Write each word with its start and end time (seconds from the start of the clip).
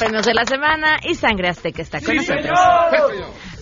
premios 0.00 0.24
de 0.24 0.32
la 0.32 0.44
semana 0.46 0.96
y 1.04 1.14
Sangre 1.14 1.48
Azteca 1.48 1.82
está 1.82 2.00
con 2.00 2.16
nosotros. 2.16 2.58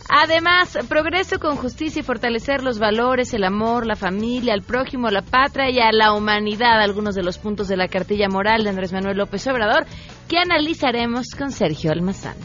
Además, 0.09 0.79
progreso 0.89 1.39
con 1.39 1.57
justicia 1.57 2.01
y 2.01 2.03
fortalecer 2.03 2.63
los 2.63 2.79
valores, 2.79 3.35
el 3.35 3.45
amor, 3.45 3.85
la 3.85 3.97
familia, 3.97 4.55
el 4.55 4.63
prójimo, 4.63 5.11
la 5.11 5.23
patria 5.23 5.69
y 5.69 5.81
a 5.81 5.91
la 5.93 6.15
humanidad, 6.15 6.81
algunos 6.81 7.15
de 7.15 7.25
los 7.25 7.39
puntos 7.39 7.69
de 7.69 7.77
la 7.77 7.89
cartilla 7.89 8.29
moral 8.29 8.63
de 8.63 8.71
Andrés 8.71 8.93
Manuel 8.93 9.19
López 9.19 9.47
Obrador, 9.49 9.85
que 10.29 10.39
analizaremos 10.39 11.35
con 11.37 11.51
Sergio 11.51 11.91
Almazán. 11.93 12.37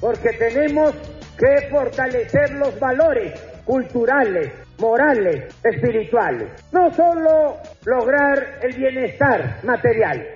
porque 0.00 0.30
tenemos 0.32 0.92
que 1.38 1.68
fortalecer 1.70 2.50
los 2.54 2.78
valores 2.80 3.40
culturales, 3.64 4.52
morales, 4.78 5.54
espirituales. 5.62 6.48
No 6.72 6.92
solo 6.92 7.56
lograr 7.84 8.58
el 8.62 8.76
bienestar 8.76 9.60
material, 9.62 10.26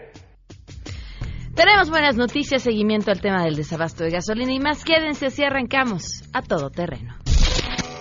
Tenemos 1.56 1.88
buenas 1.88 2.16
noticias, 2.16 2.62
seguimiento 2.62 3.10
al 3.10 3.22
tema 3.22 3.42
del 3.42 3.56
desabasto 3.56 4.04
de 4.04 4.10
gasolina 4.10 4.52
y 4.52 4.60
más. 4.60 4.84
Quédense 4.84 5.26
así 5.26 5.42
arrancamos 5.42 6.22
a 6.34 6.42
todo 6.42 6.68
terreno. 6.68 7.16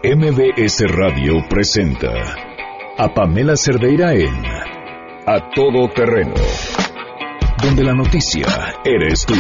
MBS 0.04 0.84
Radio 0.90 1.36
presenta 1.50 2.12
a 2.98 3.14
Pamela 3.14 3.56
Cerdeira 3.56 4.14
en 4.14 4.46
A 5.26 5.50
Todo 5.56 5.88
Terreno, 5.96 6.34
donde 7.64 7.84
la 7.86 7.94
noticia 7.94 8.46
eres 8.84 9.26
tú. 9.26 9.34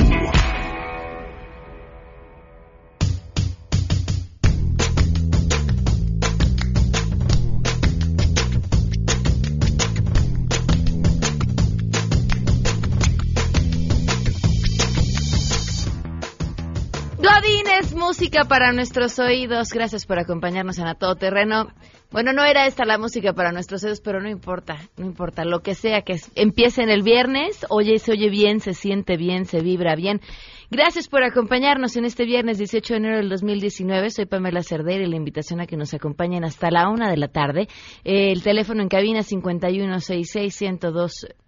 Godines, 17.25 17.95
música 17.95 18.43
para 18.45 18.71
nuestros 18.71 19.17
oídos. 19.17 19.69
Gracias 19.69 20.05
por 20.05 20.19
acompañarnos 20.19 20.77
en 20.77 20.85
A 20.85 20.93
Todo 20.93 21.15
Terreno. 21.15 21.69
Bueno, 22.11 22.33
no 22.33 22.43
era 22.43 22.67
esta 22.67 22.85
la 22.85 22.99
música 22.99 23.33
para 23.33 23.51
nuestros 23.51 23.83
oídos, 23.83 23.99
pero 23.99 24.21
no 24.21 24.29
importa, 24.29 24.77
no 24.95 25.07
importa. 25.07 25.43
Lo 25.43 25.61
que 25.61 25.73
sea 25.73 26.03
que 26.03 26.17
empiece 26.35 26.83
en 26.83 26.91
el 26.91 27.01
viernes, 27.01 27.65
oye, 27.69 27.97
se 27.97 28.11
oye 28.11 28.29
bien, 28.29 28.59
se 28.59 28.75
siente 28.75 29.17
bien, 29.17 29.45
se 29.45 29.61
vibra 29.61 29.95
bien. 29.95 30.21
Gracias 30.69 31.07
por 31.07 31.23
acompañarnos 31.23 31.95
en 31.95 32.05
este 32.05 32.25
viernes 32.25 32.59
18 32.59 32.93
de 32.93 32.97
enero 32.97 33.17
del 33.17 33.29
2019. 33.29 34.11
Soy 34.11 34.27
Pamela 34.27 34.61
Cerdeira 34.61 35.03
y 35.03 35.09
la 35.09 35.15
invitación 35.15 35.61
a 35.61 35.65
que 35.65 35.77
nos 35.77 35.95
acompañen 35.95 36.43
hasta 36.43 36.69
la 36.69 36.89
una 36.89 37.09
de 37.09 37.17
la 37.17 37.29
tarde. 37.29 37.67
El 38.03 38.43
teléfono 38.43 38.83
en 38.83 38.89
cabina 38.89 39.23
5166 39.23 40.61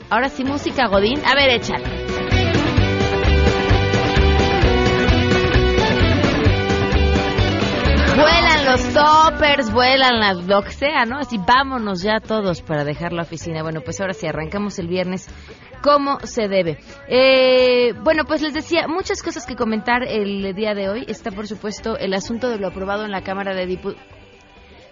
ahora 0.09 0.27
sí, 0.29 0.43
música 0.43 0.87
Godín. 0.87 1.23
A 1.25 1.35
ver, 1.35 1.51
échale. 1.51 2.06
Vuelan 8.17 8.65
los 8.65 8.93
toppers, 8.93 9.71
vuelan 9.71 10.19
las 10.19 10.37
lo 10.47 10.63
que 10.63 10.71
sea, 10.71 11.05
¿no? 11.05 11.19
Así 11.19 11.37
vámonos 11.37 12.01
ya 12.01 12.19
todos 12.19 12.63
para 12.63 12.83
dejar 12.83 13.13
la 13.13 13.21
oficina. 13.21 13.61
Bueno, 13.61 13.81
pues 13.81 14.01
ahora 14.01 14.15
sí, 14.15 14.25
arrancamos 14.25 14.79
el 14.79 14.87
viernes 14.87 15.27
como 15.83 16.19
se 16.21 16.47
debe. 16.47 16.79
Eh, 17.07 17.93
bueno, 18.03 18.23
pues 18.25 18.41
les 18.41 18.55
decía, 18.55 18.87
muchas 18.87 19.21
cosas 19.21 19.45
que 19.45 19.55
comentar 19.55 20.01
el 20.03 20.55
día 20.55 20.73
de 20.73 20.89
hoy. 20.89 21.05
Está, 21.07 21.29
por 21.29 21.45
supuesto, 21.45 21.95
el 21.95 22.15
asunto 22.15 22.49
de 22.49 22.57
lo 22.57 22.69
aprobado 22.69 23.05
en 23.05 23.11
la 23.11 23.21
Cámara 23.21 23.53
de 23.53 23.67
Diputados 23.67 24.16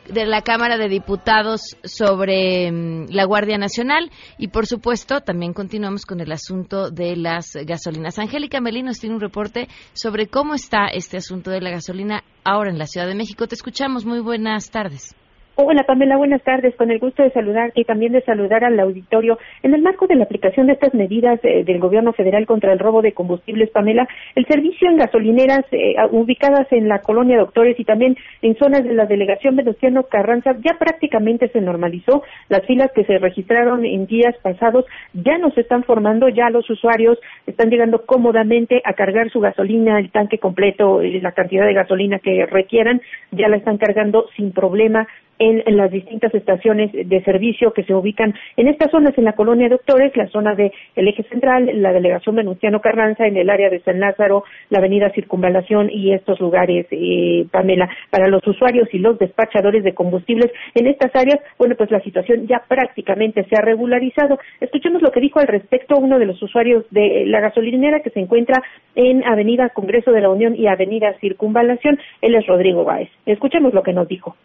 de 0.09 0.25
la 0.25 0.41
Cámara 0.41 0.77
de 0.77 0.89
Diputados 0.89 1.77
sobre 1.83 2.71
mm, 2.71 3.07
la 3.09 3.25
Guardia 3.25 3.57
Nacional 3.57 4.11
y 4.37 4.49
por 4.49 4.65
supuesto 4.67 5.21
también 5.21 5.53
continuamos 5.53 6.05
con 6.05 6.19
el 6.19 6.31
asunto 6.31 6.91
de 6.91 7.15
las 7.15 7.55
gasolinas. 7.65 8.19
Angélica 8.19 8.61
Melinos 8.61 8.99
tiene 8.99 9.15
un 9.15 9.21
reporte 9.21 9.67
sobre 9.93 10.27
cómo 10.27 10.53
está 10.53 10.87
este 10.87 11.17
asunto 11.17 11.51
de 11.51 11.61
la 11.61 11.71
gasolina 11.71 12.23
ahora 12.43 12.69
en 12.69 12.77
la 12.77 12.87
Ciudad 12.87 13.07
de 13.07 13.15
México. 13.15 13.47
Te 13.47 13.55
escuchamos. 13.55 14.05
Muy 14.05 14.19
buenas 14.19 14.69
tardes. 14.69 15.15
Hola 15.57 15.83
Pamela, 15.83 16.17
buenas 16.17 16.43
tardes. 16.43 16.75
Con 16.75 16.91
el 16.91 16.99
gusto 16.99 17.23
de 17.23 17.31
saludarte 17.31 17.79
y 17.79 17.85
también 17.85 18.11
de 18.11 18.21
saludar 18.23 18.65
al 18.65 18.77
auditorio. 18.77 19.39
En 19.63 19.73
el 19.73 19.81
marco 19.81 20.05
de 20.05 20.15
la 20.15 20.25
aplicación 20.25 20.67
de 20.67 20.73
estas 20.73 20.93
medidas 20.93 21.39
eh, 21.43 21.63
del 21.63 21.79
Gobierno 21.79 22.11
federal 22.11 22.45
contra 22.45 22.73
el 22.73 22.79
robo 22.79 23.01
de 23.01 23.13
combustibles, 23.13 23.69
Pamela, 23.69 24.05
el 24.35 24.45
servicio 24.47 24.89
en 24.89 24.97
gasolineras 24.97 25.63
eh, 25.71 25.95
ubicadas 26.11 26.67
en 26.71 26.89
la 26.89 26.99
colonia 26.99 27.37
Doctores 27.37 27.79
y 27.79 27.85
también 27.85 28.17
en 28.41 28.57
zonas 28.57 28.83
de 28.83 28.93
la 28.95 29.05
delegación 29.05 29.55
Venustiano 29.55 30.03
Carranza 30.03 30.57
ya 30.61 30.77
prácticamente 30.77 31.47
se 31.47 31.61
normalizó. 31.61 32.21
Las 32.49 32.65
filas 32.65 32.91
que 32.93 33.05
se 33.05 33.17
registraron 33.17 33.85
en 33.85 34.07
días 34.07 34.35
pasados 34.41 34.83
ya 35.13 35.37
no 35.37 35.51
se 35.51 35.61
están 35.61 35.85
formando, 35.85 36.27
ya 36.27 36.49
los 36.49 36.69
usuarios 36.69 37.17
están 37.47 37.69
llegando 37.69 38.05
cómodamente 38.05 38.81
a 38.83 38.91
cargar 38.91 39.29
su 39.29 39.39
gasolina, 39.39 39.99
el 39.99 40.11
tanque 40.11 40.37
completo, 40.37 40.99
eh, 40.99 41.21
la 41.21 41.31
cantidad 41.31 41.65
de 41.65 41.73
gasolina 41.73 42.19
que 42.19 42.45
requieran, 42.45 43.01
ya 43.31 43.47
la 43.47 43.55
están 43.55 43.77
cargando 43.77 44.25
sin 44.35 44.51
problema 44.51 45.07
en, 45.39 45.63
las 45.77 45.91
distintas 45.91 46.33
estaciones 46.33 46.91
de 46.93 47.23
servicio 47.23 47.73
que 47.73 47.83
se 47.83 47.93
ubican 47.93 48.33
en 48.57 48.67
estas 48.67 48.91
zonas, 48.91 49.17
en 49.17 49.25
la 49.25 49.33
colonia 49.33 49.69
Doctores, 49.69 50.15
la 50.15 50.27
zona 50.27 50.55
del 50.55 50.71
eje 50.95 51.23
central, 51.23 51.69
la 51.81 51.91
delegación 51.91 52.35
Venustiano 52.35 52.81
Carranza, 52.81 53.25
en 53.27 53.37
el 53.37 53.49
área 53.49 53.69
de 53.69 53.81
San 53.81 53.99
Lázaro, 53.99 54.43
la 54.69 54.79
avenida 54.79 55.11
Circunvalación 55.11 55.89
y 55.89 56.13
estos 56.13 56.39
lugares, 56.39 56.87
eh, 56.91 57.45
Pamela, 57.51 57.89
para 58.09 58.27
los 58.27 58.45
usuarios 58.47 58.87
y 58.93 58.99
los 58.99 59.19
despachadores 59.19 59.83
de 59.83 59.93
combustibles 59.93 60.51
en 60.73 60.87
estas 60.87 61.15
áreas, 61.15 61.39
bueno, 61.57 61.75
pues 61.75 61.91
la 61.91 62.01
situación 62.01 62.47
ya 62.47 62.63
prácticamente 62.67 63.43
se 63.45 63.55
ha 63.55 63.61
regularizado. 63.61 64.39
Escuchemos 64.61 65.01
lo 65.01 65.11
que 65.11 65.19
dijo 65.19 65.39
al 65.39 65.47
respecto 65.47 65.97
uno 65.97 66.19
de 66.19 66.25
los 66.25 66.41
usuarios 66.41 66.85
de 66.91 67.25
la 67.25 67.41
gasolinera 67.41 68.01
que 68.01 68.09
se 68.09 68.19
encuentra 68.19 68.61
en 68.95 69.23
Avenida 69.25 69.69
Congreso 69.69 70.11
de 70.11 70.21
la 70.21 70.29
Unión 70.29 70.55
y 70.55 70.67
Avenida 70.67 71.13
Circunvalación. 71.19 71.99
Él 72.21 72.35
es 72.35 72.45
Rodrigo 72.47 72.83
Báez. 72.83 73.09
Escuchemos 73.25 73.73
lo 73.73 73.83
que 73.83 73.93
nos 73.93 74.07
dijo. 74.07 74.35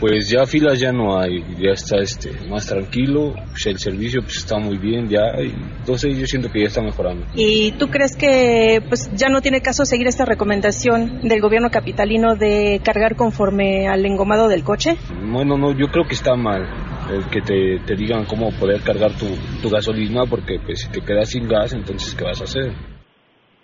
Pues 0.00 0.28
ya 0.28 0.46
filas 0.46 0.80
ya 0.80 0.92
no 0.92 1.18
hay, 1.18 1.44
ya 1.58 1.72
está 1.72 1.98
este 1.98 2.32
más 2.48 2.66
tranquilo, 2.66 3.34
pues 3.50 3.66
el 3.66 3.78
servicio 3.78 4.20
pues 4.22 4.38
está 4.38 4.58
muy 4.58 4.76
bien 4.76 5.08
ya, 5.08 5.40
y 5.40 5.54
entonces 5.78 6.18
yo 6.18 6.26
siento 6.26 6.50
que 6.50 6.60
ya 6.60 6.66
está 6.66 6.82
mejorando. 6.82 7.26
¿Y 7.34 7.72
tú 7.72 7.88
crees 7.88 8.16
que 8.16 8.82
pues 8.88 9.10
ya 9.14 9.28
no 9.28 9.40
tiene 9.40 9.60
caso 9.60 9.84
seguir 9.84 10.08
esta 10.08 10.24
recomendación 10.24 11.20
del 11.22 11.40
gobierno 11.40 11.70
capitalino 11.70 12.34
de 12.34 12.80
cargar 12.84 13.14
conforme 13.14 13.86
al 13.86 14.04
engomado 14.04 14.48
del 14.48 14.64
coche? 14.64 14.96
Bueno, 15.24 15.56
no, 15.56 15.70
yo 15.72 15.86
creo 15.86 16.04
que 16.06 16.14
está 16.14 16.34
mal 16.34 16.66
el 17.10 17.24
que 17.30 17.40
te, 17.40 17.78
te 17.86 17.94
digan 17.94 18.24
cómo 18.24 18.50
poder 18.52 18.80
cargar 18.82 19.12
tu, 19.12 19.26
tu 19.60 19.70
gasolina 19.70 20.24
porque 20.26 20.58
pues 20.64 20.80
si 20.80 20.88
te 20.88 21.00
quedas 21.00 21.30
sin 21.30 21.48
gas, 21.48 21.72
entonces 21.72 22.14
¿qué 22.14 22.24
vas 22.24 22.40
a 22.40 22.44
hacer? 22.44 22.91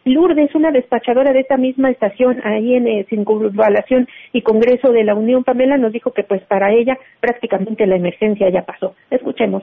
Lourdes, 0.08 0.54
una 0.54 0.70
despachadora 0.70 1.32
de 1.32 1.40
esta 1.40 1.56
misma 1.56 1.90
estación 1.90 2.38
ahí 2.44 2.74
en 2.74 2.86
eh, 2.86 3.06
Circunvalación 3.08 4.06
y 4.32 4.42
Congreso 4.42 4.90
de 4.92 5.04
la 5.04 5.14
Unión, 5.14 5.44
Pamela, 5.44 5.76
nos 5.76 5.92
dijo 5.92 6.12
que 6.12 6.22
pues 6.24 6.42
para 6.48 6.72
ella 6.72 6.96
prácticamente 7.20 7.86
la 7.86 7.96
emergencia 7.96 8.48
ya 8.52 8.62
pasó. 8.62 8.94
Escuchemos. 9.10 9.62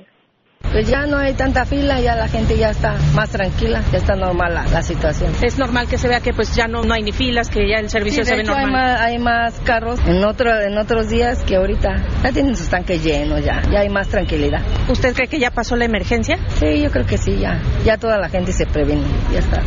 Pues 0.71 0.89
ya 0.89 1.05
no 1.05 1.17
hay 1.19 1.33
tanta 1.33 1.63
fila, 1.63 2.01
ya 2.01 2.15
la 2.15 2.27
gente 2.27 2.57
ya 2.57 2.71
está 2.71 2.95
más 3.15 3.31
tranquila, 3.31 3.81
ya 3.91 3.97
está 3.99 4.15
normal 4.15 4.53
la, 4.55 4.63
la 4.73 4.81
situación. 4.81 5.31
Es 5.41 5.57
normal 5.59 5.87
que 5.87 5.97
se 5.97 6.07
vea 6.07 6.19
que 6.21 6.33
pues 6.33 6.55
ya 6.55 6.67
no, 6.67 6.81
no 6.83 6.93
hay 6.93 7.03
ni 7.03 7.11
filas, 7.11 7.49
que 7.49 7.67
ya 7.69 7.77
el 7.77 7.87
servicio 7.89 8.23
Sí, 8.25 8.31
de 8.31 8.35
se 8.35 8.35
ve 8.35 8.41
hecho, 8.41 8.53
hay 8.55 8.63
normal. 8.65 8.81
más, 8.81 9.01
hay 9.01 9.17
más 9.19 9.59
carros 9.61 9.99
en, 10.07 10.23
otro, 10.25 10.49
en 10.59 10.77
otros 10.77 11.09
días 11.09 11.43
que 11.45 11.55
ahorita 11.55 11.95
ya 12.23 12.31
tienen 12.31 12.55
sus 12.55 12.67
tanques 12.69 13.03
llenos, 13.05 13.45
ya, 13.45 13.61
ya 13.71 13.81
hay 13.81 13.89
más 13.89 14.09
tranquilidad. 14.09 14.61
¿Usted 14.89 15.13
cree 15.13 15.27
que 15.27 15.39
ya 15.39 15.51
pasó 15.51 15.75
la 15.75 15.85
emergencia? 15.85 16.37
Sí, 16.47 16.81
yo 16.81 16.89
creo 16.89 17.05
que 17.05 17.17
sí, 17.17 17.37
ya, 17.39 17.61
ya 17.85 17.97
toda 17.97 18.17
la 18.17 18.27
gente 18.27 18.51
se 18.51 18.65
previene, 18.65 19.03
ya 19.31 19.39
está. 19.39 19.61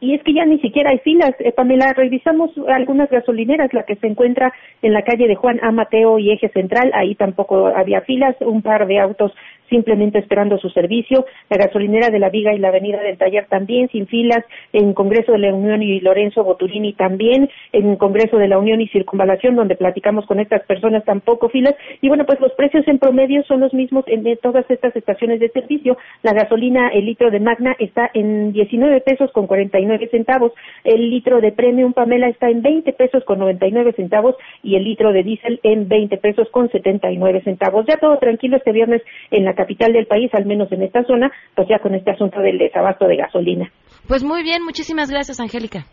Y 0.00 0.14
es 0.14 0.22
que 0.22 0.32
ya 0.32 0.44
ni 0.44 0.58
siquiera 0.60 0.90
hay 0.90 0.98
filas. 0.98 1.34
Eh, 1.40 1.52
Pamela, 1.52 1.92
revisamos 1.92 2.50
algunas 2.68 3.10
gasolineras, 3.10 3.72
la 3.72 3.82
que 3.82 3.96
se 3.96 4.06
encuentra 4.06 4.52
en 4.82 4.92
la 4.92 5.02
calle 5.02 5.26
de 5.26 5.34
Juan 5.34 5.58
A. 5.62 5.72
Mateo 5.72 6.18
y 6.18 6.30
Eje 6.30 6.48
Central, 6.50 6.92
ahí 6.94 7.14
tampoco 7.14 7.66
había 7.66 8.00
filas, 8.02 8.36
un 8.40 8.62
par 8.62 8.86
de 8.86 9.00
autos 9.00 9.32
simplemente 9.68 10.18
esperando 10.18 10.58
su 10.58 10.70
servicio. 10.70 11.26
La 11.48 11.56
gasolinera 11.56 12.10
de 12.10 12.18
la 12.18 12.30
Viga 12.30 12.54
y 12.54 12.58
la 12.58 12.68
Avenida 12.68 13.00
del 13.02 13.18
Taller 13.18 13.46
también, 13.46 13.88
sin 13.88 14.06
filas. 14.06 14.44
En 14.72 14.94
Congreso 14.94 15.32
de 15.32 15.38
la 15.38 15.54
Unión 15.54 15.82
y 15.82 16.00
Lorenzo 16.00 16.44
Boturini 16.44 16.92
también. 16.92 17.48
En 17.72 17.96
Congreso 17.96 18.38
de 18.38 18.48
la 18.48 18.58
Unión 18.58 18.80
y 18.80 18.88
Circunvalación, 18.88 19.56
donde 19.56 19.76
platicamos 19.76 20.26
con 20.26 20.40
estas 20.40 20.62
personas, 20.64 21.04
tampoco 21.04 21.48
filas. 21.48 21.74
Y 22.00 22.08
bueno, 22.08 22.24
pues 22.26 22.40
los 22.40 22.52
precios 22.52 22.86
en 22.88 22.98
promedio 22.98 23.42
son 23.44 23.60
los 23.60 23.72
mismos 23.74 24.04
en 24.06 24.26
e-, 24.26 24.36
todas 24.36 24.68
estas 24.70 24.94
estaciones 24.96 25.40
de 25.40 25.48
servicio. 25.50 25.96
La 26.22 26.32
gasolina, 26.32 26.88
el 26.88 27.06
litro 27.06 27.30
de 27.30 27.40
Magna 27.40 27.76
está 27.78 28.10
en 28.14 28.52
19 28.52 29.00
pesos 29.00 29.30
con 29.32 29.46
49 29.46 30.08
centavos. 30.10 30.52
El 30.84 31.10
litro 31.10 31.40
de 31.40 31.52
Premium 31.52 31.92
Pamela 31.92 32.28
está 32.28 32.50
en 32.50 32.62
20 32.62 32.92
pesos 32.92 33.24
con 33.24 33.38
99 33.38 33.92
centavos 33.92 34.36
y 34.62 34.76
el 34.76 34.84
litro 34.84 35.12
de 35.12 35.22
diésel 35.22 35.60
en 35.62 35.88
20 35.88 36.16
pesos 36.18 36.48
con 36.50 36.70
79 36.70 37.42
centavos. 37.42 37.86
Ya 37.86 37.96
todo 37.96 38.18
tranquilo 38.18 38.56
este 38.56 38.72
viernes 38.72 39.02
en 39.30 39.44
la 39.44 39.54
capital 39.58 39.92
del 39.92 40.06
país, 40.06 40.30
al 40.32 40.46
menos 40.46 40.70
en 40.70 40.82
esta 40.82 41.02
zona, 41.02 41.30
pues 41.56 41.68
ya 41.68 41.80
con 41.80 41.94
este 41.94 42.12
asunto 42.12 42.40
del 42.40 42.58
desabasto 42.58 43.06
de 43.06 43.16
gasolina. 43.16 43.70
Pues 44.06 44.22
muy 44.22 44.44
bien, 44.44 44.62
muchísimas 44.64 45.10
gracias, 45.10 45.40
Angélica. 45.40 45.84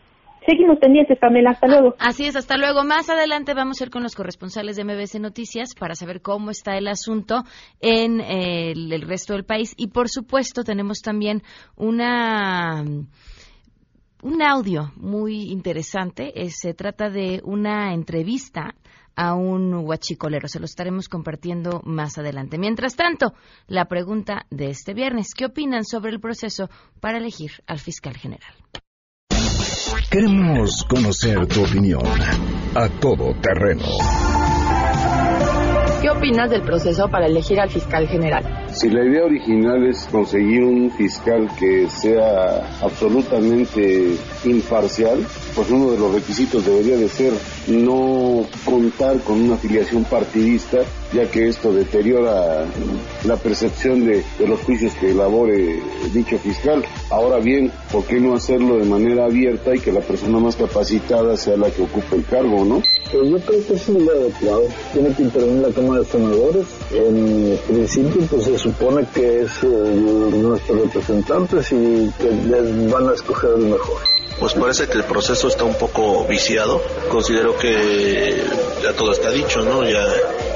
Seguimos 0.45 0.77
pendientes, 0.77 1.17
Pamela. 1.17 1.51
Hasta 1.51 1.67
luego. 1.67 1.95
Ah, 1.97 2.09
así 2.09 2.27
es, 2.27 2.35
hasta 2.35 2.55
luego. 2.55 2.83
Más 2.83 3.09
adelante 3.09 3.55
vamos 3.55 3.81
a 3.81 3.85
ir 3.85 3.89
con 3.89 4.03
los 4.03 4.15
corresponsales 4.15 4.75
de 4.75 4.83
MBC 4.83 5.19
Noticias 5.19 5.73
para 5.73 5.95
saber 5.95 6.21
cómo 6.21 6.51
está 6.51 6.77
el 6.77 6.87
asunto 6.87 7.41
en 7.81 8.21
eh, 8.21 8.73
el, 8.73 9.01
resto 9.01 9.33
del 9.33 9.43
país. 9.43 9.73
Y, 9.75 9.87
por 9.87 10.07
supuesto, 10.07 10.63
tenemos 10.63 11.01
también 11.01 11.41
una 11.75 12.83
un 14.21 14.41
audio 14.41 14.91
muy 14.97 15.51
interesante. 15.51 16.31
Eh, 16.39 16.49
se 16.51 16.75
trata 16.75 17.09
de 17.09 17.41
una 17.43 17.93
entrevista 17.93 18.75
a 19.15 19.33
un 19.33 19.73
huachicolero. 19.73 20.47
Se 20.47 20.59
lo 20.59 20.65
estaremos 20.65 21.09
compartiendo 21.09 21.81
más 21.85 22.17
adelante. 22.17 22.57
Mientras 22.57 22.95
tanto, 22.95 23.33
la 23.67 23.85
pregunta 23.85 24.45
de 24.49 24.69
este 24.69 24.93
viernes, 24.93 25.33
¿qué 25.35 25.45
opinan 25.45 25.83
sobre 25.85 26.11
el 26.11 26.19
proceso 26.19 26.69
para 26.99 27.17
elegir 27.17 27.51
al 27.67 27.79
fiscal 27.79 28.15
general? 28.15 28.53
Queremos 30.09 30.85
conocer 30.87 31.45
tu 31.47 31.63
opinión 31.63 32.01
a 32.75 32.87
todo 32.99 33.33
terreno. 33.41 33.85
¿Qué 36.01 36.09
opinas 36.09 36.49
del 36.49 36.61
proceso 36.61 37.09
para 37.09 37.25
elegir 37.25 37.59
al 37.59 37.69
fiscal 37.69 38.07
general? 38.07 38.64
Si 38.75 38.89
la 38.89 39.05
idea 39.05 39.23
original 39.23 39.87
es 39.87 40.05
conseguir 40.11 40.61
un 40.65 40.91
fiscal 40.91 41.47
que 41.57 41.87
sea 41.89 42.77
absolutamente 42.81 44.17
imparcial, 44.43 45.25
pues 45.55 45.69
uno 45.69 45.91
de 45.91 45.97
los 45.97 46.13
requisitos 46.13 46.65
debería 46.65 46.97
de 46.97 47.07
ser 47.07 47.31
no 47.67 48.45
contar 48.65 49.21
con 49.21 49.39
una 49.39 49.55
afiliación 49.55 50.03
partidista, 50.03 50.79
ya 51.13 51.31
que 51.31 51.47
esto 51.47 51.71
deteriora 51.71 52.65
la 53.23 53.37
percepción 53.37 54.05
de, 54.05 54.25
los 54.45 54.59
juicios 54.59 54.93
que 54.95 55.11
elabore 55.11 55.79
dicho 56.13 56.37
fiscal. 56.37 56.83
Ahora 57.09 57.39
bien, 57.39 57.71
¿por 57.93 58.03
qué 58.03 58.19
no 58.19 58.35
hacerlo 58.35 58.77
de 58.77 58.85
manera 58.85 59.23
abierta 59.23 59.73
y 59.73 59.79
que 59.79 59.93
la 59.93 60.01
persona 60.01 60.37
más 60.39 60.57
capacitada 60.57 61.37
sea 61.37 61.55
la 61.55 61.71
que 61.71 61.81
ocupe 61.81 62.17
el 62.17 62.25
cargo, 62.25 62.65
no? 62.65 62.81
Pues 63.11 63.29
yo 63.29 63.37
creo 63.39 63.65
que 63.65 63.73
es 63.73 63.87
un 63.87 64.05
lo 64.05 64.11
adecuado. 64.11 64.63
Tiene 64.91 65.13
que 65.13 65.23
intervenir 65.23 65.61
la 65.61 65.73
Cámara 65.73 65.99
de 66.01 66.05
Senadores. 66.05 66.65
En 66.91 67.57
principio, 67.67 68.21
pues 68.29 68.47
es 68.47 68.64
supone 68.65 69.05
que 69.13 69.41
es 69.41 69.63
eh, 69.63 69.67
nuestro 69.67 70.75
representante 70.75 71.57
y 71.69 72.09
que 72.17 72.31
les 72.31 72.91
van 72.91 73.09
a 73.09 73.13
escoger 73.13 73.51
el 73.57 73.65
mejor 73.65 74.01
pues 74.39 74.53
parece 74.53 74.87
que 74.87 74.97
el 74.97 75.05
proceso 75.05 75.47
está 75.47 75.63
un 75.63 75.75
poco 75.75 76.25
viciado. 76.25 76.81
Considero 77.09 77.57
que 77.57 78.43
ya 78.83 78.93
todo 78.93 79.11
está 79.11 79.31
dicho, 79.31 79.61
¿no? 79.61 79.83
Ya, 79.83 80.05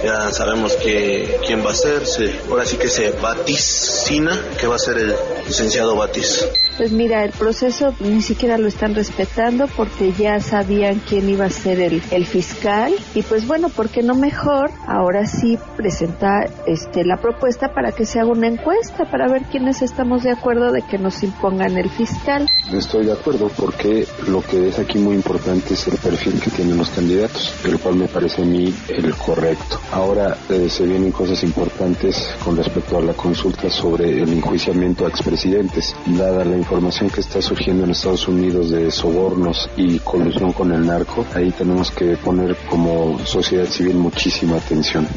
ya 0.04 0.32
sabemos 0.32 0.76
que, 0.76 1.40
quién 1.46 1.66
va 1.66 1.72
a 1.72 1.76
ser. 1.76 2.06
Se, 2.06 2.40
ahora 2.50 2.66
sí 2.66 2.78
que 2.78 2.90
se 2.90 3.12
vaticina 3.12 4.38
que 4.60 4.68
va 4.68 4.76
a 4.76 4.80
ser 4.80 4.98
el 4.98 5.16
licenciado 5.48 5.96
Batis. 5.96 6.46
Pues 6.78 6.92
mira, 6.92 7.26
el 7.26 7.32
proceso 7.32 7.94
ni 8.00 8.22
siquiera 8.22 8.58
lo 8.58 8.68
están 8.68 8.96
respetando 8.96 9.68
porque 9.76 10.14
ya 10.14 10.40
sabían 10.40 11.02
quién 11.08 11.30
iba 11.30 11.46
a 11.46 11.50
ser 11.50 11.82
el, 11.82 12.02
el 12.12 12.26
fiscal 12.26 12.94
y 13.14 13.24
pues 13.24 13.46
bueno, 13.48 13.68
¿por 13.70 13.90
qué 13.90 14.02
no 14.02 14.16
mejor 14.16 14.72
ahora 14.88 15.26
sí 15.26 15.58
presentar 15.76 16.50
este, 16.68 17.04
la 17.04 17.18
propuesta 17.18 17.74
para 17.74 17.92
que 17.92 18.06
se 18.06 18.20
haga 18.20 18.32
una 18.32 18.48
encuesta 18.48 19.10
para 19.12 19.28
ver 19.28 19.44
quiénes 19.52 19.82
estamos 19.82 20.24
de 20.24 20.32
acuerdo 20.32 20.72
de 20.72 20.82
que 20.84 20.98
nos 20.98 21.22
impongan 21.22 21.78
el 21.78 21.90
fiscal? 21.90 22.48
Estoy 22.72 23.08
de 23.08 23.14
acuerdo 23.14 23.50
por 23.50 23.69
porque 23.70 24.08
lo 24.28 24.42
que 24.42 24.70
es 24.70 24.80
aquí 24.80 24.98
muy 24.98 25.14
importante 25.14 25.76
es 25.76 25.88
el 25.88 26.00
perfil 26.00 26.40
que 26.40 26.50
tienen 26.50 26.76
los 26.76 26.90
candidatos, 26.90 27.54
el 27.64 27.78
cual 27.78 27.98
me 27.98 28.08
parece 28.08 28.42
a 28.42 28.46
mí 28.46 28.74
el 28.88 29.14
correcto. 29.14 29.80
Ahora 29.92 30.36
eh, 30.50 30.68
se 30.70 30.88
vienen 30.88 31.12
cosas 31.12 31.44
importantes 31.44 32.34
con 32.44 32.58
respecto 32.58 32.98
a 32.98 33.02
la 33.02 33.14
consulta 33.14 33.70
sobre 33.70 34.24
el 34.24 34.34
enjuiciamiento 34.34 35.06
a 35.06 35.10
expresidentes. 35.10 35.96
Dada 36.08 36.44
la 36.46 36.58
información 36.58 37.12
que 37.12 37.22
está 37.22 37.44
surgiendo 37.44 37.84
en 37.84 37.92
Estados 37.92 38.28
Unidos 38.28 38.72
de 38.72 38.90
sobornos 38.90 39.70
y 39.78 40.00
colusión 40.00 40.52
con 40.52 40.72
el 40.72 40.88
narco, 40.88 41.24
ahí 41.36 41.52
tenemos 41.52 41.92
que 41.92 42.18
poner 42.18 42.56
como 42.72 43.20
sociedad 43.24 43.68
civil 43.68 43.98
muchísima 43.98 44.58
atención. 44.58 45.08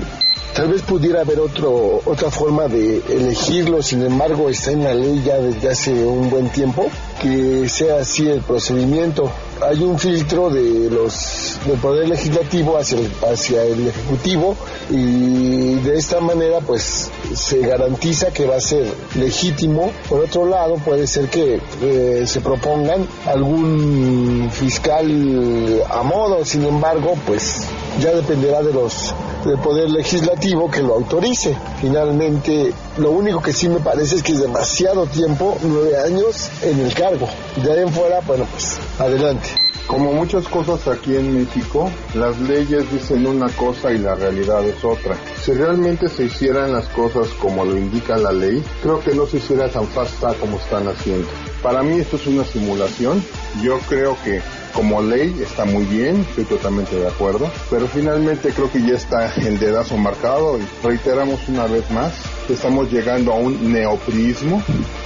Tal 0.55 0.69
vez 0.69 0.83
pudiera 0.83 1.23
haber 1.23 1.41
otro, 1.41 2.03
otra 2.05 2.31
forma 2.31 2.69
de 2.69 3.03
elegirlo, 3.09 3.83
sin 3.83 4.03
embargo 4.03 4.51
está 4.51 4.73
en 4.73 4.85
la 4.85 4.93
ley 4.93 5.23
ya 5.25 5.39
desde 5.39 5.71
hace 5.71 5.93
un 6.05 6.29
buen 6.29 6.51
tiempo, 6.51 6.91
que 7.23 7.67
sea 7.71 8.01
así 8.01 8.29
el 8.29 8.43
procedimiento 8.43 9.31
hay 9.69 9.83
un 9.83 9.99
filtro 9.99 10.51
de 10.51 10.91
los 10.91 11.59
del 11.67 11.79
poder 11.79 12.09
legislativo 12.09 12.77
hacia 12.77 12.99
el, 12.99 13.11
hacia 13.31 13.63
el 13.65 13.89
ejecutivo 13.89 14.57
y 14.91 15.75
de 15.77 15.97
esta 15.97 16.21
manera 16.21 16.61
pues 16.61 17.11
se 17.35 17.61
garantiza 17.61 18.33
que 18.33 18.47
va 18.47 18.57
a 18.57 18.61
ser 18.61 18.93
legítimo. 19.15 19.93
Por 20.09 20.21
otro 20.21 20.47
lado 20.47 20.77
puede 20.77 21.07
ser 21.07 21.29
que 21.29 21.61
eh, 21.83 22.25
se 22.27 22.41
propongan 22.41 23.07
algún 23.27 24.51
fiscal 24.53 25.85
a 25.91 26.03
modo, 26.03 26.45
sin 26.45 26.65
embargo 26.65 27.15
pues 27.27 27.67
ya 28.01 28.13
dependerá 28.13 28.63
de 28.63 28.73
los 28.73 29.15
del 29.45 29.59
poder 29.59 29.91
legislativo 29.91 30.71
que 30.71 30.83
lo 30.83 30.95
autorice. 30.95 31.57
Finalmente, 31.81 32.73
lo 32.99 33.11
único 33.11 33.43
que 33.43 33.53
sí 33.53 33.69
me 33.69 33.81
parece 33.81 34.17
es 34.17 34.23
que 34.23 34.33
es 34.33 34.41
demasiado 34.41 35.07
tiempo, 35.07 35.57
nueve 35.63 35.99
años 35.99 36.49
en 36.63 36.81
el 36.81 36.95
cargo. 36.95 37.29
De 37.57 37.73
ahí 37.73 37.81
en 37.81 37.93
fuera, 37.93 38.21
bueno 38.21 38.47
pues 38.53 38.79
adelante. 38.99 39.49
Como 39.87 40.13
muchas 40.13 40.49
cosas 40.49 40.89
aquí 40.89 41.17
en 41.17 41.35
México, 41.35 41.91
las 42.15 42.39
leyes 42.41 42.91
dicen 42.91 43.27
una 43.27 43.49
cosa 43.51 43.93
y 43.93 43.99
la 43.99 44.15
realidad 44.15 44.65
es 44.65 44.83
otra. 44.85 45.17
Si 45.43 45.53
realmente 45.53 46.09
se 46.09 46.25
hicieran 46.25 46.73
las 46.73 46.89
cosas 46.89 47.29
como 47.41 47.65
lo 47.65 47.77
indica 47.77 48.17
la 48.17 48.33
ley, 48.33 48.63
creo 48.83 49.01
que 49.01 49.15
no 49.15 49.27
se 49.27 49.39
hiciera 49.39 49.69
tan 49.69 49.87
fasta 49.87 50.33
como 50.35 50.57
están 50.57 50.89
haciendo. 50.89 51.29
Para 51.63 51.83
mí 51.83 51.99
esto 51.99 52.17
es 52.17 52.27
una 52.27 52.45
simulación. 52.45 53.23
Yo 53.63 53.79
creo 53.89 54.17
que 54.25 54.41
como 54.73 55.03
ley 55.03 55.35
está 55.43 55.65
muy 55.65 55.85
bien, 55.85 56.21
estoy 56.21 56.45
totalmente 56.45 56.97
de 56.97 57.07
acuerdo, 57.07 57.51
pero 57.71 57.87
finalmente 57.87 58.51
creo 58.51 58.71
que 58.71 58.81
ya 58.81 58.95
está 58.95 59.33
el 59.37 59.59
dedazo 59.59 59.97
marcado 59.99 60.59
y 60.59 60.87
reiteramos 60.87 61.47
una 61.49 61.67
vez 61.67 61.91
más 61.91 62.13
que 62.47 62.55
estamos 62.55 62.91
llegando 62.91 63.33
a 63.33 63.37
un 63.37 63.73
neoprismo, 63.73 64.63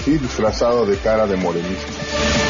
disfrazado 0.06 0.86
de 0.86 0.96
cara 0.98 1.26
de 1.26 1.36
morenismo 1.36 2.45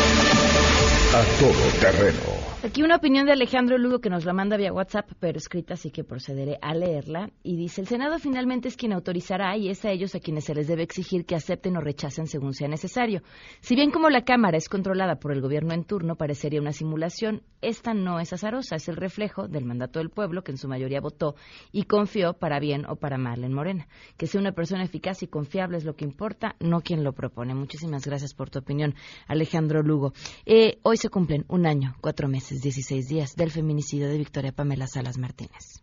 a 1.16 1.24
todo 1.40 1.64
terreno. 1.80 2.55
Aquí 2.66 2.82
una 2.82 2.96
opinión 2.96 3.26
de 3.26 3.32
Alejandro 3.32 3.78
Lugo 3.78 4.00
que 4.00 4.10
nos 4.10 4.24
la 4.24 4.32
manda 4.32 4.56
vía 4.56 4.72
WhatsApp, 4.72 5.08
pero 5.20 5.38
escrita, 5.38 5.74
así 5.74 5.92
que 5.92 6.02
procederé 6.02 6.58
a 6.60 6.74
leerla. 6.74 7.30
Y 7.44 7.56
dice, 7.56 7.80
el 7.80 7.86
Senado 7.86 8.18
finalmente 8.18 8.66
es 8.66 8.76
quien 8.76 8.92
autorizará 8.92 9.56
y 9.56 9.68
es 9.68 9.84
a 9.84 9.92
ellos 9.92 10.16
a 10.16 10.18
quienes 10.18 10.46
se 10.46 10.54
les 10.56 10.66
debe 10.66 10.82
exigir 10.82 11.26
que 11.26 11.36
acepten 11.36 11.76
o 11.76 11.80
rechacen 11.80 12.26
según 12.26 12.54
sea 12.54 12.66
necesario. 12.66 13.22
Si 13.60 13.76
bien 13.76 13.92
como 13.92 14.10
la 14.10 14.24
Cámara 14.24 14.56
es 14.56 14.68
controlada 14.68 15.20
por 15.20 15.30
el 15.30 15.42
gobierno 15.42 15.74
en 15.74 15.84
turno, 15.84 16.16
parecería 16.16 16.60
una 16.60 16.72
simulación, 16.72 17.42
esta 17.62 17.94
no 17.94 18.18
es 18.18 18.32
azarosa, 18.32 18.74
es 18.74 18.88
el 18.88 18.96
reflejo 18.96 19.46
del 19.46 19.64
mandato 19.64 20.00
del 20.00 20.10
pueblo 20.10 20.42
que 20.42 20.50
en 20.50 20.58
su 20.58 20.66
mayoría 20.66 21.00
votó 21.00 21.36
y 21.70 21.84
confió 21.84 22.32
para 22.32 22.58
bien 22.58 22.84
o 22.86 22.96
para 22.96 23.16
mal 23.16 23.44
en 23.44 23.52
Morena. 23.52 23.86
Que 24.16 24.26
sea 24.26 24.40
una 24.40 24.50
persona 24.50 24.82
eficaz 24.82 25.22
y 25.22 25.28
confiable 25.28 25.76
es 25.76 25.84
lo 25.84 25.94
que 25.94 26.04
importa, 26.04 26.56
no 26.58 26.80
quien 26.80 27.04
lo 27.04 27.12
propone. 27.12 27.54
Muchísimas 27.54 28.04
gracias 28.04 28.34
por 28.34 28.50
tu 28.50 28.58
opinión, 28.58 28.96
Alejandro 29.28 29.84
Lugo. 29.84 30.14
Eh, 30.46 30.80
hoy 30.82 30.96
se 30.96 31.10
cumplen 31.10 31.44
un 31.46 31.64
año, 31.64 31.94
cuatro 32.00 32.26
meses 32.26 32.55
16 32.60 33.08
días 33.08 33.36
del 33.36 33.50
feminicidio 33.50 34.08
de 34.08 34.18
Victoria 34.18 34.52
Pamela 34.52 34.86
Salas 34.86 35.18
Martínez. 35.18 35.82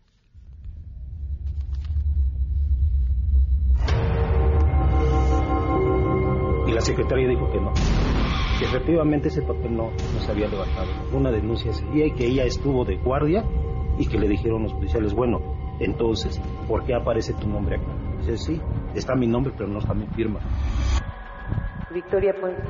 Y 6.66 6.72
la 6.72 6.80
secretaria 6.80 7.28
dijo 7.28 7.50
que 7.50 7.60
no, 7.60 7.72
que 8.58 8.64
efectivamente 8.64 9.28
ese 9.28 9.42
papel 9.42 9.76
no, 9.76 9.90
se 10.20 10.30
había 10.30 10.48
levantado. 10.48 10.90
Una 11.12 11.30
denuncia 11.30 11.70
ese 11.70 11.84
y 11.92 12.10
que 12.12 12.26
ella 12.26 12.44
estuvo 12.44 12.84
de 12.84 12.96
guardia 12.96 13.44
y 13.98 14.06
que 14.06 14.18
le 14.18 14.28
dijeron 14.28 14.62
los 14.62 14.72
policiales, 14.72 15.14
bueno, 15.14 15.40
entonces, 15.80 16.40
¿por 16.68 16.84
qué 16.84 16.94
aparece 16.94 17.34
tu 17.34 17.48
nombre 17.48 17.76
acá? 17.76 17.92
Dice, 18.18 18.36
sí, 18.38 18.60
está 18.94 19.14
mi 19.14 19.26
nombre, 19.26 19.52
pero 19.56 19.68
no 19.68 19.78
está 19.78 19.94
mi 19.94 20.06
firma. 20.08 20.40
Victoria 21.90 22.34
Puente. 22.40 22.62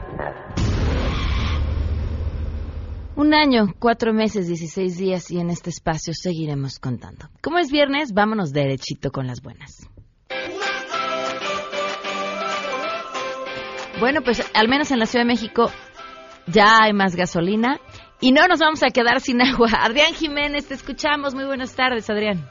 Un 3.17 3.33
año, 3.33 3.73
cuatro 3.79 4.13
meses, 4.13 4.49
dieciséis 4.49 4.99
días 4.99 5.31
y 5.31 5.39
en 5.39 5.49
este 5.49 5.71
espacio 5.71 6.13
seguiremos 6.15 6.81
contando. 6.81 7.29
Como 7.41 7.59
es 7.59 7.71
viernes, 7.71 8.13
vámonos 8.13 8.51
derechito 8.51 9.13
con 9.13 9.29
las 9.29 9.41
buenas. 9.41 9.89
Bueno, 14.01 14.23
pues 14.23 14.43
al 14.53 14.69
menos 14.69 14.91
en 14.91 14.99
la 14.99 15.07
Ciudad 15.07 15.25
de 15.25 15.29
México 15.29 15.71
ya 16.49 16.83
hay 16.83 16.93
más 16.93 17.15
gasolina 17.15 17.79
y 18.21 18.33
no 18.33 18.49
nos 18.49 18.59
vamos 18.59 18.83
a 18.83 18.89
quedar 18.89 19.21
sin 19.21 19.41
agua. 19.41 19.69
Adrián 19.81 20.13
Jiménez, 20.15 20.67
te 20.67 20.75
escuchamos. 20.75 21.37
Muy 21.37 21.45
buenas 21.45 21.77
tardes, 21.77 22.11
Adrián. 22.11 22.45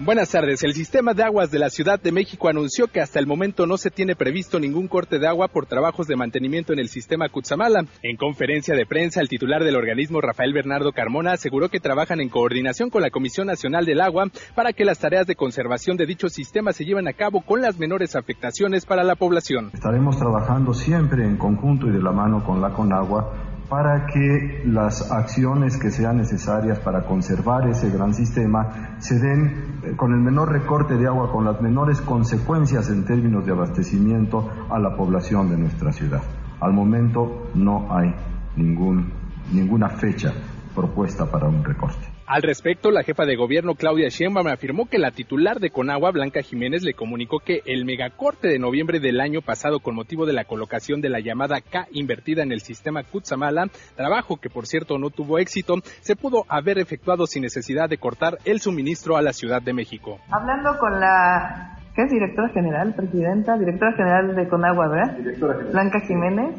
Buenas 0.00 0.30
tardes. 0.30 0.62
El 0.62 0.74
sistema 0.74 1.12
de 1.12 1.24
aguas 1.24 1.50
de 1.50 1.58
la 1.58 1.70
Ciudad 1.70 2.00
de 2.00 2.12
México 2.12 2.48
anunció 2.48 2.86
que 2.86 3.00
hasta 3.00 3.18
el 3.18 3.26
momento 3.26 3.66
no 3.66 3.76
se 3.76 3.90
tiene 3.90 4.14
previsto 4.14 4.60
ningún 4.60 4.86
corte 4.86 5.18
de 5.18 5.26
agua 5.26 5.48
por 5.48 5.66
trabajos 5.66 6.06
de 6.06 6.14
mantenimiento 6.14 6.72
en 6.72 6.78
el 6.78 6.88
sistema 6.88 7.28
Cutzamala. 7.28 7.84
En 8.04 8.16
conferencia 8.16 8.76
de 8.76 8.86
prensa, 8.86 9.20
el 9.20 9.28
titular 9.28 9.64
del 9.64 9.74
organismo, 9.74 10.20
Rafael 10.20 10.52
Bernardo 10.52 10.92
Carmona, 10.92 11.32
aseguró 11.32 11.68
que 11.68 11.80
trabajan 11.80 12.20
en 12.20 12.28
coordinación 12.28 12.90
con 12.90 13.02
la 13.02 13.10
Comisión 13.10 13.48
Nacional 13.48 13.86
del 13.86 14.00
Agua 14.00 14.26
para 14.54 14.72
que 14.72 14.84
las 14.84 15.00
tareas 15.00 15.26
de 15.26 15.34
conservación 15.34 15.96
de 15.96 16.06
dicho 16.06 16.28
sistema 16.28 16.72
se 16.72 16.84
lleven 16.84 17.08
a 17.08 17.14
cabo 17.14 17.40
con 17.40 17.60
las 17.60 17.76
menores 17.80 18.14
afectaciones 18.14 18.86
para 18.86 19.02
la 19.02 19.16
población. 19.16 19.72
Estaremos 19.74 20.16
trabajando 20.16 20.74
siempre 20.74 21.24
en 21.24 21.36
conjunto 21.36 21.88
y 21.88 21.90
de 21.90 22.00
la 22.00 22.12
mano 22.12 22.44
con 22.44 22.60
la 22.60 22.70
Conagua 22.70 23.32
para 23.68 24.06
que 24.06 24.62
las 24.64 25.10
acciones 25.12 25.76
que 25.76 25.90
sean 25.90 26.16
necesarias 26.16 26.78
para 26.78 27.04
conservar 27.04 27.68
ese 27.68 27.90
gran 27.90 28.14
sistema 28.14 28.96
se 28.98 29.18
den 29.18 29.80
eh, 29.82 29.92
con 29.96 30.12
el 30.12 30.20
menor 30.20 30.50
recorte 30.50 30.94
de 30.94 31.06
agua, 31.06 31.30
con 31.30 31.44
las 31.44 31.60
menores 31.60 32.00
consecuencias 32.00 32.88
en 32.88 33.04
términos 33.04 33.44
de 33.44 33.52
abastecimiento 33.52 34.48
a 34.70 34.78
la 34.78 34.96
población 34.96 35.50
de 35.50 35.58
nuestra 35.58 35.92
ciudad. 35.92 36.22
Al 36.60 36.72
momento 36.72 37.50
no 37.54 37.94
hay 37.94 38.14
ningún, 38.56 39.12
ninguna 39.52 39.90
fecha 39.90 40.32
propuesta 40.74 41.26
para 41.26 41.48
un 41.48 41.62
recorte. 41.62 42.17
Al 42.28 42.42
respecto, 42.42 42.90
la 42.90 43.04
jefa 43.04 43.24
de 43.24 43.36
gobierno 43.36 43.74
Claudia 43.74 44.10
Sheinbaum 44.10 44.48
afirmó 44.48 44.84
que 44.84 44.98
la 44.98 45.12
titular 45.12 45.60
de 45.60 45.70
Conagua, 45.70 46.10
Blanca 46.10 46.42
Jiménez, 46.42 46.82
le 46.82 46.92
comunicó 46.92 47.38
que 47.38 47.62
el 47.64 47.86
megacorte 47.86 48.48
de 48.48 48.58
noviembre 48.58 49.00
del 49.00 49.22
año 49.22 49.40
pasado 49.40 49.80
con 49.80 49.94
motivo 49.94 50.26
de 50.26 50.34
la 50.34 50.44
colocación 50.44 51.00
de 51.00 51.08
la 51.08 51.20
llamada 51.20 51.62
K 51.62 51.86
invertida 51.90 52.42
en 52.42 52.52
el 52.52 52.60
sistema 52.60 53.02
Kutsamala, 53.02 53.68
trabajo 53.96 54.36
que 54.36 54.50
por 54.50 54.66
cierto 54.66 54.98
no 54.98 55.08
tuvo 55.08 55.38
éxito, 55.38 55.76
se 56.02 56.16
pudo 56.16 56.44
haber 56.50 56.78
efectuado 56.78 57.26
sin 57.26 57.44
necesidad 57.44 57.88
de 57.88 57.96
cortar 57.96 58.36
el 58.44 58.60
suministro 58.60 59.16
a 59.16 59.22
la 59.22 59.32
Ciudad 59.32 59.62
de 59.62 59.72
México. 59.72 60.18
Hablando 60.30 60.76
con 60.78 61.00
la 61.00 61.78
¿qué 61.96 62.02
es 62.02 62.10
directora 62.10 62.50
general, 62.50 62.94
presidenta, 62.94 63.56
directora 63.56 63.92
general 63.96 64.36
de 64.36 64.48
Conagua, 64.48 64.86
¿verdad? 64.88 65.16
Directora 65.16 65.54
general. 65.54 65.72
Blanca 65.72 66.00
Jiménez. 66.06 66.56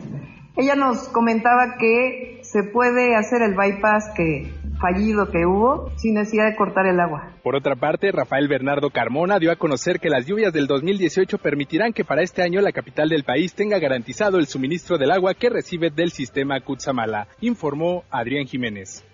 Ella 0.57 0.73
nos 0.73 1.07
comentaba 1.09 1.77
que 1.79 2.39
se 2.41 2.63
puede 2.63 3.15
hacer 3.15 3.43
el 3.43 3.55
bypass 3.55 4.11
que 4.15 4.51
fallido 4.79 5.29
que 5.29 5.45
hubo 5.45 5.91
sin 5.97 6.15
necesidad 6.15 6.49
de 6.49 6.55
cortar 6.55 6.87
el 6.87 6.99
agua. 6.99 7.33
Por 7.43 7.55
otra 7.55 7.75
parte, 7.75 8.11
Rafael 8.11 8.47
Bernardo 8.47 8.89
Carmona 8.89 9.39
dio 9.39 9.51
a 9.51 9.57
conocer 9.57 9.99
que 9.99 10.09
las 10.09 10.25
lluvias 10.25 10.53
del 10.53 10.67
2018 10.67 11.37
permitirán 11.37 11.93
que 11.93 12.05
para 12.05 12.23
este 12.23 12.41
año 12.41 12.61
la 12.61 12.71
capital 12.71 13.09
del 13.09 13.23
país 13.23 13.53
tenga 13.53 13.79
garantizado 13.79 14.37
el 14.37 14.47
suministro 14.47 14.97
del 14.97 15.11
agua 15.11 15.33
que 15.33 15.49
recibe 15.49 15.89
del 15.89 16.11
sistema 16.11 16.59
Cutzamala, 16.61 17.27
informó 17.41 18.03
Adrián 18.09 18.45
Jiménez. 18.45 19.05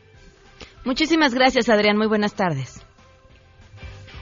Muchísimas 0.85 1.33
gracias, 1.33 1.67
Adrián. 1.69 1.97
Muy 1.97 2.07
buenas 2.07 2.35
tardes. 2.35 2.85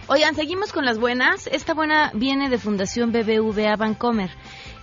Oigan, 0.07 0.35
seguimos 0.35 0.73
con 0.73 0.85
las 0.85 0.99
buenas. 0.99 1.47
Esta 1.47 1.73
buena 1.73 2.11
viene 2.13 2.49
de 2.49 2.57
Fundación 2.57 3.11
BBVA 3.11 3.75
Bancomer. 3.77 4.29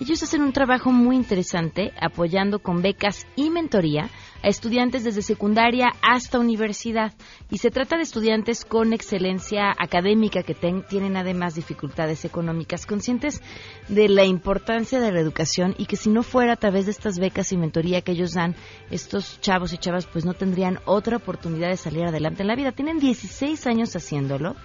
Ellos 0.00 0.22
hacen 0.22 0.42
un 0.42 0.52
trabajo 0.52 0.92
muy 0.92 1.14
interesante 1.14 1.92
apoyando 2.00 2.60
con 2.60 2.80
becas 2.80 3.26
y 3.36 3.50
mentoría 3.50 4.08
a 4.42 4.48
estudiantes 4.48 5.04
desde 5.04 5.22
secundaria 5.22 5.92
hasta 6.02 6.38
universidad. 6.38 7.12
Y 7.50 7.58
se 7.58 7.70
trata 7.70 7.96
de 7.96 8.02
estudiantes 8.02 8.64
con 8.64 8.92
excelencia 8.92 9.74
académica 9.78 10.42
que 10.42 10.54
tienen 10.54 11.16
además 11.16 11.54
dificultades 11.54 12.24
económicas, 12.24 12.86
conscientes 12.86 13.42
de 13.88 14.08
la 14.08 14.24
importancia 14.24 15.00
de 15.00 15.12
la 15.12 15.20
educación 15.20 15.74
y 15.78 15.86
que 15.86 15.96
si 15.96 16.10
no 16.10 16.22
fuera 16.22 16.54
a 16.54 16.56
través 16.56 16.86
de 16.86 16.92
estas 16.92 17.18
becas 17.18 17.52
y 17.52 17.56
mentoría 17.56 18.02
que 18.02 18.12
ellos 18.12 18.34
dan, 18.34 18.54
estos 18.90 19.40
chavos 19.40 19.72
y 19.72 19.78
chavas 19.78 20.06
pues 20.06 20.24
no 20.24 20.34
tendrían 20.34 20.78
otra 20.84 21.16
oportunidad 21.16 21.68
de 21.68 21.76
salir 21.76 22.04
adelante 22.04 22.42
en 22.42 22.48
la 22.48 22.56
vida. 22.56 22.72
Tienen 22.72 22.98
16 22.98 23.66
años 23.66 23.94
haciéndolo 23.96 24.56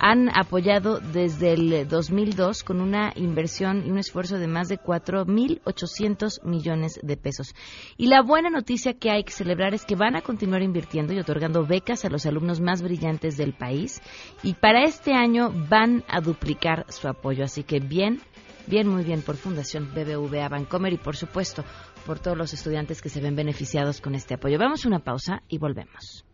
han 0.00 0.30
apoyado 0.34 0.98
desde 0.98 1.52
el 1.52 1.86
2002 1.86 2.64
con 2.64 2.80
una 2.80 3.12
inversión 3.16 3.84
y 3.86 3.90
un 3.90 3.98
esfuerzo 3.98 4.38
de 4.38 4.48
más 4.48 4.68
de 4.68 4.78
4.800 4.78 6.42
millones 6.42 6.98
de 7.02 7.18
pesos. 7.18 7.54
Y 7.98 8.06
la 8.06 8.22
buena 8.22 8.48
noticia 8.48 8.94
que 8.94 9.10
hay 9.10 9.24
que 9.24 9.32
celebrar 9.32 9.74
es 9.74 9.84
que 9.84 9.96
van 9.96 10.16
a 10.16 10.22
continuar 10.22 10.62
invirtiendo 10.62 11.12
y 11.12 11.18
otorgando 11.18 11.66
becas 11.66 12.06
a 12.06 12.08
los 12.08 12.24
alumnos 12.24 12.62
más 12.62 12.80
brillantes 12.80 13.36
del 13.36 13.52
país 13.52 14.00
y 14.42 14.54
para 14.54 14.84
este 14.84 15.12
año 15.12 15.52
van 15.68 16.02
a 16.08 16.22
duplicar 16.22 16.86
su 16.88 17.06
apoyo. 17.06 17.44
Así 17.44 17.62
que 17.62 17.78
bien, 17.78 18.22
bien, 18.66 18.88
muy 18.88 19.04
bien 19.04 19.20
por 19.20 19.36
Fundación 19.36 19.90
BBVA 19.94 20.48
Bancomer 20.48 20.94
y 20.94 20.98
por 20.98 21.14
supuesto 21.14 21.62
por 22.06 22.18
todos 22.18 22.38
los 22.38 22.54
estudiantes 22.54 23.02
que 23.02 23.10
se 23.10 23.20
ven 23.20 23.36
beneficiados 23.36 24.00
con 24.00 24.14
este 24.14 24.32
apoyo. 24.32 24.58
Vamos 24.58 24.86
a 24.86 24.88
una 24.88 25.00
pausa 25.00 25.42
y 25.46 25.58
volvemos. 25.58 26.24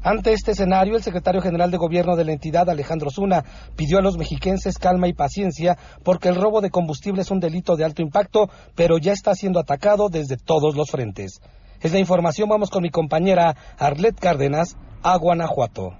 Ante 0.02 0.34
este 0.34 0.50
escenario, 0.50 0.96
el 0.96 1.02
secretario 1.02 1.40
general 1.40 1.70
de 1.70 1.78
gobierno 1.78 2.14
de 2.14 2.26
la 2.26 2.32
entidad, 2.32 2.68
Alejandro 2.68 3.08
Zuna, 3.08 3.42
pidió 3.74 4.00
a 4.00 4.02
los 4.02 4.18
mexiquenses 4.18 4.76
calma 4.76 5.08
y 5.08 5.14
paciencia 5.14 5.78
porque 6.04 6.28
el 6.28 6.34
robo 6.34 6.60
de 6.60 6.68
combustible 6.68 7.22
es 7.22 7.30
un 7.30 7.40
delito 7.40 7.76
de 7.76 7.86
alto 7.86 8.02
impacto, 8.02 8.50
pero 8.74 8.98
ya 8.98 9.12
está 9.12 9.34
siendo 9.34 9.60
atacado 9.60 10.10
desde 10.10 10.36
todos 10.36 10.76
los 10.76 10.90
frentes. 10.90 11.40
Es 11.82 11.92
la 11.92 11.98
información, 11.98 12.48
vamos 12.48 12.70
con 12.70 12.82
mi 12.82 12.90
compañera 12.90 13.56
Arlet 13.76 14.16
Cárdenas 14.18 14.76
a 15.02 15.16
Guanajuato. 15.16 15.94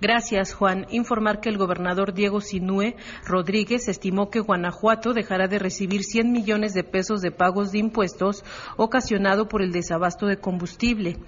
Gracias, 0.00 0.54
Juan. 0.54 0.86
Informar 0.90 1.40
que 1.40 1.48
el 1.48 1.58
gobernador 1.58 2.14
Diego 2.14 2.40
Sinúe 2.40 2.94
Rodríguez 3.24 3.88
estimó 3.88 4.30
que 4.30 4.40
Guanajuato 4.40 5.12
dejará 5.12 5.48
de 5.48 5.58
recibir 5.58 6.02
100 6.02 6.32
millones 6.32 6.74
de 6.74 6.84
pesos 6.84 7.20
de 7.20 7.30
pagos 7.30 7.72
de 7.72 7.78
impuestos 7.78 8.44
ocasionado 8.76 9.48
por 9.48 9.62
el 9.62 9.72
desabasto 9.72 10.26
de 10.26 10.38
combustible 10.38 11.18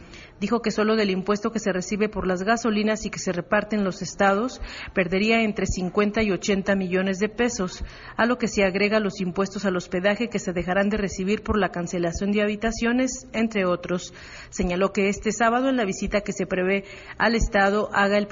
dijo 0.40 0.60
que 0.60 0.70
solo 0.70 0.96
del 0.96 1.10
impuesto 1.10 1.50
que 1.50 1.58
se 1.58 1.72
recibe 1.72 2.08
por 2.08 2.26
las 2.26 2.42
gasolinas 2.42 3.04
y 3.06 3.10
que 3.10 3.18
se 3.18 3.32
reparte 3.32 3.76
en 3.76 3.84
los 3.84 4.02
estados 4.02 4.60
perdería 4.94 5.42
entre 5.42 5.66
50 5.66 6.22
y 6.22 6.30
80 6.30 6.74
millones 6.76 7.18
de 7.18 7.28
pesos, 7.28 7.84
a 8.16 8.26
lo 8.26 8.38
que 8.38 8.48
se 8.48 8.64
agrega 8.64 9.00
los 9.00 9.20
impuestos 9.20 9.64
al 9.64 9.76
hospedaje 9.76 10.28
que 10.28 10.38
se 10.38 10.52
dejarán 10.52 10.88
de 10.88 10.98
recibir 10.98 11.42
por 11.42 11.58
la 11.58 11.70
cancelación 11.70 12.32
de 12.32 12.42
habitaciones, 12.42 13.26
entre 13.32 13.64
otros. 13.64 14.12
Señaló 14.50 14.92
que 14.92 15.08
este 15.08 15.32
sábado 15.32 15.68
en 15.68 15.76
la 15.76 15.84
visita 15.84 16.20
que 16.20 16.32
se 16.32 16.46
prevé 16.46 16.84
al 17.18 17.34
estado 17.34 17.88
haga 17.92 18.18
el 18.18 18.26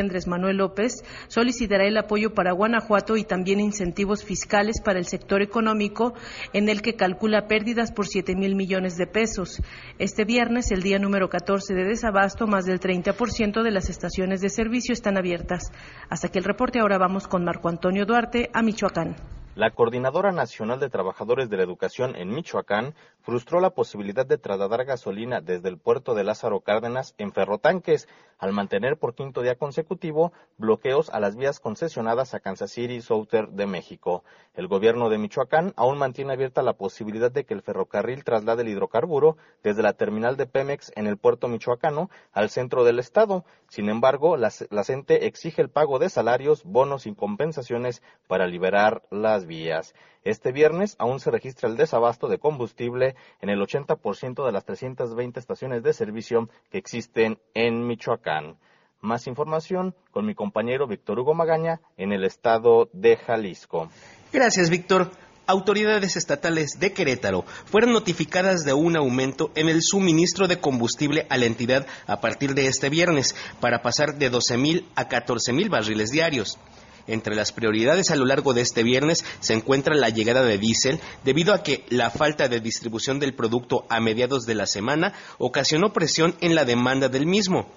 Andrés 0.00 0.26
Manuel 0.26 0.58
López, 0.58 1.02
solicitará 1.28 1.86
el 1.86 1.96
apoyo 1.96 2.34
para 2.34 2.52
Guanajuato 2.52 3.16
y 3.16 3.24
también 3.24 3.60
incentivos 3.60 4.24
fiscales 4.24 4.80
para 4.80 4.98
el 4.98 5.06
sector 5.06 5.42
económico, 5.42 6.14
en 6.52 6.68
el 6.68 6.82
que 6.82 6.94
calcula 6.94 7.46
pérdidas 7.46 7.92
por 7.92 8.06
7 8.06 8.34
mil 8.34 8.56
millones 8.56 8.96
de 8.96 9.06
pesos. 9.06 9.62
Este 9.98 10.24
viernes, 10.24 10.70
el 10.70 10.82
día 10.82 10.98
número 10.98 11.28
14 11.28 11.74
de 11.74 11.84
desabasto, 11.84 12.46
más 12.46 12.64
del 12.64 12.80
30% 12.80 13.62
de 13.62 13.70
las 13.70 13.88
estaciones 13.88 14.40
de 14.40 14.48
servicio 14.48 14.92
están 14.92 15.16
abiertas. 15.16 15.72
Hasta 16.08 16.28
que 16.28 16.38
el 16.38 16.44
reporte, 16.44 16.80
ahora 16.80 16.98
vamos 16.98 17.28
con 17.28 17.44
Marco 17.44 17.68
Antonio 17.68 18.06
Duarte 18.06 18.50
a 18.52 18.62
Michoacán. 18.62 19.16
La 19.56 19.70
Coordinadora 19.70 20.32
Nacional 20.32 20.80
de 20.80 20.90
Trabajadores 20.90 21.48
de 21.48 21.56
la 21.56 21.62
Educación 21.62 22.14
en 22.14 22.28
Michoacán 22.28 22.94
frustró 23.26 23.58
la 23.58 23.70
posibilidad 23.70 24.24
de 24.24 24.38
trasladar 24.38 24.84
gasolina 24.84 25.40
desde 25.40 25.68
el 25.68 25.78
puerto 25.78 26.14
de 26.14 26.22
Lázaro 26.22 26.60
Cárdenas 26.60 27.12
en 27.18 27.32
ferrotanques, 27.32 28.06
al 28.38 28.52
mantener 28.52 28.98
por 28.98 29.16
quinto 29.16 29.42
día 29.42 29.56
consecutivo 29.56 30.32
bloqueos 30.58 31.10
a 31.10 31.18
las 31.18 31.34
vías 31.34 31.58
concesionadas 31.58 32.34
a 32.34 32.40
Kansas 32.40 32.70
City 32.70 33.00
Southern 33.00 33.56
de 33.56 33.66
México. 33.66 34.22
El 34.54 34.68
gobierno 34.68 35.08
de 35.08 35.18
Michoacán 35.18 35.72
aún 35.74 35.98
mantiene 35.98 36.34
abierta 36.34 36.62
la 36.62 36.74
posibilidad 36.74 37.32
de 37.32 37.44
que 37.44 37.54
el 37.54 37.62
ferrocarril 37.62 38.22
traslade 38.22 38.62
el 38.62 38.68
hidrocarburo 38.68 39.36
desde 39.64 39.82
la 39.82 39.94
terminal 39.94 40.36
de 40.36 40.46
Pemex 40.46 40.92
en 40.94 41.08
el 41.08 41.16
puerto 41.16 41.48
michoacano 41.48 42.10
al 42.32 42.48
centro 42.48 42.84
del 42.84 43.00
estado. 43.00 43.44
Sin 43.68 43.88
embargo, 43.88 44.36
la, 44.36 44.52
la 44.70 44.84
CENTE 44.84 45.26
exige 45.26 45.62
el 45.62 45.70
pago 45.70 45.98
de 45.98 46.10
salarios, 46.10 46.62
bonos 46.62 47.06
y 47.06 47.14
compensaciones 47.16 48.04
para 48.28 48.46
liberar 48.46 49.02
las 49.10 49.46
vías. 49.46 49.94
Este 50.26 50.50
viernes 50.50 50.96
aún 50.98 51.20
se 51.20 51.30
registra 51.30 51.68
el 51.68 51.76
desabasto 51.76 52.26
de 52.26 52.38
combustible 52.38 53.14
en 53.40 53.48
el 53.48 53.60
80% 53.60 54.44
de 54.44 54.50
las 54.50 54.64
320 54.64 55.38
estaciones 55.38 55.84
de 55.84 55.92
servicio 55.92 56.48
que 56.68 56.78
existen 56.78 57.38
en 57.54 57.86
Michoacán. 57.86 58.56
Más 59.00 59.28
información 59.28 59.94
con 60.10 60.26
mi 60.26 60.34
compañero 60.34 60.88
Víctor 60.88 61.20
Hugo 61.20 61.32
Magaña 61.32 61.80
en 61.96 62.10
el 62.10 62.24
estado 62.24 62.90
de 62.92 63.16
Jalisco. 63.18 63.88
Gracias, 64.32 64.68
Víctor. 64.68 65.12
Autoridades 65.46 66.16
estatales 66.16 66.80
de 66.80 66.92
Querétaro 66.92 67.42
fueron 67.66 67.92
notificadas 67.92 68.64
de 68.64 68.72
un 68.72 68.96
aumento 68.96 69.52
en 69.54 69.68
el 69.68 69.80
suministro 69.80 70.48
de 70.48 70.58
combustible 70.58 71.28
a 71.30 71.38
la 71.38 71.46
entidad 71.46 71.86
a 72.08 72.20
partir 72.20 72.54
de 72.54 72.66
este 72.66 72.88
viernes 72.88 73.36
para 73.60 73.80
pasar 73.80 74.18
de 74.18 74.32
12.000 74.32 74.86
a 74.96 75.08
14.000 75.08 75.70
barriles 75.70 76.10
diarios. 76.10 76.58
Entre 77.06 77.34
las 77.34 77.52
prioridades 77.52 78.10
a 78.10 78.16
lo 78.16 78.24
largo 78.24 78.54
de 78.54 78.62
este 78.62 78.82
viernes 78.82 79.24
se 79.40 79.54
encuentra 79.54 79.94
la 79.94 80.10
llegada 80.10 80.42
de 80.42 80.58
diésel 80.58 81.00
debido 81.24 81.54
a 81.54 81.62
que 81.62 81.84
la 81.88 82.10
falta 82.10 82.48
de 82.48 82.60
distribución 82.60 83.20
del 83.20 83.34
producto 83.34 83.86
a 83.88 84.00
mediados 84.00 84.44
de 84.44 84.54
la 84.54 84.66
semana 84.66 85.12
ocasionó 85.38 85.92
presión 85.92 86.34
en 86.40 86.54
la 86.54 86.64
demanda 86.64 87.08
del 87.08 87.26
mismo. 87.26 87.68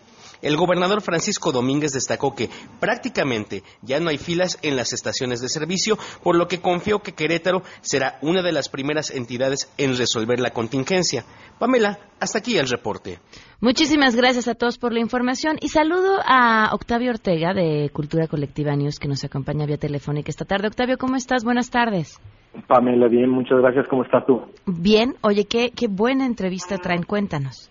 El 0.41 0.55
gobernador 0.55 1.01
Francisco 1.01 1.51
Domínguez 1.51 1.91
destacó 1.91 2.33
que 2.33 2.49
prácticamente 2.79 3.63
ya 3.81 3.99
no 3.99 4.09
hay 4.09 4.17
filas 4.17 4.57
en 4.61 4.75
las 4.75 4.93
estaciones 4.93 5.41
de 5.41 5.49
servicio, 5.49 5.97
por 6.23 6.37
lo 6.37 6.47
que 6.47 6.61
confió 6.61 6.99
que 6.99 7.13
Querétaro 7.13 7.61
será 7.81 8.17
una 8.21 8.41
de 8.41 8.51
las 8.51 8.69
primeras 8.69 9.11
entidades 9.11 9.71
en 9.77 9.97
resolver 9.97 10.39
la 10.39 10.51
contingencia. 10.51 11.25
Pamela, 11.59 11.99
hasta 12.19 12.39
aquí 12.39 12.57
el 12.57 12.69
reporte. 12.69 13.19
Muchísimas 13.59 14.15
gracias 14.15 14.47
a 14.47 14.55
todos 14.55 14.77
por 14.77 14.93
la 14.93 14.99
información 14.99 15.57
y 15.59 15.67
saludo 15.67 16.19
a 16.25 16.73
Octavio 16.73 17.11
Ortega 17.11 17.53
de 17.53 17.89
Cultura 17.91 18.27
Colectiva 18.27 18.75
News 18.75 18.99
que 18.99 19.09
nos 19.09 19.25
acompaña 19.25 19.65
vía 19.65 19.77
telefónica 19.77 20.29
esta 20.29 20.45
tarde. 20.45 20.67
Octavio, 20.67 20.97
¿cómo 20.97 21.17
estás? 21.17 21.43
Buenas 21.43 21.69
tardes. 21.69 22.19
Pamela, 22.67 23.07
bien, 23.07 23.29
muchas 23.29 23.59
gracias. 23.59 23.87
¿Cómo 23.89 24.03
estás 24.03 24.25
tú? 24.25 24.41
Bien. 24.65 25.15
Oye, 25.21 25.45
qué, 25.45 25.71
qué 25.75 25.87
buena 25.87 26.25
entrevista 26.25 26.77
traen. 26.77 27.03
Cuéntanos. 27.03 27.69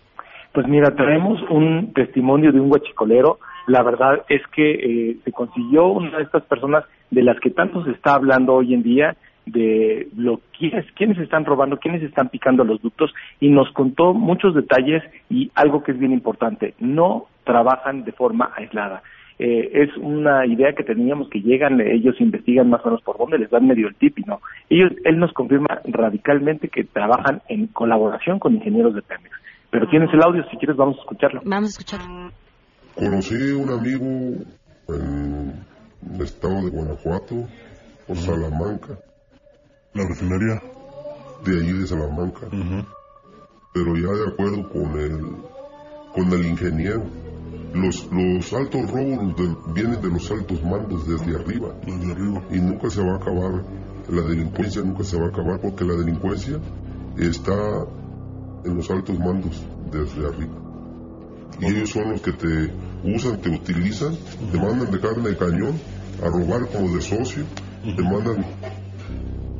Pues 0.53 0.67
mira, 0.67 0.95
traemos 0.95 1.41
un 1.49 1.93
testimonio 1.93 2.51
de 2.51 2.59
un 2.59 2.71
huachicolero. 2.71 3.39
La 3.67 3.83
verdad 3.83 4.23
es 4.29 4.41
que 4.47 4.71
eh, 4.71 5.17
se 5.23 5.31
consiguió 5.31 5.87
una 5.87 6.17
de 6.17 6.23
estas 6.23 6.43
personas 6.43 6.85
de 7.11 7.21
las 7.23 7.39
que 7.39 7.51
tanto 7.51 7.83
se 7.85 7.91
está 7.91 8.15
hablando 8.15 8.55
hoy 8.55 8.73
en 8.73 8.81
día, 8.81 9.15
de 9.45 10.07
lo 10.15 10.41
quiénes, 10.57 10.85
quiénes 10.93 11.17
están 11.19 11.45
robando, 11.45 11.77
quiénes 11.77 12.01
están 12.03 12.29
picando 12.29 12.63
los 12.63 12.81
ductos, 12.81 13.13
y 13.39 13.49
nos 13.49 13.71
contó 13.71 14.13
muchos 14.13 14.55
detalles 14.55 15.03
y 15.29 15.51
algo 15.55 15.83
que 15.83 15.91
es 15.91 15.99
bien 15.99 16.13
importante, 16.13 16.73
no 16.79 17.27
trabajan 17.43 18.03
de 18.03 18.11
forma 18.11 18.51
aislada. 18.55 19.03
Eh, 19.37 19.69
es 19.73 19.95
una 19.97 20.45
idea 20.45 20.73
que 20.73 20.83
teníamos 20.83 21.29
que 21.29 21.41
llegan, 21.41 21.79
ellos 21.79 22.19
investigan 22.19 22.69
más 22.69 22.81
o 22.83 22.89
menos 22.89 23.01
por 23.01 23.17
dónde, 23.17 23.39
les 23.39 23.49
dan 23.49 23.67
medio 23.67 23.87
el 23.87 23.95
tip 23.95 24.19
y 24.19 24.23
no. 24.23 24.41
Ellos, 24.69 24.91
él 25.05 25.17
nos 25.17 25.31
confirma 25.31 25.79
radicalmente 25.85 26.67
que 26.67 26.83
trabajan 26.83 27.41
en 27.47 27.67
colaboración 27.67 28.39
con 28.39 28.55
ingenieros 28.55 28.95
de 28.95 29.01
Pemex. 29.01 29.31
Pero 29.71 29.87
tienes 29.89 30.09
el 30.13 30.21
audio, 30.23 30.43
si 30.49 30.57
quieres 30.57 30.75
vamos 30.77 30.97
a 30.97 31.01
escucharlo. 31.01 31.41
Vamos 31.45 31.69
a 31.69 31.71
escucharlo. 31.71 32.31
Conocí 32.95 33.35
a 33.51 33.57
un 33.57 33.69
amigo 33.69 34.05
en 34.89 35.65
el 36.15 36.21
estado 36.21 36.55
de 36.63 36.69
Guanajuato, 36.69 37.47
por 38.07 38.17
Salamanca. 38.17 38.97
¿La 39.93 40.07
refinería? 40.07 40.61
De 41.45 41.51
allí 41.59 41.73
de 41.73 41.87
Salamanca. 41.87 42.47
Pero 43.73 43.95
ya 43.95 44.09
de 44.11 44.27
acuerdo 44.31 44.69
con 44.69 44.99
el, 44.99 45.21
con 46.13 46.33
el 46.33 46.45
ingeniero. 46.47 47.03
Los, 47.73 48.09
los 48.11 48.51
altos 48.53 48.89
robos 48.89 49.35
del- 49.37 49.55
vienen 49.73 50.01
de 50.01 50.09
los 50.09 50.29
altos 50.31 50.63
mandos 50.63 51.07
desde 51.07 51.35
arriba. 51.35 51.69
Desde 51.85 52.11
arriba. 52.11 52.41
Y 52.51 52.59
nunca 52.59 52.89
se 52.89 53.03
va 53.03 53.13
a 53.13 53.17
acabar. 53.17 53.63
La 54.09 54.21
delincuencia 54.23 54.81
nunca 54.81 55.03
se 55.03 55.19
va 55.19 55.27
a 55.27 55.29
acabar 55.29 55.61
porque 55.61 55.85
la 55.85 55.93
delincuencia 55.93 56.57
está 57.17 57.53
en 58.65 58.75
los 58.75 58.89
altos 58.89 59.17
mandos 59.19 59.61
desde 59.91 60.27
arriba. 60.27 60.53
Y 61.59 61.65
ellos 61.65 61.89
son 61.89 62.11
los 62.11 62.21
que 62.21 62.31
te 62.33 62.71
usan, 63.03 63.39
te 63.41 63.49
utilizan, 63.49 64.15
te 64.51 64.57
mandan 64.57 64.91
de 64.91 64.99
carne 64.99 65.29
de 65.29 65.37
cañón 65.37 65.75
a 66.23 66.27
robar 66.29 66.67
como 66.69 66.93
de 66.95 67.01
socio, 67.01 67.43
te 67.83 68.01
mandan, 68.03 68.45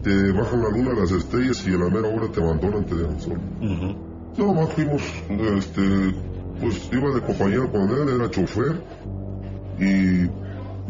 te 0.03 0.31
bajan 0.31 0.61
la 0.61 0.69
luna 0.69 0.91
a 0.91 0.99
las 1.01 1.11
estrellas 1.11 1.65
y 1.67 1.73
a 1.73 1.77
la 1.77 1.89
mera 1.89 2.07
hora 2.07 2.31
te 2.31 2.41
abandonan, 2.41 2.85
te 2.85 2.95
dejan 2.95 3.19
solo. 3.19 3.39
No, 4.37 4.53
más 4.53 4.73
fuimos, 4.73 5.01
este, 5.57 5.81
pues 6.61 6.89
iba 6.93 7.13
de 7.13 7.21
compañero 7.21 7.69
con 7.71 7.81
él, 7.89 8.15
era 8.15 8.29
chofer, 8.29 8.81
y 9.79 10.29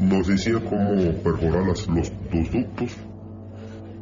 nos 0.04 0.28
decía 0.28 0.60
cómo 0.69 0.95
perforar 1.24 1.67
las- 1.67 1.88
los, 1.88 2.12
los 2.32 2.52
ductos, 2.52 2.95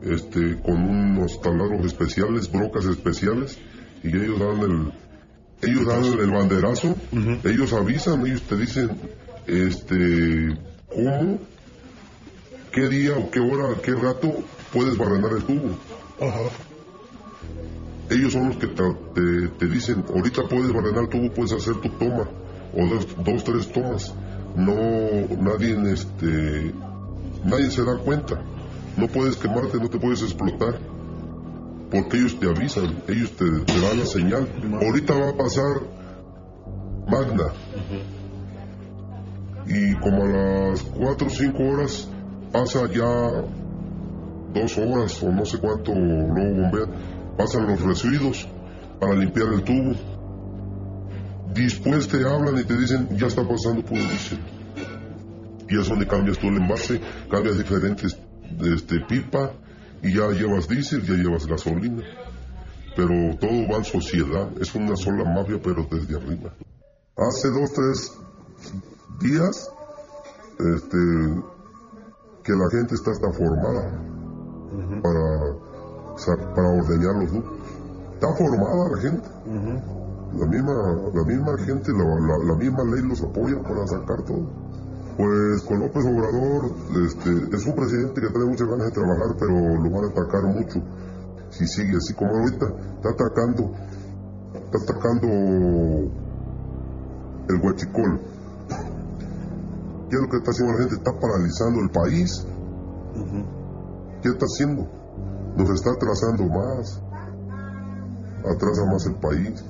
este, 0.03 0.57
con 0.61 0.81
unos 0.83 1.41
taladros 1.41 1.85
especiales, 1.85 2.51
brocas 2.51 2.85
especiales, 2.85 3.57
y 4.03 4.07
ellos 4.09 4.39
dan 4.39 4.59
el, 4.59 4.91
ellos 5.61 5.85
dan 5.85 6.03
el 6.19 6.31
banderazo, 6.31 6.95
ellos 7.43 7.73
avisan, 7.73 8.25
ellos 8.25 8.43
te 8.43 8.55
dicen, 8.57 8.89
este, 9.47 10.57
cómo, 10.89 11.39
qué 12.71 12.87
día 12.89 13.13
o 13.17 13.29
qué 13.31 13.39
hora, 13.39 13.79
qué 13.81 13.91
rato 13.93 14.43
puedes 14.73 14.97
barrenar 14.97 15.31
el 15.37 15.43
tubo. 15.43 15.77
Ellos 18.09 18.31
son 18.33 18.47
los 18.49 18.57
que 18.57 18.67
te, 18.67 18.83
te- 19.15 19.47
te 19.59 19.65
dicen, 19.67 20.03
ahorita 20.13 20.43
puedes 20.47 20.71
barrenar 20.71 21.03
el 21.03 21.09
tubo, 21.09 21.29
puedes 21.33 21.51
hacer 21.53 21.75
tu 21.81 21.89
toma, 21.89 22.27
o 22.73 22.85
dos, 22.87 23.07
dos 23.25 23.43
tres 23.43 23.71
tomas. 23.71 24.13
No, 24.55 24.73
nadie, 25.41 25.75
este, 25.91 26.73
nadie 27.43 27.69
se 27.69 27.83
da 27.83 27.97
cuenta. 27.97 28.41
No 28.95 29.07
puedes 29.07 29.35
quemarte, 29.35 29.77
no 29.77 29.89
te 29.89 29.99
puedes 29.99 30.21
explotar. 30.23 30.79
Porque 31.91 32.17
ellos 32.17 32.39
te 32.39 32.49
avisan, 32.49 33.03
ellos 33.07 33.31
te, 33.37 33.45
dan 33.45 33.99
la 33.99 34.05
señal. 34.05 34.47
Ahorita 34.81 35.13
va 35.13 35.29
a 35.29 35.37
pasar 35.37 35.81
Magna. 37.07 37.53
Y 39.65 39.95
como 39.95 40.23
a 40.23 40.69
las 40.69 40.81
4 40.81 41.27
o 41.27 41.29
5 41.29 41.63
horas 41.63 42.07
pasa 42.51 42.87
ya 42.91 43.05
dos 44.53 44.77
horas 44.77 45.23
o 45.23 45.31
no 45.31 45.45
sé 45.45 45.59
cuánto 45.59 45.93
luego 45.93 46.61
bombean, 46.61 46.89
pasan 47.37 47.67
los 47.67 47.81
residuos 47.81 48.47
para 48.99 49.15
limpiar 49.15 49.47
el 49.53 49.63
tubo. 49.63 49.93
Después 51.53 52.07
te 52.07 52.17
hablan 52.27 52.59
y 52.59 52.63
te 52.63 52.77
dicen, 52.77 53.09
ya 53.17 53.27
está 53.27 53.47
pasando 53.47 53.83
puro 53.83 54.01
diésel. 54.01 54.39
Y 55.69 55.79
es 55.79 55.89
donde 55.89 56.07
cambias 56.07 56.37
tú 56.37 56.47
el 56.47 56.57
envase, 56.57 56.99
cambias 57.29 57.57
diferentes 57.57 58.17
este, 58.61 58.99
pipa 59.01 59.51
y 60.01 60.13
ya 60.15 60.29
llevas 60.29 60.67
diésel, 60.67 61.01
ya 61.03 61.13
llevas 61.15 61.45
gasolina. 61.47 62.03
Pero 62.95 63.13
todo 63.39 63.67
va 63.71 63.77
en 63.77 63.83
sociedad, 63.83 64.49
es 64.59 64.73
una 64.73 64.95
sola 64.95 65.23
mafia, 65.25 65.59
pero 65.63 65.85
desde 65.89 66.15
arriba. 66.17 66.51
Hace 67.15 67.49
dos, 67.49 67.71
tres 67.73 68.11
días, 69.21 69.69
este, 70.59 70.97
que 72.43 72.53
la 72.53 72.69
gente 72.71 72.95
está 72.95 73.11
hasta 73.11 73.31
formada 73.33 74.01
para, 75.03 76.55
para 76.55 76.67
ordeñar 76.69 77.15
los 77.21 77.31
ductos. 77.33 77.57
Está 78.15 78.33
formada 78.33 78.89
la 78.95 79.01
gente. 79.01 79.29
La 80.33 80.45
misma, 80.47 80.73
la 81.13 81.23
misma 81.23 81.57
gente, 81.59 81.91
la, 81.93 82.03
la- 82.03 82.45
la 82.45 82.55
misma 82.55 82.83
ley 82.83 83.01
los 83.07 83.21
apoya 83.23 83.61
para 83.61 83.85
sacar 83.87 84.23
todo. 84.25 84.49
Pues 85.17 85.63
con 85.63 85.79
López 85.79 86.05
Obrador, 86.05 86.71
este, 87.03 87.55
es 87.55 87.65
un 87.65 87.73
presidente 87.73 88.21
que 88.21 88.29
tiene 88.29 88.45
muchas 88.45 88.67
ganas 88.67 88.85
de 88.85 88.91
trabajar, 88.91 89.35
pero 89.39 89.51
lo 89.51 89.89
van 89.89 90.05
a 90.05 90.07
atacar 90.09 90.43
mucho. 90.43 90.79
Si 91.49 91.65
sigue 91.65 91.97
así 91.97 92.13
como 92.13 92.35
ahorita, 92.35 92.67
está 92.97 93.09
atacando, 93.09 93.71
está 94.53 94.77
atacando 94.77 95.27
el 97.49 97.61
huachicol. 97.63 98.21
¿Qué 100.09 100.15
es 100.15 100.21
lo 100.21 100.29
que 100.29 100.37
está 100.37 100.51
haciendo 100.51 100.73
la 100.73 100.79
gente? 100.81 100.95
Está 100.95 101.19
paralizando 101.19 101.79
el 101.81 101.89
país. 101.89 102.45
¿Qué 104.21 104.29
está 104.29 104.45
haciendo? 104.45 104.87
Nos 105.57 105.69
está 105.71 105.91
atrasando 105.93 106.45
más. 106.45 107.01
Atrasa 108.45 108.85
más 108.85 109.05
el 109.07 109.15
país. 109.15 109.65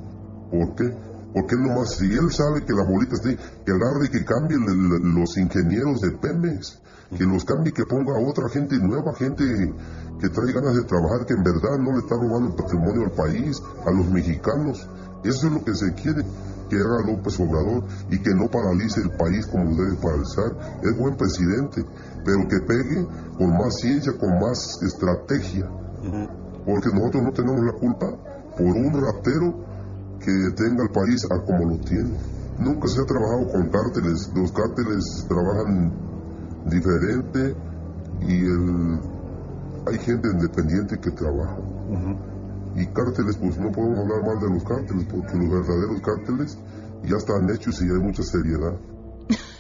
¿Por 0.51 0.75
qué? 0.75 1.06
Porque 1.33 1.55
él 1.55 1.63
nomás, 1.63 1.95
si 1.95 2.05
él 2.05 2.31
sabe 2.31 2.65
que 2.65 2.73
la 2.73 2.83
bolita 2.83 3.15
está 3.15 3.29
ahí, 3.29 3.37
que 3.65 3.71
agarre 3.71 4.05
y 4.05 4.09
que 4.09 4.25
cambie 4.25 4.57
los 4.57 5.37
ingenieros 5.37 6.01
de 6.01 6.11
Pemex, 6.11 6.79
que 7.15 7.23
los 7.25 7.45
cambie 7.45 7.69
y 7.69 7.73
que 7.73 7.85
ponga 7.85 8.17
a 8.17 8.19
otra 8.19 8.49
gente 8.49 8.77
nueva, 8.77 9.13
gente 9.15 9.43
que 10.19 10.29
trae 10.29 10.51
ganas 10.51 10.75
de 10.75 10.83
trabajar, 10.83 11.25
que 11.25 11.33
en 11.33 11.43
verdad 11.43 11.77
no 11.79 11.91
le 11.91 11.99
está 11.99 12.15
robando 12.15 12.49
el 12.49 12.55
patrimonio 12.55 13.03
al 13.05 13.11
país, 13.11 13.61
a 13.85 13.91
los 13.91 14.09
mexicanos. 14.09 14.89
Eso 15.23 15.47
es 15.47 15.53
lo 15.53 15.63
que 15.63 15.75
se 15.75 15.93
quiere 15.93 16.23
que 16.69 16.75
haga 16.75 17.11
López 17.11 17.39
Obrador 17.39 17.83
y 18.09 18.19
que 18.19 18.33
no 18.33 18.49
paralice 18.49 19.01
el 19.01 19.11
país 19.11 19.47
como 19.47 19.75
debe 19.75 19.95
paralizar. 19.95 20.79
Es 20.83 20.97
buen 20.97 21.15
presidente, 21.15 21.85
pero 22.25 22.47
que 22.47 22.59
pegue 22.59 23.07
con 23.37 23.51
más 23.57 23.75
ciencia, 23.79 24.13
con 24.17 24.39
más 24.39 24.81
estrategia. 24.83 25.69
Porque 26.65 26.89
nosotros 26.93 27.23
no 27.23 27.31
tenemos 27.31 27.65
la 27.65 27.73
culpa 27.73 28.07
por 28.57 28.67
un 28.67 29.01
ratero 29.01 29.66
que 30.27 30.51
tenga 30.57 30.83
el 30.83 30.89
país 30.89 31.25
a 31.31 31.39
como 31.39 31.71
lo 31.71 31.77
tiene. 31.79 32.11
Nunca 32.59 32.89
se 32.89 32.99
ha 32.99 33.05
trabajado 33.05 33.47
con 33.47 33.69
cárteles, 33.69 34.29
los 34.35 34.51
cárteles 34.51 35.25
trabajan 35.29 35.93
diferente 36.65 37.55
y 38.27 38.35
el, 38.43 38.99
hay 39.87 39.97
gente 39.99 40.27
independiente 40.27 40.99
que 40.99 41.11
trabaja. 41.11 41.57
Y 42.75 42.85
cárteles, 42.87 43.37
pues 43.37 43.57
no 43.57 43.71
podemos 43.71 43.99
hablar 43.99 44.25
mal 44.25 44.39
de 44.41 44.53
los 44.53 44.63
cárteles, 44.65 45.05
porque 45.05 45.37
los 45.37 45.49
verdaderos 45.49 46.01
cárteles 46.01 46.57
ya 47.03 47.15
están 47.15 47.49
hechos 47.49 47.81
y 47.81 47.85
hay 47.85 47.99
mucha 47.99 48.23
seriedad. 48.23 48.75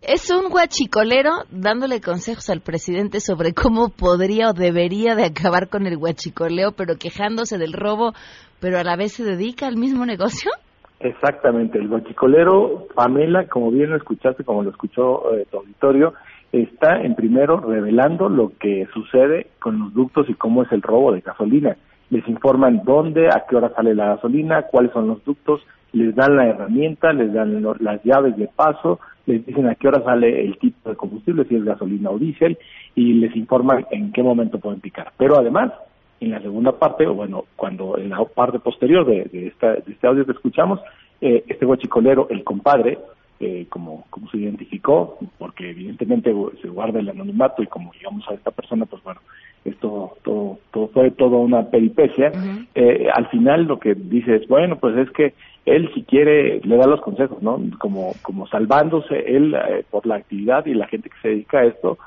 Es 0.00 0.30
un 0.30 0.48
guachicolero 0.48 1.42
dándole 1.50 2.00
consejos 2.00 2.48
al 2.50 2.60
presidente 2.60 3.18
sobre 3.18 3.52
cómo 3.52 3.88
podría 3.88 4.50
o 4.50 4.52
debería 4.52 5.16
de 5.16 5.24
acabar 5.24 5.68
con 5.68 5.88
el 5.88 5.96
guachicoleo, 5.96 6.70
pero 6.70 6.94
quejándose 6.96 7.58
del 7.58 7.72
robo, 7.72 8.12
pero 8.60 8.78
a 8.78 8.84
la 8.84 8.94
vez 8.94 9.14
se 9.14 9.24
dedica 9.24 9.66
al 9.66 9.76
mismo 9.76 10.06
negocio. 10.06 10.52
Exactamente, 11.00 11.78
el 11.78 11.88
guachicolero, 11.88 12.86
Pamela, 12.94 13.48
como 13.48 13.72
bien 13.72 13.90
lo 13.90 13.96
escuchaste, 13.96 14.44
como 14.44 14.62
lo 14.62 14.70
escuchó 14.70 15.34
eh, 15.34 15.46
tu 15.50 15.58
auditorio, 15.58 16.14
está 16.52 17.00
en 17.00 17.16
primero 17.16 17.58
revelando 17.58 18.28
lo 18.28 18.52
que 18.56 18.86
sucede 18.94 19.48
con 19.58 19.80
los 19.80 19.94
ductos 19.94 20.30
y 20.30 20.34
cómo 20.34 20.62
es 20.62 20.70
el 20.70 20.82
robo 20.82 21.10
de 21.12 21.22
gasolina. 21.22 21.76
Les 22.10 22.26
informan 22.28 22.82
dónde, 22.84 23.28
a 23.28 23.44
qué 23.48 23.56
hora 23.56 23.72
sale 23.74 23.94
la 23.94 24.14
gasolina, 24.14 24.62
cuáles 24.62 24.92
son 24.92 25.08
los 25.08 25.24
ductos, 25.24 25.60
les 25.92 26.14
dan 26.14 26.36
la 26.36 26.46
herramienta, 26.46 27.12
les 27.12 27.32
dan 27.32 27.62
las 27.80 28.02
llaves 28.04 28.36
de 28.36 28.48
paso, 28.48 29.00
les 29.26 29.44
dicen 29.44 29.68
a 29.68 29.74
qué 29.74 29.88
hora 29.88 30.02
sale 30.02 30.44
el 30.44 30.58
tipo 30.58 30.88
de 30.88 30.96
combustible, 30.96 31.44
si 31.44 31.56
es 31.56 31.64
gasolina 31.64 32.10
o 32.10 32.18
diésel, 32.18 32.58
y 32.94 33.14
les 33.14 33.34
informan 33.36 33.86
en 33.90 34.12
qué 34.12 34.22
momento 34.22 34.58
pueden 34.58 34.80
picar. 34.80 35.12
Pero 35.16 35.38
además, 35.38 35.72
en 36.20 36.30
la 36.30 36.40
segunda 36.40 36.72
parte, 36.72 37.06
o 37.06 37.14
bueno, 37.14 37.44
cuando 37.56 37.96
en 37.98 38.10
la 38.10 38.24
parte 38.24 38.58
posterior 38.58 39.06
de, 39.06 39.28
esta, 39.48 39.74
de 39.74 39.92
este 39.92 40.06
audio 40.06 40.26
que 40.26 40.32
escuchamos, 40.32 40.80
eh, 41.20 41.44
este 41.48 41.64
guachicolero, 41.64 42.28
el 42.30 42.44
compadre, 42.44 42.98
eh, 43.40 43.66
como, 43.68 44.04
como 44.10 44.28
se 44.30 44.38
identificó, 44.38 45.18
porque 45.38 45.70
evidentemente 45.70 46.34
se 46.60 46.68
guarda 46.68 47.00
el 47.00 47.08
anonimato 47.08 47.62
y 47.62 47.66
como 47.66 47.92
llegamos 47.92 48.28
a 48.28 48.34
esta 48.34 48.50
persona, 48.50 48.84
pues 48.86 49.02
bueno, 49.04 49.20
esto 49.64 50.16
todo, 50.22 50.58
todo 50.72 50.88
fue 50.88 51.10
toda 51.12 51.38
una 51.38 51.70
peripecia. 51.70 52.32
eh, 52.74 53.08
al 53.12 53.28
final 53.28 53.64
lo 53.64 53.78
que 53.78 53.94
dice 53.94 54.36
es, 54.36 54.48
bueno, 54.48 54.76
pues 54.76 54.96
es 54.96 55.10
que 55.12 55.34
él 55.66 55.90
si 55.94 56.02
quiere 56.02 56.60
le 56.64 56.76
da 56.76 56.86
los 56.86 57.00
consejos, 57.00 57.42
¿no? 57.42 57.60
Como, 57.78 58.14
como 58.22 58.46
salvándose 58.48 59.16
él 59.18 59.54
eh, 59.54 59.84
por 59.90 60.06
la 60.06 60.16
actividad 60.16 60.66
y 60.66 60.74
la 60.74 60.88
gente 60.88 61.10
que 61.10 61.20
se 61.20 61.28
dedica 61.28 61.58
a 61.58 61.66
esto, 61.66 61.98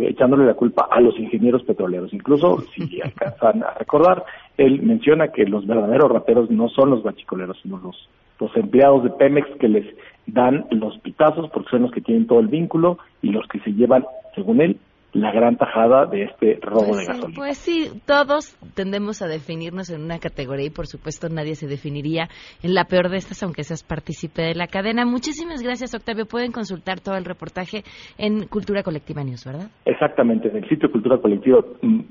echándole 0.00 0.44
la 0.44 0.54
culpa 0.54 0.88
a 0.90 1.00
los 1.00 1.18
ingenieros 1.18 1.62
petroleros. 1.64 2.12
Incluso, 2.12 2.60
si 2.74 3.00
alcanzan 3.04 3.62
a 3.62 3.74
recordar, 3.74 4.24
él 4.56 4.82
menciona 4.82 5.28
que 5.28 5.44
los 5.44 5.66
verdaderos 5.66 6.10
rateros 6.10 6.50
no 6.50 6.68
son 6.68 6.90
los 6.90 7.02
guachicoleros, 7.02 7.58
sino 7.62 7.78
los, 7.78 8.08
los 8.38 8.56
empleados 8.56 9.04
de 9.04 9.10
Pemex 9.10 9.48
que 9.58 9.68
les 9.68 9.86
dan 10.26 10.66
los 10.70 10.98
pitazos 10.98 11.50
porque 11.50 11.70
son 11.70 11.82
los 11.82 11.92
que 11.92 12.00
tienen 12.00 12.26
todo 12.26 12.40
el 12.40 12.48
vínculo 12.48 12.98
y 13.22 13.30
los 13.30 13.46
que 13.48 13.60
se 13.60 13.72
llevan, 13.72 14.04
según 14.34 14.60
él, 14.60 14.78
la 15.12 15.30
gran 15.30 15.56
tajada 15.56 16.06
de 16.06 16.24
este 16.24 16.58
robo 16.62 16.86
pues 16.88 16.98
de 17.00 17.04
gasolina. 17.06 17.36
pues 17.36 17.58
sí, 17.58 17.90
todos 18.06 18.56
tendemos 18.74 19.20
a 19.20 19.26
definirnos 19.26 19.90
en 19.90 20.02
una 20.02 20.18
categoría 20.18 20.66
y 20.66 20.70
por 20.70 20.86
supuesto 20.86 21.28
nadie 21.28 21.54
se 21.54 21.66
definiría 21.66 22.28
en 22.62 22.74
la 22.74 22.84
peor 22.84 23.10
de 23.10 23.18
estas, 23.18 23.42
aunque 23.42 23.62
seas 23.62 23.82
partícipe 23.82 24.42
de 24.42 24.54
la 24.54 24.66
cadena. 24.68 25.04
Muchísimas 25.04 25.62
gracias, 25.62 25.94
Octavio. 25.94 26.24
Pueden 26.24 26.50
consultar 26.50 27.00
todo 27.00 27.16
el 27.16 27.26
reportaje 27.26 27.82
en 28.16 28.46
Cultura 28.46 28.82
Colectiva 28.82 29.22
News, 29.22 29.44
¿verdad? 29.44 29.70
Exactamente, 29.84 30.48
en 30.48 30.56
el 30.56 30.68
sitio 30.68 30.90
Cultura 30.90 31.18
Colectiva 31.18 31.58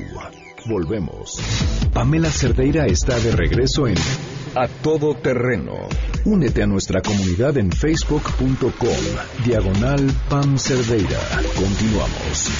Volvemos. 0.68 1.38
Pamela 1.94 2.30
Cerdeira 2.30 2.86
está 2.86 3.16
de 3.20 3.36
regreso 3.36 3.86
en 3.86 3.94
A 4.58 4.68
Todo 4.68 5.12
Terreno. 5.12 5.74
Únete 6.24 6.62
a 6.62 6.66
nuestra 6.66 7.02
comunidad 7.02 7.58
en 7.58 7.70
facebook.com. 7.70 9.44
Diagonal 9.44 10.10
Pam 10.30 10.56
Cerdeira. 10.56 11.20
Continuamos. 11.54 12.50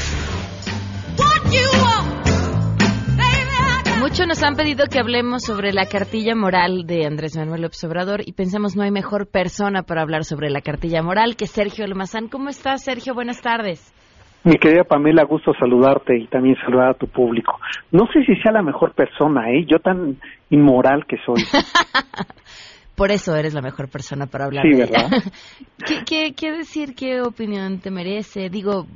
Muchos 3.98 4.26
nos 4.26 4.42
han 4.42 4.56
pedido 4.56 4.84
que 4.90 4.98
hablemos 4.98 5.44
sobre 5.44 5.72
la 5.72 5.86
cartilla 5.86 6.34
moral 6.34 6.84
de 6.86 7.06
Andrés 7.06 7.34
Manuel 7.34 7.62
López 7.62 7.82
Obrador 7.84 8.20
y 8.26 8.32
pensamos 8.32 8.76
no 8.76 8.82
hay 8.82 8.90
mejor 8.90 9.26
persona 9.26 9.84
para 9.84 10.02
hablar 10.02 10.26
sobre 10.26 10.50
la 10.50 10.60
cartilla 10.60 11.02
moral 11.02 11.34
que 11.34 11.46
Sergio 11.46 11.86
Almazán. 11.86 12.28
¿Cómo 12.28 12.50
estás, 12.50 12.84
Sergio? 12.84 13.14
Buenas 13.14 13.40
tardes. 13.40 13.95
Mi 14.44 14.56
querida 14.58 14.84
Pamela, 14.84 15.24
gusto 15.24 15.52
saludarte 15.58 16.16
y 16.16 16.26
también 16.28 16.56
saludar 16.64 16.90
a 16.90 16.94
tu 16.94 17.08
público. 17.08 17.58
No 17.90 18.06
sé 18.12 18.24
si 18.24 18.36
sea 18.42 18.52
la 18.52 18.62
mejor 18.62 18.94
persona, 18.94 19.50
¿eh? 19.50 19.64
Yo 19.68 19.78
tan 19.80 20.18
inmoral 20.50 21.04
que 21.06 21.16
soy. 21.26 21.42
Por 22.96 23.10
eso 23.10 23.34
eres 23.36 23.52
la 23.54 23.60
mejor 23.60 23.90
persona 23.90 24.26
para 24.26 24.46
hablar 24.46 24.64
Sí, 24.64 24.70
de 24.70 24.86
¿verdad? 24.86 25.10
ella. 25.12 25.22
¿Qué, 25.86 26.04
qué, 26.06 26.32
qué 26.34 26.52
decir? 26.52 26.94
¿Qué 26.94 27.20
opinión 27.20 27.80
te 27.80 27.90
merece? 27.90 28.48
Digo, 28.48 28.86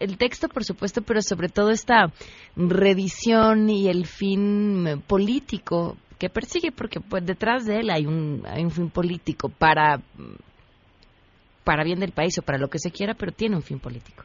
el 0.00 0.18
texto, 0.18 0.48
por 0.48 0.64
supuesto, 0.64 1.02
pero 1.02 1.22
sobre 1.22 1.48
todo 1.48 1.70
esta 1.70 2.12
revisión 2.56 3.70
y 3.70 3.88
el 3.88 4.06
fin 4.06 4.86
eh, 4.86 4.96
político 5.06 5.96
que 6.18 6.28
persigue, 6.28 6.70
porque 6.72 7.00
pues, 7.00 7.24
detrás 7.24 7.64
de 7.64 7.80
él 7.80 7.90
hay 7.90 8.06
un, 8.06 8.42
hay 8.46 8.62
un 8.64 8.70
fin 8.70 8.90
político 8.90 9.48
para, 9.48 10.00
para 11.64 11.84
bien 11.84 12.00
del 12.00 12.12
país 12.12 12.38
o 12.38 12.42
para 12.42 12.58
lo 12.58 12.68
que 12.68 12.78
se 12.78 12.90
quiera, 12.90 13.14
pero 13.14 13.32
tiene 13.32 13.56
un 13.56 13.62
fin 13.62 13.78
político. 13.78 14.24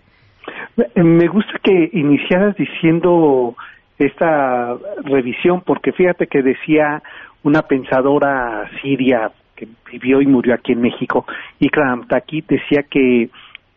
Me- 0.79 1.03
Me 1.03 1.27
gusta 1.27 1.53
que 1.61 1.89
iniciaras 1.93 2.55
diciendo 2.55 3.55
esta 3.97 4.75
revisión, 5.03 5.61
porque 5.65 5.91
fíjate 5.91 6.27
que 6.27 6.41
decía 6.41 7.01
una 7.43 7.63
pensadora 7.63 8.69
siria 8.81 9.31
que 9.55 9.67
vivió 9.91 10.21
y 10.21 10.25
murió 10.27 10.53
aquí 10.53 10.71
en 10.71 10.81
México, 10.81 11.25
Ikram 11.59 12.07
Taki, 12.07 12.41
decía 12.47 12.83
que 12.89 13.29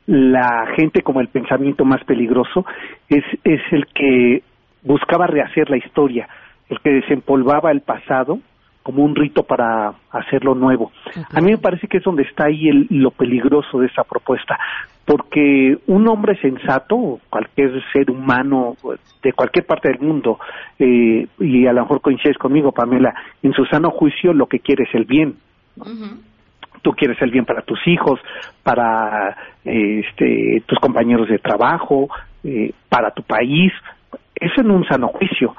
la 0.06 0.66
gente 0.76 1.02
como 1.02 1.20
el 1.20 1.28
pensamiento 1.28 1.84
más 1.84 2.02
peligroso 2.04 2.64
es, 3.08 3.24
es 3.44 3.60
el 3.72 3.86
que 3.86 4.42
buscaba 4.82 5.26
rehacer 5.26 5.70
la 5.70 5.76
historia, 5.78 6.28
el 6.68 6.78
que 6.80 6.90
desempolvaba 6.90 7.70
el 7.72 7.80
pasado 7.80 8.38
como 8.82 9.04
un 9.04 9.14
rito 9.14 9.44
para 9.44 9.92
hacerlo 10.10 10.54
nuevo. 10.54 10.92
A 11.32 11.40
mí 11.40 11.50
me 11.52 11.58
parece 11.58 11.86
que 11.88 11.98
es 11.98 12.04
donde 12.04 12.22
está 12.24 12.46
ahí 12.46 12.68
el- 12.68 12.86
lo 12.90 13.10
peligroso 13.10 13.78
de 13.80 13.86
esa 13.86 14.04
propuesta, 14.04 14.58
porque 15.04 15.78
un 15.86 16.08
hombre 16.08 16.36
sensato, 16.40 17.20
cualquier 17.30 17.82
ser 17.92 18.10
humano 18.10 18.76
de 19.22 19.32
cualquier 19.32 19.64
parte 19.66 19.88
del 19.88 20.00
mundo, 20.00 20.38
eh, 20.78 21.26
y 21.38 21.66
a 21.66 21.72
lo 21.72 21.82
mejor 21.82 22.00
coincides 22.00 22.36
conmigo, 22.38 22.72
Pamela, 22.72 23.14
en 23.42 23.52
su 23.52 23.64
sano 23.66 23.90
juicio 23.90 24.32
lo 24.32 24.46
que 24.46 24.58
quiere 24.58 24.84
es 24.84 24.94
el 24.94 25.04
bien. 25.04 25.36
Tú 26.82 26.90
quieres 26.92 27.20
el 27.22 27.30
bien 27.30 27.44
para 27.44 27.62
tus 27.62 27.78
hijos, 27.86 28.18
para 28.64 29.36
eh, 29.64 30.02
este, 30.04 30.62
tus 30.66 30.78
compañeros 30.80 31.28
de 31.28 31.38
trabajo, 31.38 32.08
eh, 32.42 32.72
para 32.88 33.12
tu 33.12 33.22
país, 33.22 33.72
eso 34.34 34.60
en 34.60 34.70
un 34.72 34.84
sano 34.86 35.06
juicio. 35.08 35.54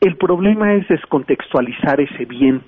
El 0.00 0.16
problema 0.16 0.74
es 0.74 0.86
descontextualizar 0.88 2.00
ese 2.00 2.24
bien. 2.24 2.62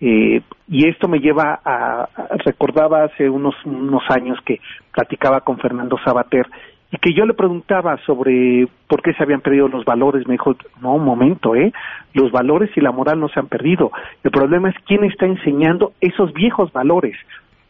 eh, 0.00 0.42
y 0.68 0.88
esto 0.88 1.06
me 1.06 1.20
lleva 1.20 1.60
a, 1.64 2.08
recordaba 2.44 3.04
hace 3.04 3.28
unos 3.28 3.54
unos 3.64 4.02
años 4.10 4.38
que 4.44 4.58
platicaba 4.92 5.42
con 5.42 5.58
Fernando 5.58 5.96
Sabater 6.04 6.46
y 6.90 6.98
que 6.98 7.14
yo 7.14 7.24
le 7.24 7.34
preguntaba 7.34 7.96
sobre 8.04 8.68
por 8.86 9.00
qué 9.00 9.14
se 9.14 9.22
habían 9.22 9.40
perdido 9.40 9.66
los 9.68 9.84
valores, 9.84 10.26
me 10.26 10.34
dijo, 10.34 10.54
no, 10.80 10.94
un 10.94 11.04
momento, 11.04 11.54
¿eh? 11.54 11.72
Los 12.12 12.30
valores 12.30 12.70
y 12.76 12.80
la 12.82 12.92
moral 12.92 13.18
no 13.18 13.28
se 13.28 13.40
han 13.40 13.46
perdido. 13.46 13.90
El 14.22 14.30
problema 14.30 14.68
es 14.68 14.76
quién 14.86 15.02
está 15.04 15.24
enseñando 15.24 15.92
esos 16.02 16.34
viejos 16.34 16.70
valores, 16.72 17.16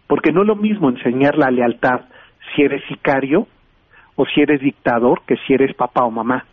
porque 0.09 0.33
no 0.33 0.43
es 0.43 0.49
lo 0.49 0.57
mismo 0.57 0.89
enseñar 0.89 1.39
la 1.39 1.53
lealtad 1.53 2.01
si 2.55 2.63
eres 2.63 2.83
sicario 2.89 3.47
o 4.17 4.27
si 4.27 4.41
eres 4.41 4.61
dictador 4.61 5.23
que 5.25 5.37
si 5.47 5.55
eres 5.55 5.73
papá 5.77 6.05
o 6.05 6.11
mamá. 6.11 6.45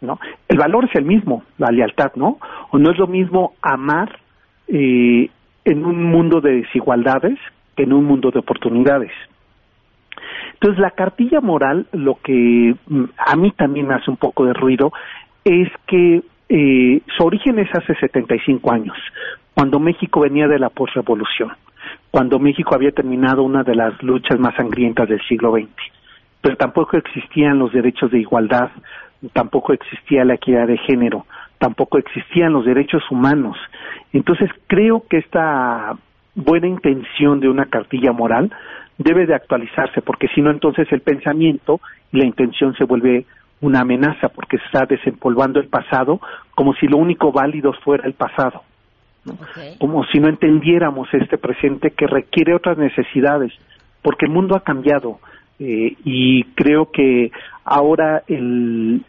¿No? 0.00 0.18
El 0.48 0.56
valor 0.56 0.86
es 0.86 0.94
el 0.94 1.04
mismo, 1.04 1.42
la 1.58 1.70
lealtad, 1.70 2.12
¿no? 2.14 2.38
O 2.70 2.78
no 2.78 2.90
es 2.90 2.98
lo 2.98 3.06
mismo 3.06 3.52
amar 3.60 4.18
eh, 4.66 5.28
en 5.64 5.84
un 5.84 6.04
mundo 6.04 6.40
de 6.40 6.62
desigualdades 6.62 7.38
que 7.76 7.82
en 7.82 7.92
un 7.92 8.04
mundo 8.04 8.30
de 8.30 8.38
oportunidades. 8.38 9.12
Entonces, 10.54 10.78
la 10.78 10.90
cartilla 10.90 11.40
moral, 11.40 11.86
lo 11.92 12.18
que 12.22 12.74
mm, 12.86 13.04
a 13.16 13.36
mí 13.36 13.50
también 13.52 13.86
me 13.86 13.94
hace 13.94 14.10
un 14.10 14.16
poco 14.16 14.44
de 14.44 14.52
ruido, 14.52 14.92
es 15.44 15.68
que 15.86 16.22
eh, 16.48 17.00
su 17.16 17.24
origen 17.24 17.58
es 17.58 17.68
hace 17.74 17.94
75 17.94 18.72
años, 18.72 18.96
cuando 19.54 19.78
México 19.78 20.20
venía 20.20 20.48
de 20.48 20.58
la 20.58 20.68
posrevolución, 20.68 21.52
cuando 22.10 22.38
México 22.38 22.74
había 22.74 22.90
terminado 22.90 23.42
una 23.42 23.62
de 23.62 23.74
las 23.74 24.02
luchas 24.02 24.38
más 24.38 24.54
sangrientas 24.56 25.08
del 25.08 25.20
siglo 25.28 25.52
XX. 25.52 25.68
Pero 26.42 26.56
tampoco 26.56 26.96
existían 26.96 27.58
los 27.58 27.72
derechos 27.72 28.10
de 28.10 28.20
igualdad, 28.20 28.70
tampoco 29.32 29.72
existía 29.72 30.24
la 30.24 30.34
equidad 30.34 30.66
de 30.66 30.78
género, 30.78 31.26
tampoco 31.58 31.98
existían 31.98 32.52
los 32.52 32.64
derechos 32.64 33.02
humanos. 33.10 33.56
Entonces, 34.12 34.50
creo 34.66 35.04
que 35.08 35.18
esta 35.18 35.96
buena 36.34 36.66
intención 36.66 37.40
de 37.40 37.48
una 37.48 37.66
cartilla 37.66 38.12
moral 38.12 38.50
debe 38.98 39.26
de 39.26 39.34
actualizarse, 39.34 40.02
porque 40.02 40.28
si 40.34 40.40
no, 40.40 40.50
entonces 40.50 40.90
el 40.92 41.00
pensamiento 41.00 41.80
y 42.12 42.18
la 42.18 42.26
intención 42.26 42.74
se 42.74 42.84
vuelve 42.84 43.26
una 43.60 43.80
amenaza, 43.80 44.28
porque 44.28 44.58
se 44.58 44.64
está 44.64 44.86
desempolvando 44.86 45.60
el 45.60 45.68
pasado 45.68 46.20
como 46.54 46.74
si 46.74 46.86
lo 46.86 46.96
único 46.96 47.32
válido 47.32 47.72
fuera 47.84 48.06
el 48.06 48.14
pasado. 48.14 48.62
Como 49.78 50.04
si 50.06 50.18
no 50.18 50.28
entendiéramos 50.28 51.12
este 51.12 51.36
presente 51.36 51.90
que 51.90 52.06
requiere 52.06 52.54
otras 52.54 52.78
necesidades, 52.78 53.52
porque 54.02 54.24
el 54.24 54.32
mundo 54.32 54.56
ha 54.56 54.64
cambiado 54.64 55.18
eh, 55.58 55.94
y 56.04 56.44
creo 56.54 56.90
que 56.90 57.30
ahora 57.64 58.22
el, 58.28 59.02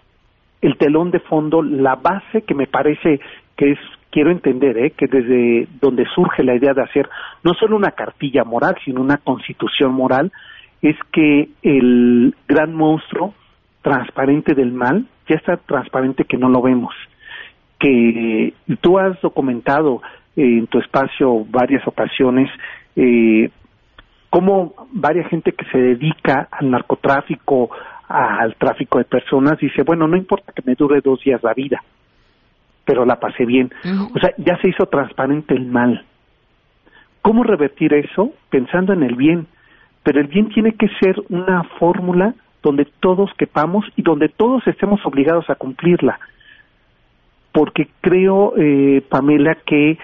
el 0.61 0.77
telón 0.77 1.11
de 1.11 1.19
fondo, 1.19 1.61
la 1.61 1.95
base 1.95 2.43
que 2.43 2.53
me 2.53 2.67
parece 2.67 3.19
que 3.55 3.71
es 3.71 3.79
quiero 4.11 4.29
entender 4.29 4.77
¿eh? 4.77 4.91
que 4.91 5.07
desde 5.07 5.67
donde 5.79 6.05
surge 6.13 6.43
la 6.43 6.55
idea 6.55 6.73
de 6.73 6.83
hacer 6.83 7.09
no 7.43 7.53
solo 7.53 7.75
una 7.75 7.91
cartilla 7.91 8.43
moral, 8.43 8.75
sino 8.83 9.01
una 9.01 9.17
constitución 9.17 9.93
moral, 9.93 10.31
es 10.81 10.95
que 11.11 11.49
el 11.63 12.35
gran 12.47 12.75
monstruo 12.75 13.33
transparente 13.81 14.53
del 14.53 14.71
mal 14.71 15.05
ya 15.27 15.35
está 15.35 15.57
transparente 15.57 16.25
que 16.25 16.37
no 16.37 16.49
lo 16.49 16.61
vemos. 16.61 16.93
Que 17.79 18.53
tú 18.81 18.99
has 18.99 19.19
documentado 19.21 20.01
en 20.35 20.67
tu 20.67 20.79
espacio 20.79 21.45
varias 21.49 21.87
ocasiones 21.87 22.49
eh, 22.95 23.49
cómo 24.31 24.73
varias 24.93 25.29
gente 25.29 25.51
que 25.51 25.65
se 25.65 25.77
dedica 25.77 26.47
al 26.49 26.71
narcotráfico, 26.71 27.69
al 28.07 28.55
tráfico 28.55 28.97
de 28.97 29.03
personas, 29.03 29.59
dice, 29.59 29.83
bueno, 29.83 30.07
no 30.07 30.17
importa 30.17 30.53
que 30.53 30.63
me 30.65 30.73
dure 30.73 31.01
dos 31.01 31.21
días 31.21 31.43
la 31.43 31.53
vida, 31.53 31.83
pero 32.85 33.05
la 33.05 33.19
pasé 33.19 33.45
bien. 33.45 33.71
O 34.15 34.19
sea, 34.19 34.33
ya 34.37 34.57
se 34.61 34.69
hizo 34.69 34.85
transparente 34.85 35.53
el 35.53 35.65
mal. 35.65 36.05
¿Cómo 37.21 37.43
revertir 37.43 37.93
eso? 37.93 38.31
Pensando 38.49 38.93
en 38.93 39.03
el 39.03 39.15
bien. 39.15 39.47
Pero 40.03 40.19
el 40.19 40.27
bien 40.27 40.49
tiene 40.49 40.73
que 40.73 40.87
ser 40.99 41.21
una 41.29 41.63
fórmula 41.77 42.33
donde 42.63 42.87
todos 43.01 43.29
quepamos 43.37 43.85
y 43.95 44.01
donde 44.01 44.29
todos 44.29 44.65
estemos 44.65 45.05
obligados 45.05 45.49
a 45.49 45.55
cumplirla. 45.55 46.19
Porque 47.51 47.89
creo, 47.99 48.53
eh, 48.57 49.03
Pamela, 49.09 49.57
que 49.65 49.99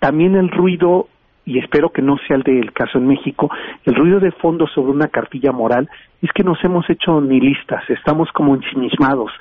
también 0.00 0.34
el 0.34 0.50
ruido, 0.50 1.08
y 1.46 1.58
espero 1.58 1.90
que 1.90 2.02
no 2.02 2.16
sea 2.26 2.36
el 2.36 2.42
del 2.42 2.72
caso 2.72 2.98
en 2.98 3.06
México, 3.06 3.48
el 3.84 3.94
ruido 3.94 4.20
de 4.20 4.32
fondo 4.32 4.66
sobre 4.66 4.90
una 4.90 5.08
cartilla 5.08 5.52
moral 5.52 5.88
es 6.20 6.30
que 6.34 6.42
nos 6.42 6.58
hemos 6.64 6.84
hecho 6.90 7.20
nihilistas, 7.20 7.88
estamos 7.88 8.28
como 8.34 8.54
ensimismados 8.54 9.32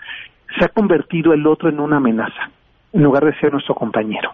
se 0.58 0.66
ha 0.66 0.70
convertido 0.70 1.34
el 1.34 1.46
otro 1.48 1.70
en 1.70 1.80
una 1.80 1.98
amenaza, 1.98 2.50
en 2.94 3.04
lugar 3.04 3.26
de 3.26 3.38
ser 3.40 3.52
nuestro 3.52 3.76
compañero. 3.76 4.32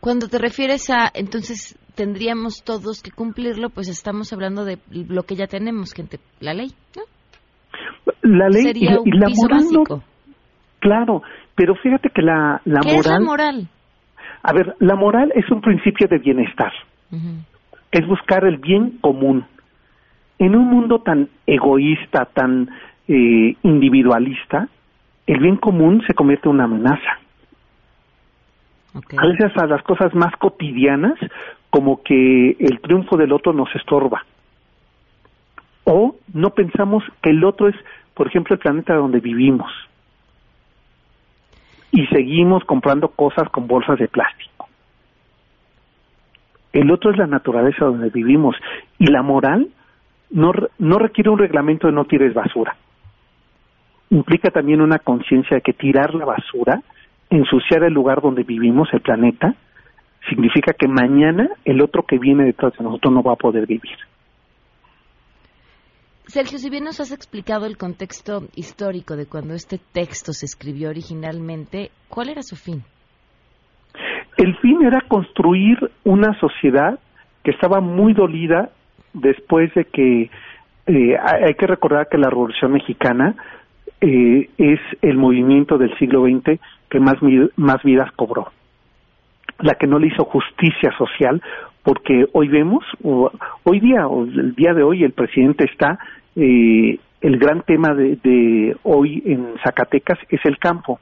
Cuando 0.00 0.28
te 0.28 0.38
refieres 0.38 0.90
a, 0.90 1.10
entonces, 1.14 1.78
tendríamos 1.94 2.62
todos 2.64 3.02
que 3.02 3.10
cumplirlo, 3.10 3.70
pues 3.70 3.88
estamos 3.88 4.32
hablando 4.32 4.64
de 4.64 4.78
lo 4.90 5.22
que 5.24 5.36
ya 5.36 5.46
tenemos, 5.46 5.92
gente, 5.92 6.18
la 6.40 6.54
ley, 6.54 6.68
¿no? 6.94 7.02
La 8.22 8.48
ley 8.48 8.72
y, 8.74 8.86
la 8.86 9.28
moral 9.34 10.02
claro, 10.80 11.22
pero 11.54 11.74
fíjate 11.76 12.10
que 12.14 12.22
la, 12.22 12.60
la 12.64 12.80
¿Qué 12.80 12.88
moral... 12.88 12.98
Es 12.98 13.06
la 13.06 13.20
moral? 13.20 13.68
A 14.46 14.52
ver, 14.52 14.76
la 14.78 14.94
moral 14.94 15.32
es 15.34 15.50
un 15.50 15.60
principio 15.60 16.06
de 16.06 16.18
bienestar. 16.18 16.72
Es 17.90 18.06
buscar 18.06 18.44
el 18.44 18.58
bien 18.58 18.98
común. 19.00 19.44
En 20.38 20.54
un 20.54 20.66
mundo 20.66 21.00
tan 21.00 21.28
egoísta, 21.48 22.26
tan 22.26 22.70
eh, 23.08 23.56
individualista, 23.64 24.68
el 25.26 25.40
bien 25.40 25.56
común 25.56 26.04
se 26.06 26.14
convierte 26.14 26.48
en 26.48 26.54
una 26.54 26.64
amenaza. 26.64 27.18
A 29.18 29.26
veces 29.26 29.50
a 29.56 29.66
las 29.66 29.82
cosas 29.82 30.14
más 30.14 30.32
cotidianas, 30.36 31.18
como 31.68 32.04
que 32.04 32.50
el 32.60 32.80
triunfo 32.80 33.16
del 33.16 33.32
otro 33.32 33.52
nos 33.52 33.74
estorba. 33.74 34.24
O 35.82 36.14
no 36.32 36.50
pensamos 36.50 37.02
que 37.20 37.30
el 37.30 37.42
otro 37.42 37.66
es, 37.66 37.74
por 38.14 38.28
ejemplo, 38.28 38.54
el 38.54 38.60
planeta 38.60 38.94
donde 38.94 39.18
vivimos. 39.18 39.72
Y 41.92 42.06
seguimos 42.06 42.64
comprando 42.64 43.08
cosas 43.08 43.48
con 43.50 43.66
bolsas 43.66 43.98
de 43.98 44.08
plástico. 44.08 44.68
El 46.72 46.90
otro 46.90 47.10
es 47.10 47.16
la 47.16 47.26
naturaleza 47.26 47.86
donde 47.86 48.10
vivimos. 48.10 48.56
Y 48.98 49.06
la 49.06 49.22
moral 49.22 49.68
no, 50.30 50.52
no 50.78 50.98
requiere 50.98 51.30
un 51.30 51.38
reglamento 51.38 51.86
de 51.86 51.92
no 51.92 52.04
tires 52.04 52.34
basura 52.34 52.76
implica 54.10 54.50
también 54.50 54.80
una 54.80 54.98
conciencia 54.98 55.56
de 55.56 55.62
que 55.62 55.72
tirar 55.72 56.14
la 56.14 56.24
basura, 56.24 56.82
ensuciar 57.30 57.82
el 57.84 57.92
lugar 57.92 58.20
donde 58.20 58.44
vivimos, 58.44 58.88
el 58.92 59.00
planeta, 59.00 59.54
significa 60.28 60.72
que 60.72 60.88
mañana 60.88 61.48
el 61.64 61.80
otro 61.80 62.04
que 62.04 62.18
viene 62.18 62.44
detrás 62.44 62.72
de 62.76 62.84
nosotros 62.84 63.12
no 63.12 63.22
va 63.22 63.32
a 63.32 63.36
poder 63.36 63.66
vivir. 63.66 63.96
Sergio, 66.26 66.58
si 66.58 66.70
bien 66.70 66.84
nos 66.84 67.00
has 67.00 67.12
explicado 67.12 67.66
el 67.66 67.76
contexto 67.76 68.42
histórico 68.56 69.16
de 69.16 69.26
cuando 69.26 69.54
este 69.54 69.78
texto 69.92 70.32
se 70.32 70.46
escribió 70.46 70.90
originalmente, 70.90 71.90
¿cuál 72.08 72.30
era 72.30 72.42
su 72.42 72.56
fin? 72.56 72.82
El 74.36 74.56
fin 74.58 74.84
era 74.84 75.02
construir 75.08 75.78
una 76.04 76.38
sociedad 76.40 76.98
que 77.44 77.52
estaba 77.52 77.80
muy 77.80 78.12
dolida 78.12 78.70
después 79.14 79.72
de 79.74 79.84
que 79.84 80.30
eh, 80.86 81.16
hay 81.16 81.54
que 81.54 81.66
recordar 81.66 82.08
que 82.10 82.18
la 82.18 82.28
Revolución 82.28 82.72
Mexicana 82.72 83.36
eh, 84.00 84.50
es 84.58 84.80
el 85.02 85.16
movimiento 85.16 85.78
del 85.78 85.96
siglo 85.96 86.24
XX 86.24 86.60
que 86.90 87.00
más, 87.00 87.16
más 87.56 87.82
vidas 87.84 88.10
cobró, 88.16 88.52
la 89.60 89.74
que 89.74 89.86
no 89.86 89.98
le 89.98 90.08
hizo 90.08 90.24
justicia 90.24 90.92
social, 90.96 91.42
porque 91.82 92.26
hoy 92.32 92.48
vemos, 92.48 92.84
hoy 93.02 93.80
día, 93.80 94.06
o 94.08 94.24
el 94.24 94.54
día 94.54 94.74
de 94.74 94.82
hoy, 94.82 95.04
el 95.04 95.12
presidente 95.12 95.64
está, 95.64 95.98
eh, 96.34 96.98
el 97.20 97.38
gran 97.38 97.62
tema 97.62 97.94
de, 97.94 98.76
hoy 98.82 99.22
en 99.24 99.54
Zacatecas 99.64 100.18
es 100.28 100.44
el 100.44 100.58
campo. 100.58 101.00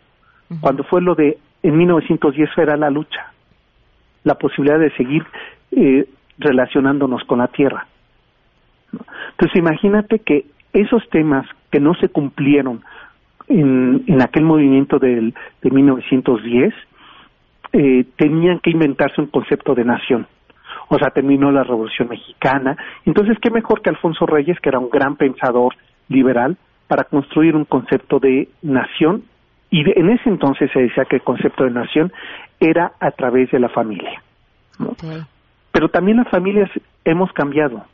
Cuando 0.60 0.84
fue 0.84 1.00
lo 1.00 1.14
de, 1.14 1.38
en 1.62 1.76
1910 1.76 2.50
era 2.58 2.76
la 2.76 2.90
lucha, 2.90 3.32
la 4.22 4.34
posibilidad 4.36 4.78
de 4.78 4.90
seguir 4.92 5.24
eh, 5.72 6.06
relacionándonos 6.38 7.24
con 7.24 7.38
la 7.38 7.48
tierra. 7.48 7.86
Entonces 9.30 9.56
imagínate 9.56 10.20
que 10.20 10.44
esos 10.72 11.08
temas 11.10 11.46
que 11.70 11.80
no 11.80 11.94
se 11.94 12.08
cumplieron 12.08 12.82
en, 13.48 14.04
en 14.06 14.22
aquel 14.22 14.44
movimiento 14.44 14.98
del, 14.98 15.34
de 15.62 15.70
1910, 15.70 16.74
eh, 17.76 18.04
tenían 18.16 18.60
que 18.60 18.70
inventarse 18.70 19.20
un 19.20 19.26
concepto 19.26 19.74
de 19.74 19.84
nación. 19.84 20.28
O 20.88 20.96
sea, 20.96 21.10
terminó 21.10 21.50
la 21.50 21.64
Revolución 21.64 22.08
Mexicana. 22.08 22.76
Entonces, 23.04 23.36
¿qué 23.42 23.50
mejor 23.50 23.82
que 23.82 23.90
Alfonso 23.90 24.26
Reyes, 24.26 24.60
que 24.60 24.68
era 24.68 24.78
un 24.78 24.90
gran 24.90 25.16
pensador 25.16 25.74
liberal, 26.08 26.56
para 26.86 27.02
construir 27.02 27.56
un 27.56 27.64
concepto 27.64 28.20
de 28.20 28.48
nación? 28.62 29.24
Y 29.70 29.80
en 29.98 30.08
ese 30.08 30.28
entonces 30.28 30.70
se 30.72 30.82
decía 30.82 31.04
que 31.04 31.16
el 31.16 31.22
concepto 31.22 31.64
de 31.64 31.72
nación 31.72 32.12
era 32.60 32.92
a 33.00 33.10
través 33.10 33.50
de 33.50 33.58
la 33.58 33.68
familia. 33.70 34.22
Pero 35.72 35.88
también 35.88 36.18
las 36.18 36.28
familias 36.28 36.70
hemos 37.04 37.32
cambiado. 37.32 37.84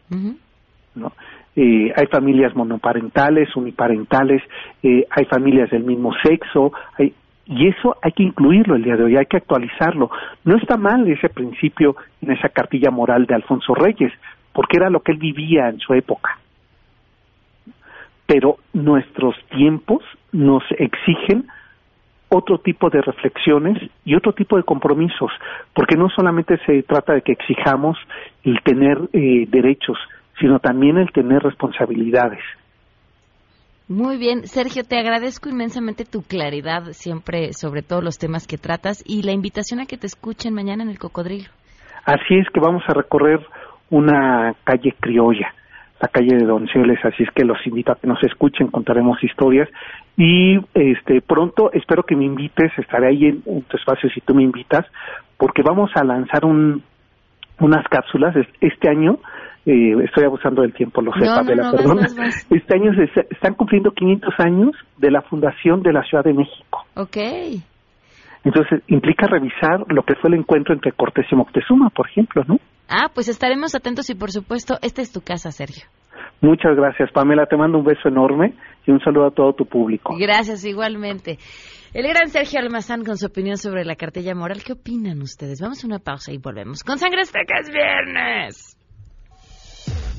¿no? 0.95 1.12
Eh, 1.57 1.90
hay 1.97 2.07
familias 2.09 2.55
monoparentales, 2.55 3.57
uniparentales, 3.57 4.43
eh, 4.83 5.07
hay 5.11 5.25
familias 5.25 5.71
del 5.71 5.85
mismo 5.85 6.12
sexo, 6.23 6.73
y 7.50 7.66
eso 7.66 7.96
hay 8.00 8.12
que 8.12 8.22
incluirlo 8.22 8.76
el 8.76 8.84
día 8.84 8.96
de 8.96 9.02
hoy, 9.02 9.16
hay 9.16 9.26
que 9.26 9.38
actualizarlo. 9.38 10.08
No 10.44 10.56
está 10.56 10.76
mal 10.76 11.06
ese 11.08 11.28
principio 11.28 11.96
en 12.22 12.30
esa 12.30 12.48
cartilla 12.48 12.92
moral 12.92 13.26
de 13.26 13.34
Alfonso 13.34 13.74
Reyes, 13.74 14.12
porque 14.52 14.76
era 14.76 14.88
lo 14.88 15.00
que 15.00 15.10
él 15.10 15.18
vivía 15.18 15.68
en 15.68 15.80
su 15.80 15.92
época. 15.94 16.38
pero 18.26 18.58
nuestros 18.72 19.34
tiempos 19.48 20.04
nos 20.30 20.62
exigen 20.78 21.48
otro 22.28 22.58
tipo 22.58 22.88
de 22.88 23.02
reflexiones 23.02 23.76
y 24.04 24.14
otro 24.14 24.32
tipo 24.32 24.56
de 24.56 24.62
compromisos, 24.62 25.32
porque 25.74 25.96
no 25.96 26.08
solamente 26.10 26.56
se 26.64 26.84
trata 26.84 27.14
de 27.14 27.22
que 27.22 27.32
exijamos 27.32 27.98
el 28.44 28.62
tener 28.62 28.98
eh, 29.12 29.46
derechos, 29.48 29.98
sino 30.38 30.60
también 30.60 30.96
el 30.96 31.10
tener 31.10 31.42
responsabilidades. 31.42 32.38
Muy 33.90 34.18
bien, 34.18 34.46
Sergio, 34.46 34.85
te 34.85 35.00
agradezco 35.00 35.48
inmensamente 35.48 36.05
tu 36.05 36.22
claridad 36.22 36.92
siempre 36.92 37.53
sobre 37.55 37.83
todos 37.83 38.05
los 38.05 38.18
temas 38.18 38.46
que 38.46 38.57
tratas 38.57 39.03
y 39.05 39.24
la 39.24 39.33
invitación 39.33 39.81
a 39.81 39.87
que 39.87 39.98
te 39.98 40.07
escuchen 40.07 40.55
mañana 40.55 40.85
en 40.85 40.90
el 40.90 40.98
Cocodrilo. 41.00 41.48
Así 42.05 42.37
es 42.38 42.48
que 42.55 42.61
vamos 42.61 42.85
a 42.87 42.94
recorrer 42.94 43.44
una 43.90 44.55
calle 44.62 44.94
criolla, 45.00 45.53
la 46.00 46.07
calle 46.07 46.37
de 46.37 46.44
Donceles, 46.44 47.05
así 47.05 47.24
es 47.24 47.31
que 47.33 47.44
los 47.44 47.59
invito 47.66 47.90
a 47.90 47.96
que 47.96 48.07
nos 48.07 48.22
escuchen, 48.22 48.68
contaremos 48.68 49.20
historias 49.24 49.68
y 50.16 50.61
este 50.72 51.20
pronto 51.20 51.72
espero 51.72 52.05
que 52.05 52.14
me 52.14 52.26
invites, 52.26 52.70
estaré 52.79 53.09
ahí 53.09 53.24
en, 53.26 53.42
tu 53.42 53.76
espacio 53.76 54.09
si 54.11 54.20
tú 54.20 54.37
me 54.37 54.44
invitas, 54.44 54.87
porque 55.37 55.62
vamos 55.62 55.90
a 55.96 56.05
lanzar 56.05 56.44
un, 56.44 56.85
unas 57.61 57.87
cápsulas 57.88 58.35
este 58.61 58.88
año 58.88 59.18
eh, 59.66 59.92
estoy 60.05 60.25
abusando 60.25 60.62
del 60.62 60.73
tiempo, 60.73 61.03
lo 61.03 61.12
sé, 61.12 61.27
no, 61.27 61.44
perdón. 61.44 61.99
Este 62.51 62.75
año 62.75 62.92
se, 62.94 63.27
están 63.31 63.55
cumpliendo 63.55 63.92
500 63.92 64.35
años 64.38 64.70
de 64.96 65.11
la 65.11 65.23
fundación 65.23 65.83
de 65.83 65.92
la 65.92 66.03
Ciudad 66.03 66.25
de 66.25 66.33
México. 66.33 66.85
Ok. 66.96 67.16
Entonces, 68.42 68.83
implica 68.88 69.27
revisar 69.27 69.85
lo 69.88 70.03
que 70.03 70.14
fue 70.14 70.31
el 70.31 70.38
encuentro 70.38 70.73
entre 70.73 70.92
Cortés 70.92 71.27
y 71.31 71.37
Moctezuma, 71.37 71.90
por 71.90 72.09
ejemplo, 72.09 72.42
¿no? 72.46 72.59
Ah, 72.88 73.11
pues 73.14 73.29
estaremos 73.29 73.75
atentos 73.75 74.09
y, 74.09 74.14
por 74.14 74.31
supuesto, 74.31 74.79
esta 74.81 75.03
es 75.03 75.12
tu 75.12 75.20
casa, 75.20 75.51
Sergio. 75.51 75.85
Muchas 76.40 76.75
gracias, 76.75 77.12
Pamela. 77.12 77.44
Te 77.44 77.57
mando 77.57 77.79
un 77.79 77.85
beso 77.85 78.09
enorme 78.09 78.55
y 78.87 78.90
un 78.90 79.01
saludo 79.01 79.27
a 79.27 79.31
todo 79.31 79.53
tu 79.53 79.66
público. 79.66 80.16
Gracias, 80.18 80.64
igualmente. 80.64 81.38
El 81.92 82.07
gran 82.07 82.31
Sergio 82.31 82.61
Almazán 82.61 83.05
con 83.05 83.18
su 83.18 83.26
opinión 83.26 83.57
sobre 83.57 83.85
la 83.85 83.96
cartilla 83.96 84.33
moral. 84.35 84.62
¿Qué 84.62 84.74
opinan 84.74 85.20
ustedes? 85.22 85.61
Vamos 85.61 85.83
a 85.83 85.88
una 85.88 85.98
pausa 85.98 86.31
y 86.33 86.38
volvemos. 86.38 86.85
Con 86.85 86.98
Sangre 86.98 87.22
Azteca 87.22 87.59
es 87.61 87.68
viernes. 87.68 88.76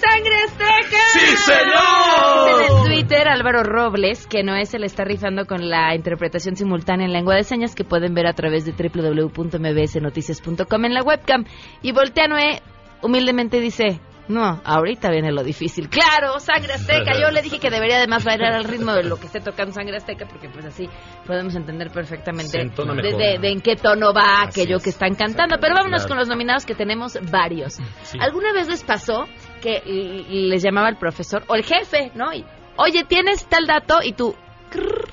Sangre 0.00 0.34
Azteca! 0.46 0.96
¡Sí, 1.12 1.36
señor! 1.36 2.48
En 2.50 2.62
el 2.62 2.70
Twitter, 2.86 3.28
Álvaro 3.28 3.64
Robles, 3.64 4.26
que 4.26 4.42
no 4.42 4.56
es, 4.56 4.70
se 4.70 4.78
le 4.78 4.86
está 4.86 5.04
rifando 5.04 5.44
con 5.46 5.68
la 5.68 5.94
interpretación 5.94 6.56
simultánea 6.56 7.04
en 7.06 7.12
lengua 7.12 7.34
de 7.34 7.44
señas 7.44 7.74
que 7.74 7.84
pueden 7.84 8.14
ver 8.14 8.26
a 8.26 8.32
través 8.32 8.64
de 8.64 8.72
www.mbsnoticias.com 8.72 10.84
en 10.84 10.94
la 10.94 11.02
webcam. 11.02 11.44
Y 11.82 11.92
voltea 11.92 12.28
Noé, 12.28 12.62
humildemente 13.02 13.60
dice, 13.60 14.00
no, 14.28 14.60
ahorita 14.64 15.10
viene 15.10 15.32
lo 15.32 15.42
difícil. 15.42 15.88
Claro, 15.88 16.38
sangre 16.40 16.74
azteca. 16.74 17.12
Yo 17.20 17.30
le 17.30 17.42
dije 17.42 17.58
que 17.58 17.70
debería 17.70 17.96
además 17.96 18.24
bailar 18.24 18.52
al 18.52 18.64
ritmo 18.64 18.92
de 18.92 19.04
lo 19.04 19.16
que 19.16 19.26
esté 19.26 19.40
tocando 19.40 19.72
sangre 19.72 19.96
azteca, 19.96 20.26
porque 20.28 20.48
pues 20.48 20.64
así 20.66 20.88
podemos 21.26 21.54
entender 21.54 21.90
perfectamente 21.90 22.58
de, 22.58 23.12
de- 23.16 23.38
de 23.40 23.48
en 23.50 23.60
qué 23.60 23.76
tono 23.76 24.12
va 24.12 24.42
aquello 24.42 24.78
que 24.80 24.90
están 24.90 25.14
cantando. 25.14 25.56
Pero 25.60 25.74
vámonos 25.74 26.02
Claro. 26.02 26.08
con 26.08 26.18
los 26.18 26.28
nominados 26.28 26.64
que 26.66 26.74
tenemos 26.74 27.18
varios. 27.30 27.78
¿Alguna 28.20 28.52
vez 28.52 28.68
les 28.68 28.84
pasó 28.84 29.24
que 29.62 29.82
les 30.28 30.62
llamaba 30.62 30.88
el 30.88 30.96
profesor 30.96 31.42
o 31.48 31.54
el 31.54 31.64
jefe, 31.64 32.12
¿no? 32.14 32.32
Y, 32.32 32.44
Oye, 32.76 33.04
¿tienes 33.08 33.44
tal 33.46 33.66
dato? 33.66 33.98
Y 34.04 34.12
tú, 34.12 34.36
crrr, 34.70 35.08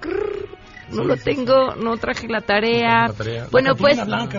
crrr, 0.00 0.48
no 0.94 1.04
lo 1.04 1.16
tengo, 1.16 1.74
no 1.76 1.96
traje 1.96 2.28
la 2.28 2.40
tarea. 2.40 3.08
La 3.08 3.12
tarea. 3.12 3.46
Bueno, 3.50 3.70
La 3.70 3.76
pues 3.76 3.98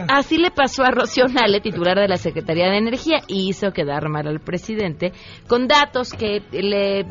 así 0.10 0.38
le 0.38 0.52
pasó 0.52 0.84
a 0.84 0.92
Rocío 0.92 1.26
Nale, 1.28 1.62
titular 1.62 1.98
de 1.98 2.08
la 2.08 2.18
Secretaría 2.18 2.70
de 2.70 2.78
Energía, 2.78 3.20
y 3.28 3.50
hizo 3.50 3.72
quedar 3.72 4.10
mal 4.10 4.28
al 4.28 4.40
presidente 4.40 5.12
con 5.48 5.68
datos 5.68 6.12
que 6.14 6.42
le 6.52 7.06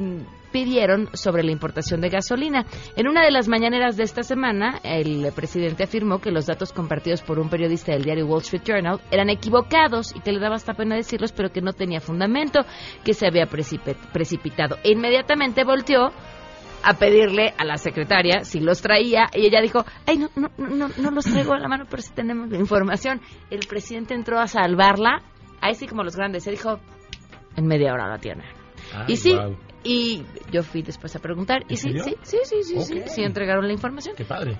pidieron 0.53 1.09
sobre 1.15 1.43
la 1.43 1.51
importación 1.51 2.01
de 2.01 2.11
gasolina. 2.11 2.65
En 2.95 3.09
una 3.09 3.25
de 3.25 3.33
las 3.33 3.49
mañaneras 3.49 3.97
de 3.97 4.05
esta 4.05 4.23
semana, 4.23 4.79
el 4.85 5.33
presidente 5.35 5.83
afirmó 5.83 6.21
que 6.21 6.31
los 6.31 6.47
datos 6.47 6.73
compartidos 6.73 7.23
por 7.23 7.41
un 7.41 7.49
periodista 7.51 7.91
del 7.91 8.05
diario 8.05 8.27
Wall 8.27 8.43
Street 8.43 8.63
Journal 8.65 9.01
eran 9.11 9.31
equivocados 9.31 10.15
y 10.15 10.21
que 10.21 10.31
le 10.31 10.39
daba 10.39 10.55
hasta 10.55 10.75
pena 10.75 10.95
decirlos, 10.95 11.33
pero 11.33 11.51
que 11.51 11.61
no 11.61 11.73
tenía 11.73 11.99
fundamento, 12.01 12.61
que 13.05 13.15
se 13.15 13.27
había 13.27 13.47
precipit- 13.47 13.97
precipitado. 14.13 14.77
E 14.85 14.93
inmediatamente 14.93 15.65
volteó 15.65 16.13
a 16.85 16.95
pedirle 16.95 17.55
a 17.57 17.65
la 17.65 17.77
secretaria 17.77 18.45
si 18.45 18.61
los 18.61 18.81
traía 18.83 19.27
y 19.35 19.47
ella 19.47 19.61
dijo, 19.61 19.85
ay, 20.07 20.19
no, 20.19 20.29
no, 20.37 20.51
no, 20.59 20.89
no 20.97 21.11
los 21.11 21.25
traigo 21.25 21.55
a 21.55 21.59
la 21.59 21.69
mano, 21.69 21.87
pero 21.89 22.03
sí 22.03 22.13
tenemos 22.15 22.51
la 22.51 22.59
información. 22.59 23.21
El 23.51 23.67
presidente 23.67 24.15
entró 24.15 24.39
a 24.39 24.47
salvarla, 24.47 25.23
ahí 25.61 25.75
sí 25.75 25.87
como 25.87 26.03
los 26.05 26.17
grandes, 26.17 26.45
se 26.45 26.51
dijo, 26.51 26.79
en 27.57 27.67
media 27.67 27.93
hora 27.93 28.09
la 28.09 28.19
tiene. 28.19 28.45
Ay, 28.93 29.05
y 29.09 29.17
sí, 29.17 29.37
y 29.83 30.23
yo 30.51 30.63
fui 30.63 30.83
después 30.83 31.15
a 31.17 31.19
preguntar 31.19 31.63
y 31.69 31.73
¿En 31.75 31.77
sí, 31.77 31.91
sí, 31.99 32.17
sí, 32.23 32.39
sí, 32.45 32.63
sí, 32.63 32.81
sí, 32.83 32.99
Ok. 33.01 33.07
sí 33.07 33.23
entregaron 33.23 33.67
la 33.67 33.73
información. 33.73 34.15
Qué 34.17 34.25
padre. 34.25 34.59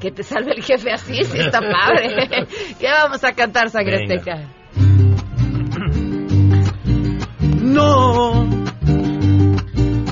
Que 0.00 0.10
te 0.10 0.22
salve 0.22 0.52
el 0.52 0.62
jefe 0.62 0.92
así, 0.92 1.24
sí 1.24 1.38
está 1.38 1.60
padre. 1.60 2.46
¿Qué 2.78 2.88
vamos 2.90 3.24
a 3.24 3.32
cantar, 3.32 3.70
Sangre. 3.70 4.02
Azteca? 4.02 4.48
No, 7.60 8.37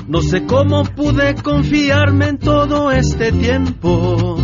no 0.07 0.21
sé 0.21 0.45
cómo 0.45 0.83
pude 0.83 1.35
confiarme 1.35 2.29
en 2.29 2.37
todo 2.37 2.91
este 2.91 3.31
tiempo. 3.31 4.37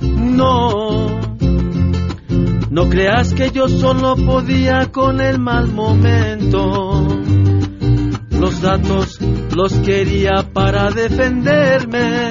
No, 0.00 1.20
no 2.70 2.88
creas 2.88 3.34
que 3.34 3.50
yo 3.50 3.68
solo 3.68 4.16
podía 4.16 4.90
con 4.90 5.20
el 5.20 5.38
mal 5.38 5.68
momento. 5.68 7.06
Los 8.30 8.62
datos 8.62 9.20
los 9.54 9.74
quería 9.80 10.48
para 10.52 10.90
defenderme. 10.90 12.30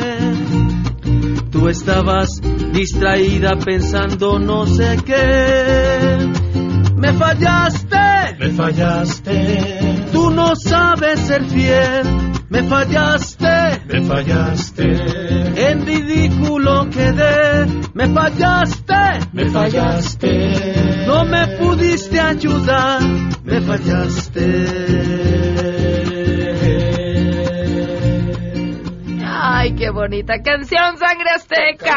Tú 1.52 1.70
estabas 1.70 2.42
distraída 2.74 3.52
pensando 3.64 4.40
no 4.40 4.66
sé 4.66 4.98
qué. 5.06 6.30
Me 6.96 7.14
fallaste. 7.14 8.11
Me 8.42 8.50
fallaste. 8.50 10.06
Tú 10.12 10.32
no 10.32 10.56
sabes 10.56 11.20
ser 11.20 11.44
fiel. 11.46 12.04
Me 12.50 12.64
fallaste. 12.64 13.82
Me 13.88 14.02
fallaste. 14.02 14.84
En 15.70 15.86
ridículo 15.86 16.90
quedé. 16.90 17.68
Me 17.94 18.10
fallaste. 18.10 18.96
Me 19.34 19.46
fallaste. 19.50 21.04
No 21.06 21.24
me 21.26 21.48
pudiste 21.60 22.20
ayudar. 22.20 23.02
Me 23.44 23.62
fallaste. 23.62 24.48
Ay, 29.24 29.76
qué 29.76 29.92
bonita 29.92 30.42
canción, 30.44 30.98
Sangre 30.98 31.30
Azteca. 31.36 31.94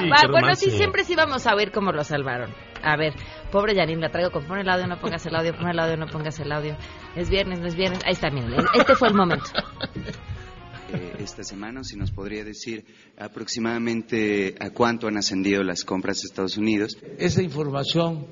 Sí, 0.00 0.10
Ah, 0.14 0.26
bueno, 0.30 0.54
sí, 0.54 0.70
siempre 0.70 1.02
sí 1.02 1.16
vamos 1.16 1.44
a 1.48 1.54
ver 1.56 1.72
cómo 1.72 1.90
lo 1.90 2.04
salvaron. 2.04 2.50
A 2.82 2.96
ver, 2.96 3.14
pobre 3.50 3.74
Janine, 3.74 4.00
la 4.00 4.10
traigo 4.10 4.30
con 4.30 4.44
pon 4.44 4.58
el 4.58 4.68
audio, 4.68 4.86
no 4.86 4.98
pongas 5.00 5.24
el 5.26 5.34
audio, 5.36 5.54
pon 5.54 5.68
el 5.68 5.78
audio, 5.78 5.96
no 5.96 6.06
pongas 6.06 6.38
el 6.40 6.50
audio. 6.50 6.76
Es 7.14 7.30
viernes, 7.30 7.60
no 7.60 7.66
es 7.66 7.76
viernes. 7.76 8.00
Ahí 8.04 8.12
está, 8.12 8.30
miren, 8.30 8.54
este 8.74 8.96
fue 8.96 9.08
el 9.08 9.14
momento. 9.14 9.44
eh, 10.92 11.12
esta 11.20 11.44
semana, 11.44 11.84
si 11.84 11.96
nos 11.96 12.10
podría 12.10 12.44
decir 12.44 12.84
aproximadamente 13.18 14.56
a 14.58 14.70
cuánto 14.70 15.06
han 15.06 15.16
ascendido 15.16 15.62
las 15.62 15.84
compras 15.84 16.22
de 16.22 16.26
Estados 16.26 16.56
Unidos. 16.56 16.98
Esa 17.18 17.42
información 17.42 18.26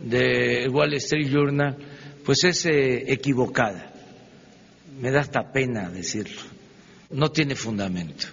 de 0.00 0.68
Wall 0.70 0.94
Street 0.94 1.28
Journal, 1.28 1.76
pues 2.24 2.44
es 2.44 2.64
eh, 2.66 3.12
equivocada. 3.12 3.92
Me 5.00 5.10
da 5.10 5.20
hasta 5.20 5.52
pena 5.52 5.90
decirlo. 5.90 6.40
No 7.10 7.30
tiene 7.30 7.56
fundamento. 7.56 8.26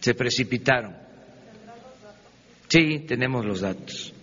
Se 0.00 0.14
precipitaron. 0.14 0.96
Sí, 2.68 3.00
tenemos 3.00 3.44
los 3.44 3.60
datos. 3.60 4.13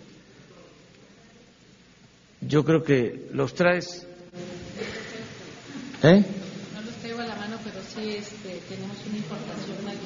Yo 2.46 2.64
creo 2.64 2.82
que 2.82 3.28
los 3.32 3.54
traes. 3.54 4.06
¿Eh? 6.02 6.24
No 6.74 6.82
los 6.82 6.94
traigo 6.96 7.20
a 7.20 7.26
la 7.26 7.36
mano, 7.36 7.56
pero 7.62 7.80
sí 7.82 8.16
este, 8.16 8.60
tenemos 8.68 8.96
una 9.08 9.16
importación 9.16 9.84
mayor. 9.84 10.00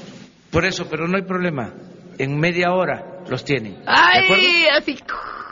Por 0.51 0.65
eso, 0.65 0.87
pero 0.89 1.09
no 1.09 1.17
hay 1.17 1.25
problema. 1.25 1.73
En 2.19 2.39
media 2.39 2.73
hora 2.73 3.23
los 3.29 3.45
tienen. 3.45 3.83
¡Ay! 3.87 4.67
Así 4.77 4.97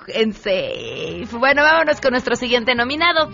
en 0.09 0.32
safe. 0.32 1.26
Bueno, 1.32 1.62
vámonos 1.62 2.01
con 2.01 2.12
nuestro 2.12 2.37
siguiente 2.37 2.74
nominado. 2.74 3.30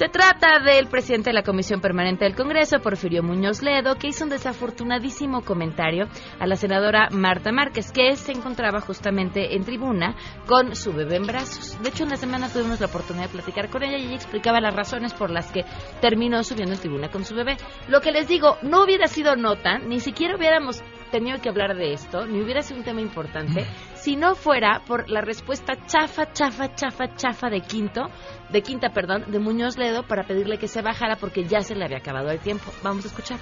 Se 0.00 0.08
trata 0.08 0.60
del 0.60 0.86
presidente 0.86 1.28
de 1.28 1.34
la 1.34 1.42
Comisión 1.42 1.82
Permanente 1.82 2.24
del 2.24 2.34
Congreso, 2.34 2.80
Porfirio 2.80 3.22
Muñoz 3.22 3.60
Ledo, 3.60 3.96
que 3.96 4.06
hizo 4.08 4.24
un 4.24 4.30
desafortunadísimo 4.30 5.42
comentario 5.42 6.08
a 6.38 6.46
la 6.46 6.56
senadora 6.56 7.10
Marta 7.10 7.52
Márquez, 7.52 7.92
que 7.92 8.16
se 8.16 8.32
encontraba 8.32 8.80
justamente 8.80 9.54
en 9.54 9.62
tribuna 9.62 10.16
con 10.46 10.74
su 10.74 10.94
bebé 10.94 11.16
en 11.16 11.26
brazos. 11.26 11.78
De 11.82 11.90
hecho, 11.90 12.04
en 12.04 12.08
la 12.08 12.16
semana 12.16 12.48
tuvimos 12.50 12.80
la 12.80 12.86
oportunidad 12.86 13.26
de 13.26 13.34
platicar 13.34 13.68
con 13.68 13.82
ella 13.82 13.98
y 13.98 14.06
ella 14.06 14.14
explicaba 14.14 14.58
las 14.62 14.74
razones 14.74 15.12
por 15.12 15.30
las 15.30 15.52
que 15.52 15.66
terminó 16.00 16.42
subiendo 16.44 16.76
en 16.76 16.80
tribuna 16.80 17.10
con 17.10 17.26
su 17.26 17.34
bebé. 17.34 17.58
Lo 17.86 18.00
que 18.00 18.10
les 18.10 18.26
digo, 18.26 18.56
no 18.62 18.84
hubiera 18.84 19.06
sido 19.06 19.36
nota, 19.36 19.80
ni 19.80 20.00
siquiera 20.00 20.34
hubiéramos 20.34 20.82
tenido 21.10 21.38
que 21.40 21.48
hablar 21.48 21.76
de 21.76 21.92
esto, 21.92 22.26
ni 22.26 22.40
hubiera 22.40 22.62
sido 22.62 22.78
un 22.78 22.84
tema 22.84 23.00
importante, 23.00 23.64
si 23.94 24.16
no 24.16 24.34
fuera 24.34 24.82
por 24.86 25.08
la 25.10 25.20
respuesta 25.20 25.74
chafa, 25.86 26.32
chafa, 26.32 26.74
chafa, 26.74 27.14
chafa 27.14 27.50
de 27.50 27.60
Quinto, 27.60 28.02
de 28.50 28.62
Quinta, 28.62 28.90
perdón, 28.90 29.24
de 29.30 29.38
Muñoz 29.38 29.76
Ledo 29.76 30.06
para 30.06 30.24
pedirle 30.24 30.58
que 30.58 30.68
se 30.68 30.82
bajara 30.82 31.16
porque 31.16 31.44
ya 31.44 31.60
se 31.60 31.74
le 31.74 31.84
había 31.84 31.98
acabado 31.98 32.30
el 32.30 32.40
tiempo. 32.40 32.70
Vamos 32.82 33.04
a 33.04 33.08
escuchar. 33.08 33.38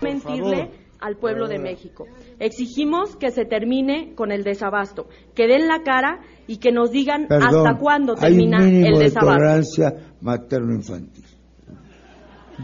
Mentirle 0.00 0.70
al 1.00 1.16
pueblo 1.16 1.48
de 1.48 1.58
México. 1.58 2.06
Exigimos 2.38 3.16
que 3.16 3.30
se 3.30 3.44
termine 3.44 4.14
con 4.14 4.32
el 4.32 4.42
desabasto, 4.42 5.06
que 5.34 5.46
den 5.46 5.68
la 5.68 5.82
cara 5.82 6.20
y 6.46 6.58
que 6.58 6.72
nos 6.72 6.90
digan 6.90 7.26
hasta 7.30 7.76
cuándo 7.78 8.14
termina 8.14 8.58
hay 8.58 8.86
el 8.86 8.94
de 8.94 9.04
desabasto. 9.04 9.36
tolerancia 9.36 9.92
materno-infantil. 10.20 11.17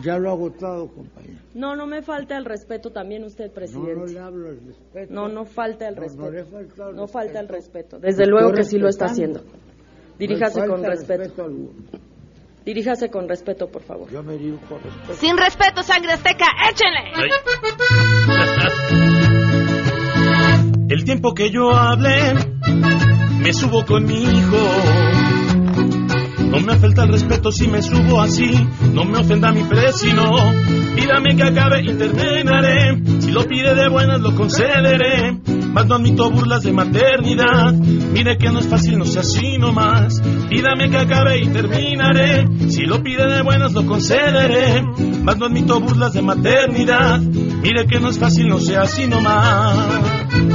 Ya 0.03 0.18
lo 0.18 0.30
ha 0.30 0.32
agotado, 0.32 0.88
compañero. 0.88 1.38
No, 1.55 1.76
no 1.76 1.86
me 1.86 2.03
falta 2.03 2.36
el 2.36 2.45
respeto 2.45 2.90
también 2.90 3.22
usted, 3.24 3.51
presidente. 3.53 3.95
No, 3.95 4.01
no 4.01 4.07
le 4.07 4.18
hablo 4.18 4.51
el 4.51 4.61
respeto. 4.66 5.12
No, 5.14 5.28
no 5.28 5.45
falta 5.45 5.88
el 5.88 5.95
No, 5.95 6.01
respeto. 6.03 6.24
no 6.24 6.30
le 6.32 6.45
falta 6.45 6.88
el 6.90 6.97
No 6.97 7.07
falta 7.07 7.40
el 7.40 7.49
respeto. 7.49 7.99
Desde 8.01 8.26
luego 8.26 8.53
que 8.53 8.64
sí 8.64 8.78
lo 8.78 8.88
está 8.88 9.07
haciendo. 9.07 9.42
Diríjase 10.18 10.61
No 10.61 10.66
con 10.66 10.84
respeto. 10.84 11.49
Diríjase 12.64 13.11
con 13.11 13.28
respeto, 13.28 13.68
por 13.68 13.82
favor. 13.82 14.11
Yo 14.11 14.22
me 14.22 14.36
digo 14.38 14.59
con 14.68 14.82
respeto. 14.82 15.14
Sin 15.14 15.36
respeto, 15.36 15.82
sangre 15.82 16.12
azteca, 16.12 16.47
échenle. 16.70 17.30
El 20.88 21.05
tiempo 21.05 21.34
que 21.34 21.51
yo 21.51 21.70
hable, 21.72 22.34
me 23.40 23.53
subo 23.53 23.84
con 23.84 24.05
mi 24.07 24.22
hijo. 24.22 24.57
No 26.55 26.61
me 26.61 26.76
falta 26.76 27.02
el 27.02 27.09
respeto 27.09 27.50
si 27.50 27.66
me 27.66 27.82
subo 27.82 28.20
así, 28.20 28.48
no 28.92 29.05
me 29.05 29.18
ofenda 29.18 29.50
mi 29.50 29.64
presino. 29.64 30.30
Pídame 30.94 31.34
que 31.34 31.42
acabe 31.42 31.82
y 31.82 31.94
terminaré. 31.94 32.96
Si 33.18 33.32
lo 33.32 33.44
pide 33.44 33.74
de 33.74 33.88
buenas 33.88 34.20
lo 34.20 34.36
concederé. 34.36 35.36
Mas 35.72 35.86
no 35.86 35.96
admito 35.96 36.30
burlas 36.30 36.62
de 36.62 36.72
maternidad. 36.72 37.72
Mire 37.72 38.38
que 38.38 38.50
no 38.50 38.61
es 38.61 38.68
fácil, 38.68 38.98
no 38.98 39.05
sea 39.05 39.22
así 39.22 39.59
nomás. 39.59 40.22
Pídame 40.48 40.90
que 40.90 40.96
acabe 40.96 41.40
y 41.40 41.48
terminaré. 41.48 42.46
Si 42.70 42.82
lo 42.82 43.02
pide 43.02 43.26
de 43.26 43.42
buenas 43.42 43.72
lo 43.72 43.84
concederé. 43.84 44.84
Mas 45.24 45.36
no 45.36 45.46
admito 45.46 45.80
burlas 45.80 46.12
de 46.12 46.22
maternidad. 46.22 47.18
Mire 47.18 47.86
que 47.88 47.98
no 47.98 48.11
es 48.11 48.18
fácil, 48.20 48.46
no 48.46 48.61
sea 48.61 48.82
así 48.82 49.09
nomás. 49.09 50.53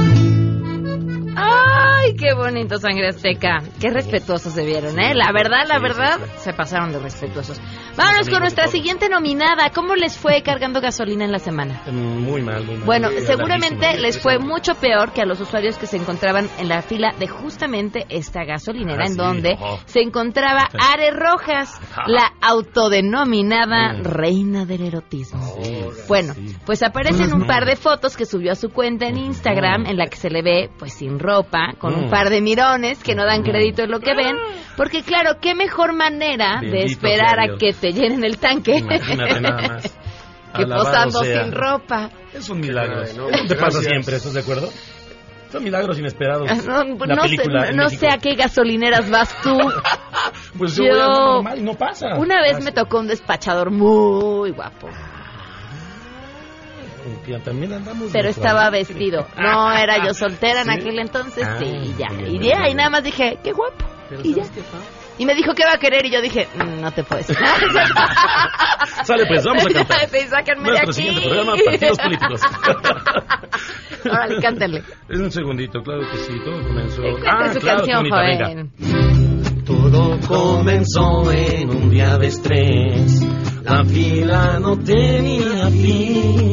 Ay, 2.10 2.16
qué 2.16 2.34
bonito 2.34 2.78
sangre 2.78 3.08
azteca. 3.08 3.62
Qué 3.80 3.90
respetuosos 3.90 4.52
se 4.52 4.64
vieron, 4.64 4.98
¿eh? 4.98 5.14
La 5.14 5.30
verdad, 5.32 5.66
la 5.68 5.78
verdad, 5.78 6.18
se 6.38 6.52
pasaron 6.52 6.92
de 6.92 6.98
respetuosos. 6.98 7.60
Vámonos 7.96 8.28
con 8.28 8.40
nuestra 8.40 8.66
siguiente 8.68 9.08
nominada. 9.08 9.70
¿Cómo 9.74 9.94
les 9.94 10.16
fue 10.16 10.42
cargando 10.42 10.80
gasolina 10.80 11.24
en 11.24 11.32
la 11.32 11.38
semana? 11.38 11.82
Muy 11.90 12.42
mal, 12.42 12.64
muy 12.64 12.76
mal. 12.76 12.84
Bueno, 12.86 13.08
seguramente 13.26 13.98
les 13.98 14.18
fue 14.20 14.38
mucho 14.38 14.74
peor 14.74 15.12
que 15.12 15.22
a 15.22 15.24
los 15.26 15.40
usuarios 15.40 15.76
que 15.76 15.86
se 15.86 15.98
encontraban 15.98 16.48
en 16.58 16.68
la 16.68 16.82
fila 16.82 17.12
de 17.18 17.28
justamente 17.28 18.06
esta 18.08 18.44
gasolinera, 18.44 19.02
Ah, 19.04 19.06
en 19.06 19.12
sí, 19.12 19.18
donde 19.18 19.58
se 19.86 20.00
encontraba 20.00 20.68
Are 20.92 21.10
Rojas, 21.10 21.80
la 22.06 22.32
autodenominada 22.40 23.92
Mm. 23.92 24.02
reina 24.04 24.64
del 24.64 24.82
erotismo. 24.82 25.40
Bueno, 26.08 26.34
pues 26.66 26.82
aparecen 26.82 27.32
un 27.32 27.46
par 27.46 27.66
de 27.66 27.76
fotos 27.76 28.16
que 28.16 28.24
subió 28.26 28.52
a 28.52 28.54
su 28.56 28.70
cuenta 28.70 29.06
en 29.06 29.16
Instagram 29.18 29.86
en 29.86 29.96
la 29.96 30.06
que 30.06 30.16
se 30.16 30.30
le 30.30 30.42
ve 30.42 30.70
pues 30.78 30.94
sin 30.94 31.18
ropa, 31.18 31.74
con 31.78 31.94
un 32.04 32.10
par 32.10 32.30
de 32.30 32.40
mirones 32.40 33.02
que 33.02 33.14
no 33.14 33.24
dan 33.24 33.42
crédito 33.42 33.82
en 33.82 33.90
lo 33.90 34.00
que 34.00 34.14
ven, 34.14 34.36
porque 34.76 35.02
claro, 35.02 35.38
qué 35.40 35.54
mejor 35.54 35.92
manera 35.94 36.60
de 36.60 36.84
esperar 36.84 37.38
a 37.40 37.56
que 37.58 37.72
te 37.72 37.92
llenen 37.92 38.24
el 38.24 38.38
tanque 38.38 38.76
Imagínate 38.78 39.40
nada 39.40 39.62
más. 39.68 39.98
que 40.54 40.62
Alabado 40.64 40.84
posando 40.84 41.20
sea. 41.24 41.44
sin 41.44 41.52
ropa. 41.52 42.10
Es 42.34 42.48
un 42.48 42.60
milagro. 42.60 43.02
Ay, 43.06 43.12
no, 43.16 43.28
Eso 43.28 43.46
te 43.46 43.54
pasa 43.56 43.80
siempre, 43.82 44.16
¿estás 44.16 44.32
de 44.34 44.40
acuerdo? 44.40 44.68
Son 45.52 45.64
milagros 45.64 45.98
inesperados. 45.98 46.48
No, 46.64 46.84
La 47.06 47.14
no 47.16 47.22
sé, 47.22 47.36
película 47.36 47.68
en 47.68 47.76
no 47.76 47.88
sé 47.88 48.06
a 48.08 48.18
qué 48.18 48.34
gasolineras 48.34 49.10
vas 49.10 49.34
tú. 49.42 49.56
Pues 50.58 50.76
yo, 50.76 50.84
voy 50.84 50.92
a 51.00 51.06
una 51.06 51.16
normal 51.16 51.58
y 51.58 51.62
no 51.62 51.74
pasa. 51.74 52.16
Una 52.18 52.40
vez 52.42 52.62
me 52.62 52.72
tocó 52.72 52.98
un 52.98 53.06
despachador 53.06 53.70
muy 53.70 54.50
guapo, 54.50 54.88
También 57.44 57.72
andamos 57.72 58.10
pero 58.12 58.24
de 58.24 58.30
estaba 58.30 58.70
vestido. 58.70 59.26
No 59.38 59.72
era 59.72 60.04
yo 60.04 60.12
soltera 60.14 60.60
en 60.62 60.66
¿Sí? 60.66 60.70
aquel 60.72 60.98
entonces, 60.98 61.46
Ah, 61.46 61.56
sí, 61.58 61.94
ya. 61.98 62.08
muy 62.08 62.24
bien, 62.24 62.34
Y 62.34 62.38
de 62.48 62.54
ahí 62.54 62.64
bien. 62.64 62.76
nada 62.76 62.90
más 62.90 63.02
dije, 63.04 63.38
qué 63.42 63.52
guapo. 63.52 63.84
Pero 64.08 64.22
Y 64.24 64.34
ya. 64.34 64.44
¿sabes 64.44 64.50
qué? 64.50 64.62
Y 65.18 65.26
me 65.26 65.34
dijo, 65.34 65.52
¿qué 65.54 65.64
va 65.66 65.74
a 65.74 65.78
querer? 65.78 66.06
Y 66.06 66.10
yo 66.10 66.22
dije, 66.22 66.48
"Mm, 66.54 66.80
no 66.80 66.90
te 66.92 67.04
puedes. 67.04 67.26
Sale 69.04 69.26
pues, 69.26 69.44
vamos 69.44 69.66
a 69.66 69.68
cantar. 69.72 70.08
Sí, 70.08 70.18
sáquenme 70.28 70.62
de 70.62 70.68
Nuestro 70.70 70.90
aquí. 70.90 71.02
siguiente 71.02 71.28
programa, 71.28 71.52
partidos 71.66 71.98
políticos. 71.98 72.40
Órale, 74.10 74.40
cántale. 74.40 74.82
Es 75.08 75.20
un 75.20 75.30
segundito, 75.30 75.82
claro 75.82 76.00
que 76.10 76.16
sí, 76.18 76.32
todo 76.44 76.62
comenzó. 76.66 77.02
Ah, 77.28 77.52
su 77.52 77.60
claro, 77.60 77.78
canción, 77.84 77.98
bonita, 78.08 78.20
venga. 78.22 78.46
joven. 78.48 79.64
Todo 79.66 80.18
comenzó 80.26 81.30
en 81.32 81.68
un 81.68 81.90
día 81.90 82.16
de 82.16 82.26
estrés. 82.26 83.22
La 83.62 83.84
fila 83.84 84.58
no 84.58 84.78
tenía 84.78 85.66
fin. 85.68 86.49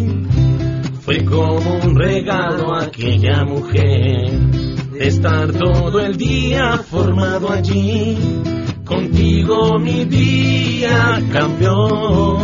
Fue 1.08 1.24
como 1.24 1.74
un 1.86 1.96
regalo 1.96 2.76
a 2.76 2.84
aquella 2.84 3.46
mujer. 3.46 4.42
Estar 5.00 5.54
todo 5.54 6.02
el 6.02 6.18
día 6.18 6.80
formado 6.80 7.50
allí. 7.50 8.18
Contigo 8.84 9.80
mi 9.80 10.04
día 10.04 11.22
cambió. 11.32 12.38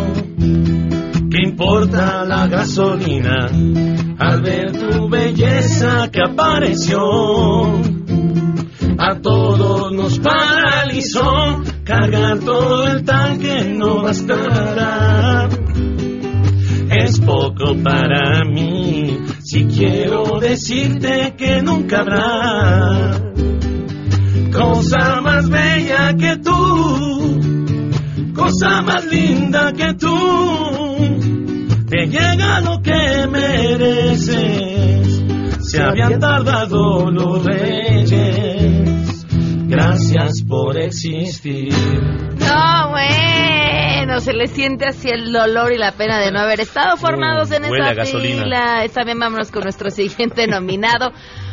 ¿Qué 1.30 1.42
importa 1.44 2.24
la 2.24 2.48
gasolina 2.48 3.50
al 4.18 4.42
ver 4.42 4.72
tu 4.72 5.10
belleza 5.10 6.10
que 6.10 6.22
apareció? 6.22 7.02
A 8.98 9.20
todos 9.22 9.92
nos 9.92 10.20
paralizó, 10.20 11.62
cargar 11.84 12.40
todo 12.40 12.88
el 12.88 13.04
tanque 13.04 13.76
no 13.78 14.04
bastará. 14.04 15.50
Poco 17.26 17.76
para 17.84 18.44
mí, 18.44 19.18
si 19.44 19.66
quiero 19.66 20.40
decirte 20.40 21.34
que 21.38 21.62
nunca 21.62 22.02
habrá 22.02 23.20
cosa 24.52 25.22
más 25.22 25.50
bella 25.50 26.16
que 26.16 26.38
tú, 26.38 27.42
cosa 28.36 28.82
más 28.82 29.06
linda 29.06 29.72
que 29.74 29.94
tú. 29.94 30.18
Te 31.90 32.08
llega 32.08 32.60
lo 32.62 32.82
que 32.82 33.28
mereces, 33.32 35.24
se 35.62 35.82
habían 35.82 36.20
tardado 36.20 37.10
los 37.10 37.44
reyes. 37.44 39.26
Gracias 39.68 40.44
por 40.48 40.78
existir. 40.78 41.74
No, 42.40 42.90
bueno, 42.92 43.33
se 44.24 44.34
le 44.34 44.48
siente 44.48 44.86
así 44.86 45.10
el 45.10 45.32
dolor 45.32 45.74
y 45.74 45.78
la 45.78 45.92
pena 45.92 46.20
de 46.20 46.32
no 46.32 46.40
haber 46.40 46.62
estado 46.62 46.96
formados 46.98 47.52
en 47.52 47.66
esa 47.66 48.06
fila. 48.06 48.84
Está 48.86 49.04
bien, 49.04 49.20
vámonos 49.20 49.52
con 49.52 49.64
nuestro 49.64 49.90
siguiente 49.92 50.48
nominado. 50.48 51.12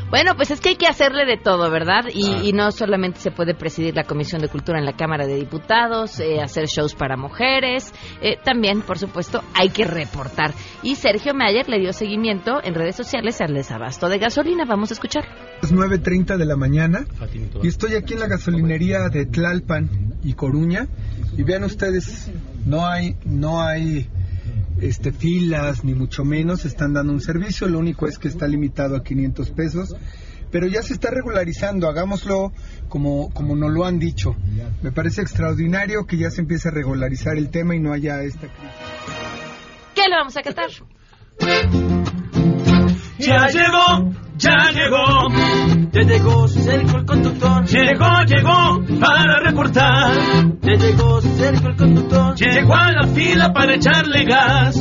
Bueno, 0.09 0.35
pues 0.35 0.51
es 0.51 0.61
que 0.61 0.71
hay 0.71 0.77
que 0.77 0.89
hacerle 0.89 1.25
de 1.25 1.37
todo, 1.37 1.71
¿verdad? 1.71 2.07
Y, 2.12 2.27
Ah. 2.33 2.41
y 2.43 2.53
no 2.53 2.73
solamente 2.73 3.21
se 3.21 3.31
puede 3.31 3.55
presidir 3.55 3.95
la 3.95 4.03
Comisión 4.03 4.41
de 4.41 4.49
Cultura 4.49 4.81
en 4.81 4.85
la 4.85 4.97
Cámara 4.97 5.25
de 5.25 5.37
Diputados, 5.37 6.18
eh, 6.18 6.41
hacer 6.43 6.66
shows 6.66 6.97
para 6.97 7.16
mujeres, 7.16 7.93
eh, 8.21 8.37
también, 8.43 8.83
por 8.83 8.99
supuesto, 8.99 9.41
hay 9.55 9.68
que 9.68 9.85
reportar. 9.85 10.53
Y 10.83 10.97
Sergio 10.97 11.33
Mayer 11.33 11.68
le 11.68 11.79
dio 11.79 11.93
seguimiento 11.93 12.61
en 12.64 12.75
redes 12.75 12.97
sociales 12.97 13.41
al 13.41 13.55
desabasto 13.55 14.09
de 14.09 14.18
gasolina. 14.18 14.64
Vamos 14.64 14.91
a 14.91 14.95
escuchar. 14.95 15.25
Es 15.62 15.73
9.30 15.73 16.37
de 16.37 16.45
la 16.45 16.57
mañana 16.57 17.07
y 17.62 17.68
estoy 17.68 17.95
aquí 17.95 18.14
en 18.14 18.21
la 18.21 18.27
gasolinería 18.27 19.09
de 19.11 19.27
Tlalpan 19.27 20.14
y 20.25 20.33
Coruña 20.33 20.89
y 21.37 21.45
vean 21.45 21.62
ustedes, 21.62 22.33
no 22.67 22.87
hay, 22.87 23.17
no 23.25 23.63
hay 23.63 24.09
este, 24.81 25.13
filas 25.13 25.85
ni 25.85 25.95
mucho 25.95 26.25
menos, 26.25 26.65
están 26.65 26.95
dando 26.95 27.13
un 27.13 27.21
servicio, 27.21 27.69
lo 27.69 27.79
único 27.79 28.07
es 28.07 28.19
que 28.19 28.29
está 28.29 28.47
limitado 28.47 28.97
a 28.97 29.03
500 29.03 29.51
pesos, 29.51 29.97
pero 30.51 30.67
ya 30.67 30.83
se 30.83 30.95
está 30.95 31.11
regularizando, 31.11 31.89
hagámoslo 31.89 32.53
como, 32.89 33.33
como 33.33 33.55
nos 33.55 33.71
lo 33.71 33.85
han 33.85 33.99
dicho. 33.99 34.35
Me 34.83 34.91
parece 34.91 35.23
extraordinario 35.23 36.07
que 36.07 36.17
ya 36.17 36.31
se 36.31 36.41
empiece 36.41 36.69
a 36.69 36.73
regularizar 36.73 37.37
el 37.37 37.51
tema 37.51 37.77
y 37.77 37.81
no 37.81 37.93
haya 37.93 38.23
esta 38.23 38.49
crisis. 38.49 38.77
¿Qué 39.95 40.03
le 40.09 40.17
vamos 40.17 40.37
a 40.37 40.43
cantar? 40.43 40.71
Ya 43.19 43.47
llegó, 43.49 44.13
ya 44.41 44.70
llegó. 44.72 45.28
Ya 45.93 46.03
llegó 46.03 46.49
Sergio 46.49 46.99
el 46.99 47.05
conductor. 47.05 47.64
Llegó, 47.66 48.24
llegó 48.26 49.01
para 49.01 49.41
reportar. 49.41 50.12
Ya 50.62 50.72
llegó 50.74 51.20
Sergio 51.20 51.68
el 51.68 51.76
conductor. 51.76 52.34
Llegó 52.36 52.74
a 52.74 52.93
la 52.93 53.07
fila 53.09 53.53
para 53.53 53.74
echarle 53.74 54.24
gas. 54.24 54.76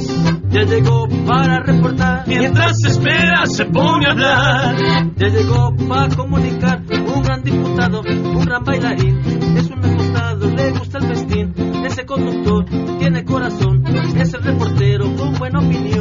Ya 0.50 0.64
llegó 0.64 1.08
para 1.28 1.60
reportar. 1.60 2.24
Mientras 2.28 2.78
espera 2.86 3.46
se 3.46 3.66
pone 3.66 4.08
a 4.08 4.12
hablar. 4.12 4.76
Ya 5.18 5.28
llegó 5.28 5.76
para 5.88 6.16
comunicar. 6.16 6.82
Un 6.90 7.22
gran 7.22 7.44
diputado, 7.44 8.02
un 8.02 8.46
gran 8.46 8.64
bailarín. 8.64 9.20
Es 9.58 9.70
un 9.70 9.86
acostado, 9.86 10.50
le 10.52 10.72
gusta 10.72 10.98
el 11.00 11.08
festín. 11.08 11.54
Ese 11.86 12.06
conductor 12.06 12.66
tiene 12.98 13.26
corazón. 13.26 13.84
Es 14.18 14.34
el 14.34 14.42
reportero 14.42 15.14
con 15.16 15.34
buena 15.34 15.60
opinión. 15.60 15.99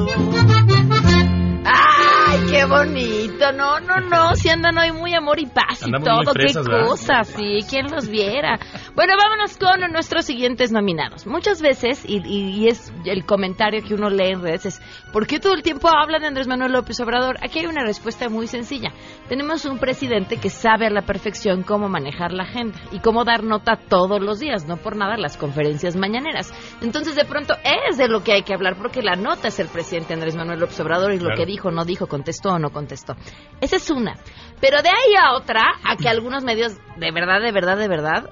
¡Ay, 2.70 2.88
qué 2.88 3.04
bonito! 3.04 3.52
No, 3.52 3.80
no, 3.80 3.96
no, 4.00 4.34
si 4.34 4.48
andan 4.48 4.76
hoy 4.78 4.92
muy 4.92 5.14
amor 5.14 5.38
y 5.40 5.46
paz 5.46 5.80
y 5.82 5.86
Andamos 5.86 6.24
todo, 6.24 6.34
qué 6.34 6.52
cosas, 6.86 7.28
sí, 7.28 7.60
quién 7.68 7.86
los 7.90 8.08
viera. 8.08 8.58
Bueno, 8.94 9.14
vámonos 9.16 9.56
con 9.56 9.80
nuestros 9.92 10.24
siguientes 10.24 10.70
nominados. 10.72 11.26
Muchas 11.26 11.62
veces, 11.62 12.04
y, 12.06 12.18
y- 12.26 12.50
y 12.64 12.68
es 12.68 12.92
el 13.04 13.24
comentario 13.24 13.82
que 13.82 13.94
uno 13.94 14.10
lee 14.10 14.32
en 14.32 14.42
redes, 14.42 14.66
es, 14.66 14.82
¿por 15.12 15.26
qué 15.26 15.38
todo 15.38 15.54
el 15.54 15.62
tiempo 15.62 15.88
hablan 15.88 16.20
de 16.22 16.28
Andrés 16.28 16.46
Manuel 16.48 16.72
López 16.72 16.98
Obrador? 17.00 17.36
Aquí 17.42 17.60
hay 17.60 17.66
una 17.66 17.84
respuesta 17.84 18.28
muy 18.28 18.46
sencilla. 18.46 18.92
Tenemos 19.28 19.64
un 19.64 19.78
presidente 19.78 20.36
que 20.38 20.50
sabe 20.50 20.86
a 20.86 20.90
la 20.90 21.02
perfección 21.02 21.62
cómo 21.62 21.88
manejar 21.88 22.32
la 22.32 22.44
agenda 22.44 22.78
y 22.92 22.98
cómo 23.00 23.24
dar 23.24 23.44
nota 23.44 23.76
todos 23.88 24.20
los 24.20 24.40
días, 24.40 24.66
no 24.66 24.76
por 24.76 24.96
nada 24.96 25.16
las 25.16 25.36
conferencias 25.36 25.96
mañaneras. 25.96 26.52
Entonces, 26.82 27.14
de 27.16 27.24
pronto, 27.24 27.54
es 27.88 27.96
de 27.96 28.08
lo 28.08 28.22
que 28.22 28.32
hay 28.32 28.42
que 28.42 28.54
hablar, 28.54 28.76
porque 28.76 29.02
la 29.02 29.14
nota 29.16 29.48
es 29.48 29.58
el 29.60 29.68
presidente 29.68 30.14
Andrés 30.14 30.36
Manuel 30.36 30.60
López 30.60 30.78
Obrador 30.80 31.12
y 31.12 31.18
lo 31.18 31.34
que 31.36 31.46
dijo, 31.46 31.70
no 31.70 31.84
dijo, 31.84 32.06
contestó 32.06 32.57
no 32.58 32.70
contestó. 32.70 33.16
Esa 33.60 33.76
es 33.76 33.90
una. 33.90 34.16
Pero 34.60 34.82
de 34.82 34.88
ahí 34.88 35.14
a 35.20 35.34
otra, 35.34 35.62
a 35.84 35.96
que 35.96 36.08
algunos 36.08 36.44
medios 36.44 36.76
de 36.96 37.10
verdad, 37.12 37.40
de 37.40 37.52
verdad, 37.52 37.76
de 37.76 37.88
verdad, 37.88 38.30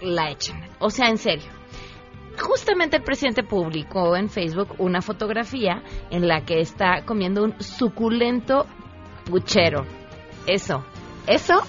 la 0.00 0.30
echan. 0.30 0.68
O 0.78 0.90
sea, 0.90 1.08
en 1.08 1.18
serio. 1.18 1.50
Justamente 2.38 2.96
el 2.96 3.02
presidente 3.02 3.42
publicó 3.42 4.16
en 4.16 4.30
Facebook 4.30 4.74
una 4.78 5.02
fotografía 5.02 5.82
en 6.10 6.26
la 6.26 6.44
que 6.44 6.60
está 6.60 7.04
comiendo 7.04 7.44
un 7.44 7.60
suculento 7.60 8.66
puchero. 9.26 9.84
Eso, 10.46 10.84
eso, 11.26 11.62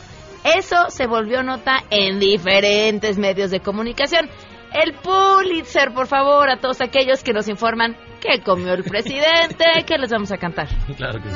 eso 0.45 0.89
se 0.89 1.07
volvió 1.07 1.43
nota 1.43 1.83
en 1.89 2.19
diferentes 2.19 3.17
medios 3.17 3.51
de 3.51 3.59
comunicación. 3.59 4.29
El 4.73 4.93
Pulitzer, 4.93 5.93
por 5.93 6.07
favor, 6.07 6.49
a 6.49 6.57
todos 6.57 6.79
aquellos 6.79 7.23
que 7.23 7.33
nos 7.33 7.49
informan 7.49 7.97
qué 8.21 8.41
comió 8.41 8.73
el 8.73 8.83
presidente, 8.83 9.65
que 9.85 9.97
les 9.97 10.09
vamos 10.09 10.31
a 10.31 10.37
cantar. 10.37 10.69
Claro 10.95 11.21
que 11.21 11.29
sí. 11.29 11.35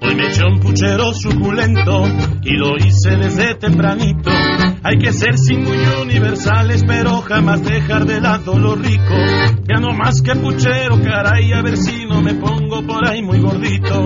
Hoy 0.00 0.14
me 0.14 0.26
eché 0.28 0.44
un 0.44 0.60
puchero 0.60 1.12
suculento 1.12 2.04
y 2.44 2.56
lo 2.56 2.76
hice 2.78 3.16
desde 3.16 3.54
tempranito. 3.56 4.30
Hay 4.82 4.96
que 4.96 5.12
ser 5.12 5.36
sin 5.36 5.64
muy 5.64 5.76
universales, 6.00 6.84
pero 6.86 7.20
jamás 7.20 7.62
dejar 7.62 8.06
de 8.06 8.22
lado 8.22 8.58
lo 8.58 8.74
rico. 8.74 9.14
Ya 9.68 9.80
no 9.80 9.92
más 9.92 10.22
que 10.22 10.34
puchero, 10.34 10.98
caray, 11.02 11.52
a 11.52 11.60
ver 11.60 11.76
si 11.76 12.06
no 12.06 12.22
me 12.22 12.32
pongo 12.34 12.86
por 12.86 13.06
ahí 13.06 13.20
muy 13.20 13.40
gordito. 13.40 14.02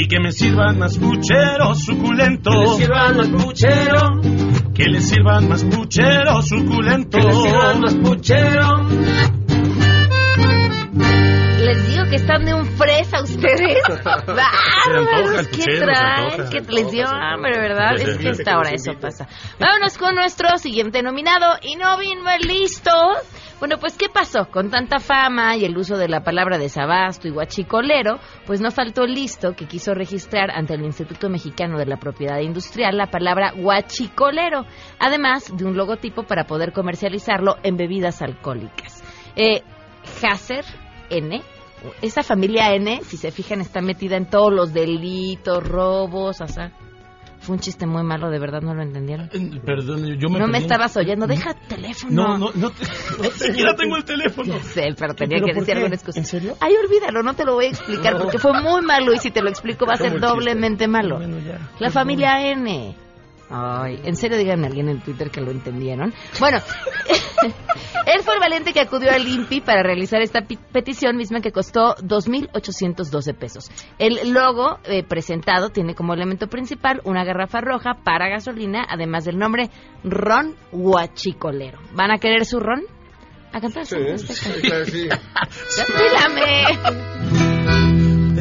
Y 0.00 0.06
que 0.06 0.20
me 0.20 0.30
sirvan 0.30 0.78
más 0.78 0.96
pucheros 0.96 1.80
suculentos. 1.80 2.54
Que 2.54 2.60
le 2.60 2.86
sirvan 2.86 3.16
más 3.16 3.28
puchero. 3.30 4.20
Que 4.72 4.84
le 4.84 5.00
sirvan 5.00 5.48
más 5.48 5.64
pucheros 5.64 6.46
suculentos. 6.46 7.20
Que 7.20 7.26
le 7.26 7.34
sirvan 7.34 7.80
más 7.80 7.94
puchero. 7.96 9.47
Digo 11.88 12.04
que 12.10 12.16
están 12.16 12.44
de 12.44 12.54
un 12.54 12.66
fresa 12.66 13.22
ustedes. 13.22 13.78
Bárbaros, 14.04 15.48
¿qué 15.48 15.64
traen? 15.80 16.50
Que 16.50 16.60
les 16.72 16.90
dio 16.90 17.06
hambre, 17.08 17.58
¿verdad? 17.58 17.94
Es 17.96 18.18
que 18.18 18.28
hasta 18.28 18.52
ahora 18.52 18.70
eso 18.70 18.92
pasa. 19.00 19.26
Vámonos 19.58 19.96
con 19.96 20.14
nuestro 20.14 20.58
siguiente 20.58 21.02
nominado. 21.02 21.56
Y 21.62 21.76
no 21.76 21.98
vino 21.98 22.30
el 22.30 22.46
listo. 22.46 22.90
Bueno, 23.58 23.78
pues, 23.78 23.96
¿qué 23.96 24.08
pasó? 24.08 24.46
Con 24.50 24.70
tanta 24.70 25.00
fama 25.00 25.56
y 25.56 25.64
el 25.64 25.76
uso 25.76 25.96
de 25.96 26.08
la 26.08 26.22
palabra 26.22 26.58
desabasto 26.58 27.26
y 27.26 27.32
guachicolero, 27.32 28.20
pues 28.46 28.60
no 28.60 28.70
faltó 28.70 29.02
el 29.02 29.14
listo 29.14 29.54
que 29.56 29.66
quiso 29.66 29.94
registrar 29.94 30.50
ante 30.50 30.74
el 30.74 30.84
Instituto 30.84 31.28
Mexicano 31.28 31.76
de 31.76 31.86
la 31.86 31.96
Propiedad 31.96 32.38
Industrial 32.38 32.96
la 32.96 33.10
palabra 33.10 33.52
guachicolero, 33.56 34.64
además 35.00 35.52
de 35.56 35.64
un 35.64 35.76
logotipo 35.76 36.22
para 36.22 36.44
poder 36.44 36.72
comercializarlo 36.72 37.56
en 37.64 37.76
bebidas 37.76 38.22
alcohólicas. 38.22 39.02
Eh, 39.34 39.62
Hasser 40.22 40.64
N. 41.10 41.42
Esa 42.02 42.22
familia 42.22 42.74
N, 42.74 43.00
si 43.04 43.16
se 43.16 43.30
fijan, 43.30 43.60
está 43.60 43.80
metida 43.80 44.16
en 44.16 44.26
todos 44.28 44.52
los 44.52 44.72
delitos, 44.72 45.62
robos, 45.66 46.40
o 46.40 46.46
sea, 46.48 46.72
fue 47.40 47.54
un 47.54 47.60
chiste 47.60 47.86
muy 47.86 48.02
malo, 48.02 48.30
de 48.30 48.38
verdad 48.40 48.60
no 48.62 48.74
lo 48.74 48.82
entendieron. 48.82 49.28
Perdón, 49.64 50.04
yo 50.18 50.28
me 50.28 50.40
no 50.40 50.48
me 50.48 50.58
estabas 50.58 50.96
oyendo, 50.96 51.26
deja 51.28 51.52
el 51.52 51.68
teléfono. 51.68 52.12
No, 52.14 52.38
no, 52.38 52.50
no, 52.54 52.70
te- 52.70 52.84
no 53.22 53.30
siquiera 53.30 53.74
tengo 53.76 53.96
el 53.96 54.04
teléfono. 54.04 54.54
Ya 54.56 54.62
sé, 54.64 54.94
pero 54.98 55.14
tenía 55.14 55.36
¿Pero 55.36 55.46
que 55.46 55.52
decir 55.52 55.66
qué? 55.66 55.72
alguna 55.74 55.94
excusa. 55.94 56.18
¿En 56.18 56.26
serio? 56.26 56.56
Ay, 56.60 56.74
olvídalo, 56.74 57.22
no 57.22 57.34
te 57.34 57.44
lo 57.44 57.54
voy 57.54 57.66
a 57.66 57.68
explicar 57.68 58.14
No. 58.14 58.22
porque 58.22 58.38
fue 58.38 58.60
muy 58.60 58.82
malo 58.82 59.12
y 59.14 59.18
si 59.18 59.30
te 59.30 59.40
lo 59.40 59.48
explico 59.48 59.86
va 59.86 59.94
a 59.94 59.98
ser 59.98 60.18
doblemente 60.20 60.88
malo. 60.88 61.18
Bueno, 61.18 61.38
ya. 61.38 61.58
La 61.78 61.90
familia 61.90 62.50
N. 62.50 62.96
Ay, 63.50 63.98
en 64.04 64.14
serio 64.16 64.36
díganme 64.36 64.66
a 64.66 64.68
alguien 64.68 64.88
en 64.88 65.00
Twitter 65.00 65.30
que 65.30 65.40
lo 65.40 65.50
entendieron. 65.50 66.12
Bueno, 66.38 66.58
él 68.06 68.22
fue 68.22 68.34
el 68.34 68.40
valiente 68.40 68.74
que 68.74 68.80
acudió 68.80 69.10
al 69.10 69.26
INPI 69.26 69.62
para 69.62 69.82
realizar 69.82 70.20
esta 70.20 70.42
petición 70.72 71.16
misma 71.16 71.40
que 71.40 71.50
costó 71.50 71.94
2.812 71.96 73.34
pesos. 73.34 73.70
El 73.98 74.34
logo 74.34 74.78
eh, 74.84 75.02
presentado 75.02 75.70
tiene 75.70 75.94
como 75.94 76.12
elemento 76.12 76.48
principal 76.48 77.00
una 77.04 77.24
garrafa 77.24 77.60
roja 77.60 77.94
para 78.04 78.28
gasolina, 78.28 78.84
además 78.88 79.24
del 79.24 79.38
nombre 79.38 79.70
Ron 80.04 80.54
Huachicolero. 80.72 81.78
¿Van 81.94 82.10
a 82.10 82.18
querer 82.18 82.44
su 82.44 82.60
ron? 82.60 82.82
A 83.50 83.60
cantar 83.62 83.86
su 83.86 83.96
Dígame. 83.96 84.24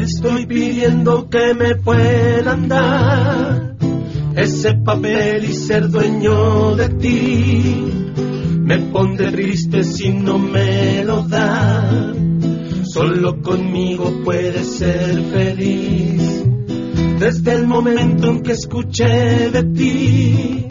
Estoy 0.01 0.45
pidiendo 0.45 1.29
que 1.29 1.53
me 1.53 1.75
puedan 1.75 2.67
dar 2.67 3.76
ese 4.37 4.75
papel 4.75 5.45
y 5.45 5.53
ser 5.53 5.89
dueño 5.89 6.75
de 6.75 6.89
ti. 6.89 7.85
Me 8.61 8.77
pondré 8.77 9.31
triste 9.31 9.83
si 9.83 10.09
no 10.09 10.37
me 10.37 11.03
lo 11.03 11.23
dan. 11.23 12.39
Solo 12.83 13.41
conmigo 13.41 14.21
puedes 14.23 14.77
ser 14.77 15.23
feliz. 15.31 16.45
Desde 17.19 17.53
el 17.53 17.65
momento 17.65 18.29
en 18.29 18.43
que 18.43 18.51
escuché 18.51 19.49
de 19.49 19.63
ti, 19.63 20.67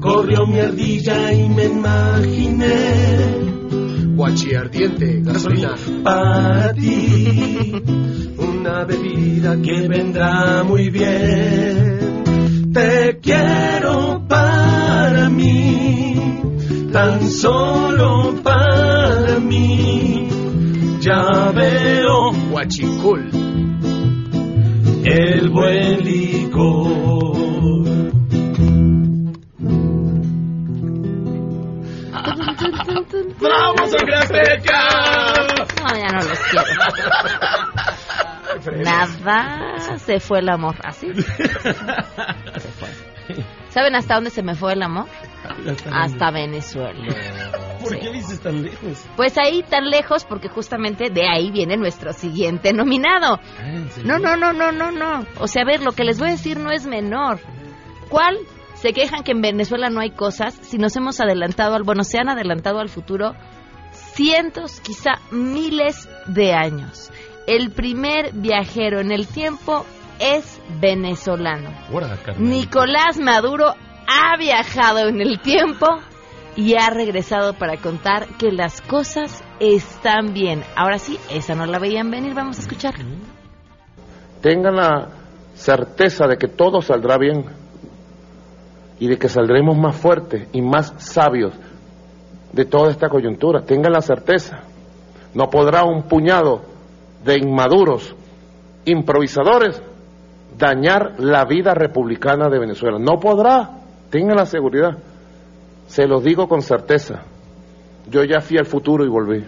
corrió 0.00 0.46
mi 0.46 0.60
ardilla 0.60 1.30
y 1.30 1.48
me 1.50 1.64
imaginé. 1.66 3.44
Guachi 4.16 4.54
ardiente, 4.54 5.20
gasolina. 5.20 5.74
Para 6.02 6.72
ti, 6.72 7.72
una 8.38 8.84
bebida 8.84 9.60
que 9.60 9.88
vendrá 9.88 10.64
muy 10.64 10.88
bien. 10.88 11.73
Te 12.74 13.20
quiero 13.22 14.20
para 14.28 15.30
mí, 15.30 16.42
tan 16.92 17.30
solo 17.30 18.34
para 18.42 19.38
mí. 19.38 20.28
Ya 20.98 21.52
veo 21.54 22.32
Guachicol. 22.50 23.30
el 25.04 25.48
buen 25.50 26.04
licor. 26.04 27.34
¡Vamos, 33.40 33.90
Sangre 33.90 34.16
Azteca! 34.16 34.88
No, 35.80 35.96
ya 35.96 36.08
no 36.08 36.22
los 36.28 36.40
quiero. 36.50 36.64
Nada, 38.82 39.98
se 39.98 40.18
fue 40.18 40.40
el 40.40 40.48
amor. 40.48 40.74
¿Así? 40.82 41.08
¿Saben 43.74 43.96
hasta 43.96 44.14
dónde 44.14 44.30
se 44.30 44.44
me 44.44 44.54
fue 44.54 44.74
el 44.74 44.82
amor? 44.84 45.06
Hasta 45.92 46.30
Venezuela. 46.30 47.12
¿Por 47.82 47.98
qué 47.98 48.12
dices 48.12 48.40
tan 48.40 48.62
lejos? 48.62 49.04
Pues 49.16 49.36
ahí 49.36 49.64
tan 49.64 49.90
lejos 49.90 50.24
porque 50.24 50.48
justamente 50.48 51.10
de 51.10 51.28
ahí 51.28 51.50
viene 51.50 51.76
nuestro 51.76 52.12
siguiente 52.12 52.72
nominado. 52.72 53.40
No, 54.04 54.20
no, 54.20 54.36
no, 54.36 54.52
no, 54.52 54.70
no, 54.70 54.92
no. 54.92 55.26
O 55.40 55.48
sea, 55.48 55.62
a 55.62 55.64
ver, 55.64 55.82
lo 55.82 55.90
que 55.90 56.04
les 56.04 56.20
voy 56.20 56.28
a 56.28 56.32
decir 56.32 56.56
no 56.60 56.70
es 56.70 56.86
menor. 56.86 57.40
¿Cuál? 58.08 58.38
Se 58.74 58.92
quejan 58.92 59.24
que 59.24 59.32
en 59.32 59.42
Venezuela 59.42 59.90
no 59.90 60.00
hay 60.00 60.12
cosas. 60.12 60.54
Si 60.54 60.78
nos 60.78 60.94
hemos 60.94 61.20
adelantado 61.20 61.74
al, 61.74 61.82
bueno, 61.82 62.04
se 62.04 62.18
han 62.18 62.28
adelantado 62.28 62.78
al 62.78 62.88
futuro 62.88 63.34
cientos, 63.90 64.80
quizá 64.82 65.14
miles 65.32 66.08
de 66.26 66.52
años. 66.52 67.10
El 67.48 67.72
primer 67.72 68.32
viajero 68.34 69.00
en 69.00 69.10
el 69.10 69.26
tiempo 69.26 69.84
es 70.18 70.60
venezolano. 70.80 71.70
Nicolás 72.38 73.18
Maduro 73.18 73.74
ha 74.06 74.36
viajado 74.38 75.08
en 75.08 75.20
el 75.20 75.40
tiempo 75.40 75.86
y 76.56 76.74
ha 76.74 76.90
regresado 76.90 77.54
para 77.54 77.76
contar 77.76 78.26
que 78.38 78.52
las 78.52 78.80
cosas 78.82 79.42
están 79.60 80.32
bien. 80.32 80.62
Ahora 80.76 80.98
sí, 80.98 81.18
esa 81.30 81.54
no 81.54 81.66
la 81.66 81.78
veían 81.78 82.10
venir, 82.10 82.34
vamos 82.34 82.58
a 82.58 82.62
escuchar. 82.62 82.94
Tengan 84.40 84.76
la 84.76 85.08
certeza 85.54 86.26
de 86.26 86.36
que 86.36 86.48
todo 86.48 86.80
saldrá 86.82 87.16
bien 87.18 87.46
y 88.98 89.08
de 89.08 89.18
que 89.18 89.28
saldremos 89.28 89.76
más 89.76 89.96
fuertes 89.96 90.48
y 90.52 90.62
más 90.62 90.94
sabios 90.98 91.54
de 92.52 92.64
toda 92.64 92.90
esta 92.90 93.08
coyuntura. 93.08 93.62
Tengan 93.62 93.92
la 93.92 94.00
certeza. 94.00 94.60
No 95.34 95.50
podrá 95.50 95.84
un 95.84 96.04
puñado 96.04 96.62
de 97.24 97.38
inmaduros, 97.38 98.14
improvisadores, 98.84 99.82
dañar 100.56 101.14
la 101.18 101.44
vida 101.44 101.74
republicana 101.74 102.48
de 102.48 102.58
Venezuela. 102.58 102.98
No 102.98 103.18
podrá. 103.18 103.80
Tengan 104.10 104.36
la 104.36 104.46
seguridad. 104.46 104.98
Se 105.86 106.06
los 106.06 106.22
digo 106.22 106.48
con 106.48 106.62
certeza. 106.62 107.22
Yo 108.08 108.24
ya 108.24 108.40
fui 108.40 108.58
al 108.58 108.66
futuro 108.66 109.04
y 109.04 109.08
volví. 109.08 109.44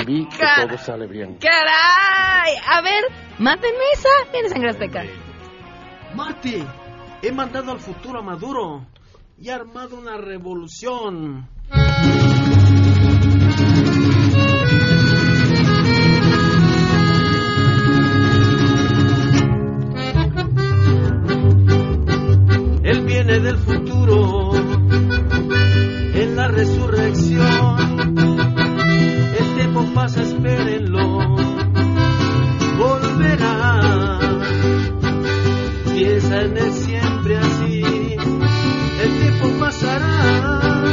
Y 0.00 0.04
vi 0.04 0.28
que 0.28 0.44
todo 0.66 0.76
sale 0.78 1.06
bien. 1.06 1.38
¡Caray! 1.38 2.56
A 2.66 2.82
ver, 2.82 3.04
mátenme 3.38 3.84
esa. 3.94 4.08
Viene 4.32 4.48
sangre 4.48 4.70
azteca. 4.70 5.04
Marty, 6.14 6.64
he 7.22 7.32
mandado 7.32 7.72
al 7.72 7.80
futuro 7.80 8.20
a 8.20 8.22
Maduro 8.22 8.86
y 9.38 9.50
ha 9.50 9.56
armado 9.56 9.96
una 9.96 10.16
revolución. 10.16 11.48
Viene 23.26 23.40
del 23.40 23.58
futuro 23.58 24.52
en 24.54 26.36
la 26.36 26.48
resurrección. 26.48 28.16
El 29.38 29.54
tiempo 29.56 29.84
pasa, 29.94 30.22
espérenlo. 30.22 31.36
Volverá. 32.78 34.18
Piensa 35.92 36.42
en 36.42 36.56
él 36.56 36.72
siempre 36.72 37.38
así. 37.38 37.82
El 39.02 39.18
tiempo 39.20 39.48
pasará. 39.58 40.84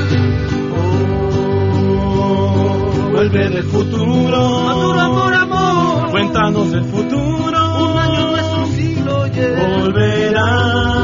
Oh, 0.75 3.09
Vuelve 3.11 3.49
del 3.49 3.63
futuro. 3.63 4.63
Maduro, 4.65 4.99
amor, 4.99 5.33
amor. 5.35 6.11
Cuéntanos 6.11 6.71
del 6.71 6.85
futuro. 6.85 7.91
Un 7.91 7.97
año 7.97 8.31
no 8.31 8.37
es 8.37 8.57
un 8.57 8.67
siglo, 8.75 9.27
yeah. 9.27 9.77
Volverá. 9.77 11.02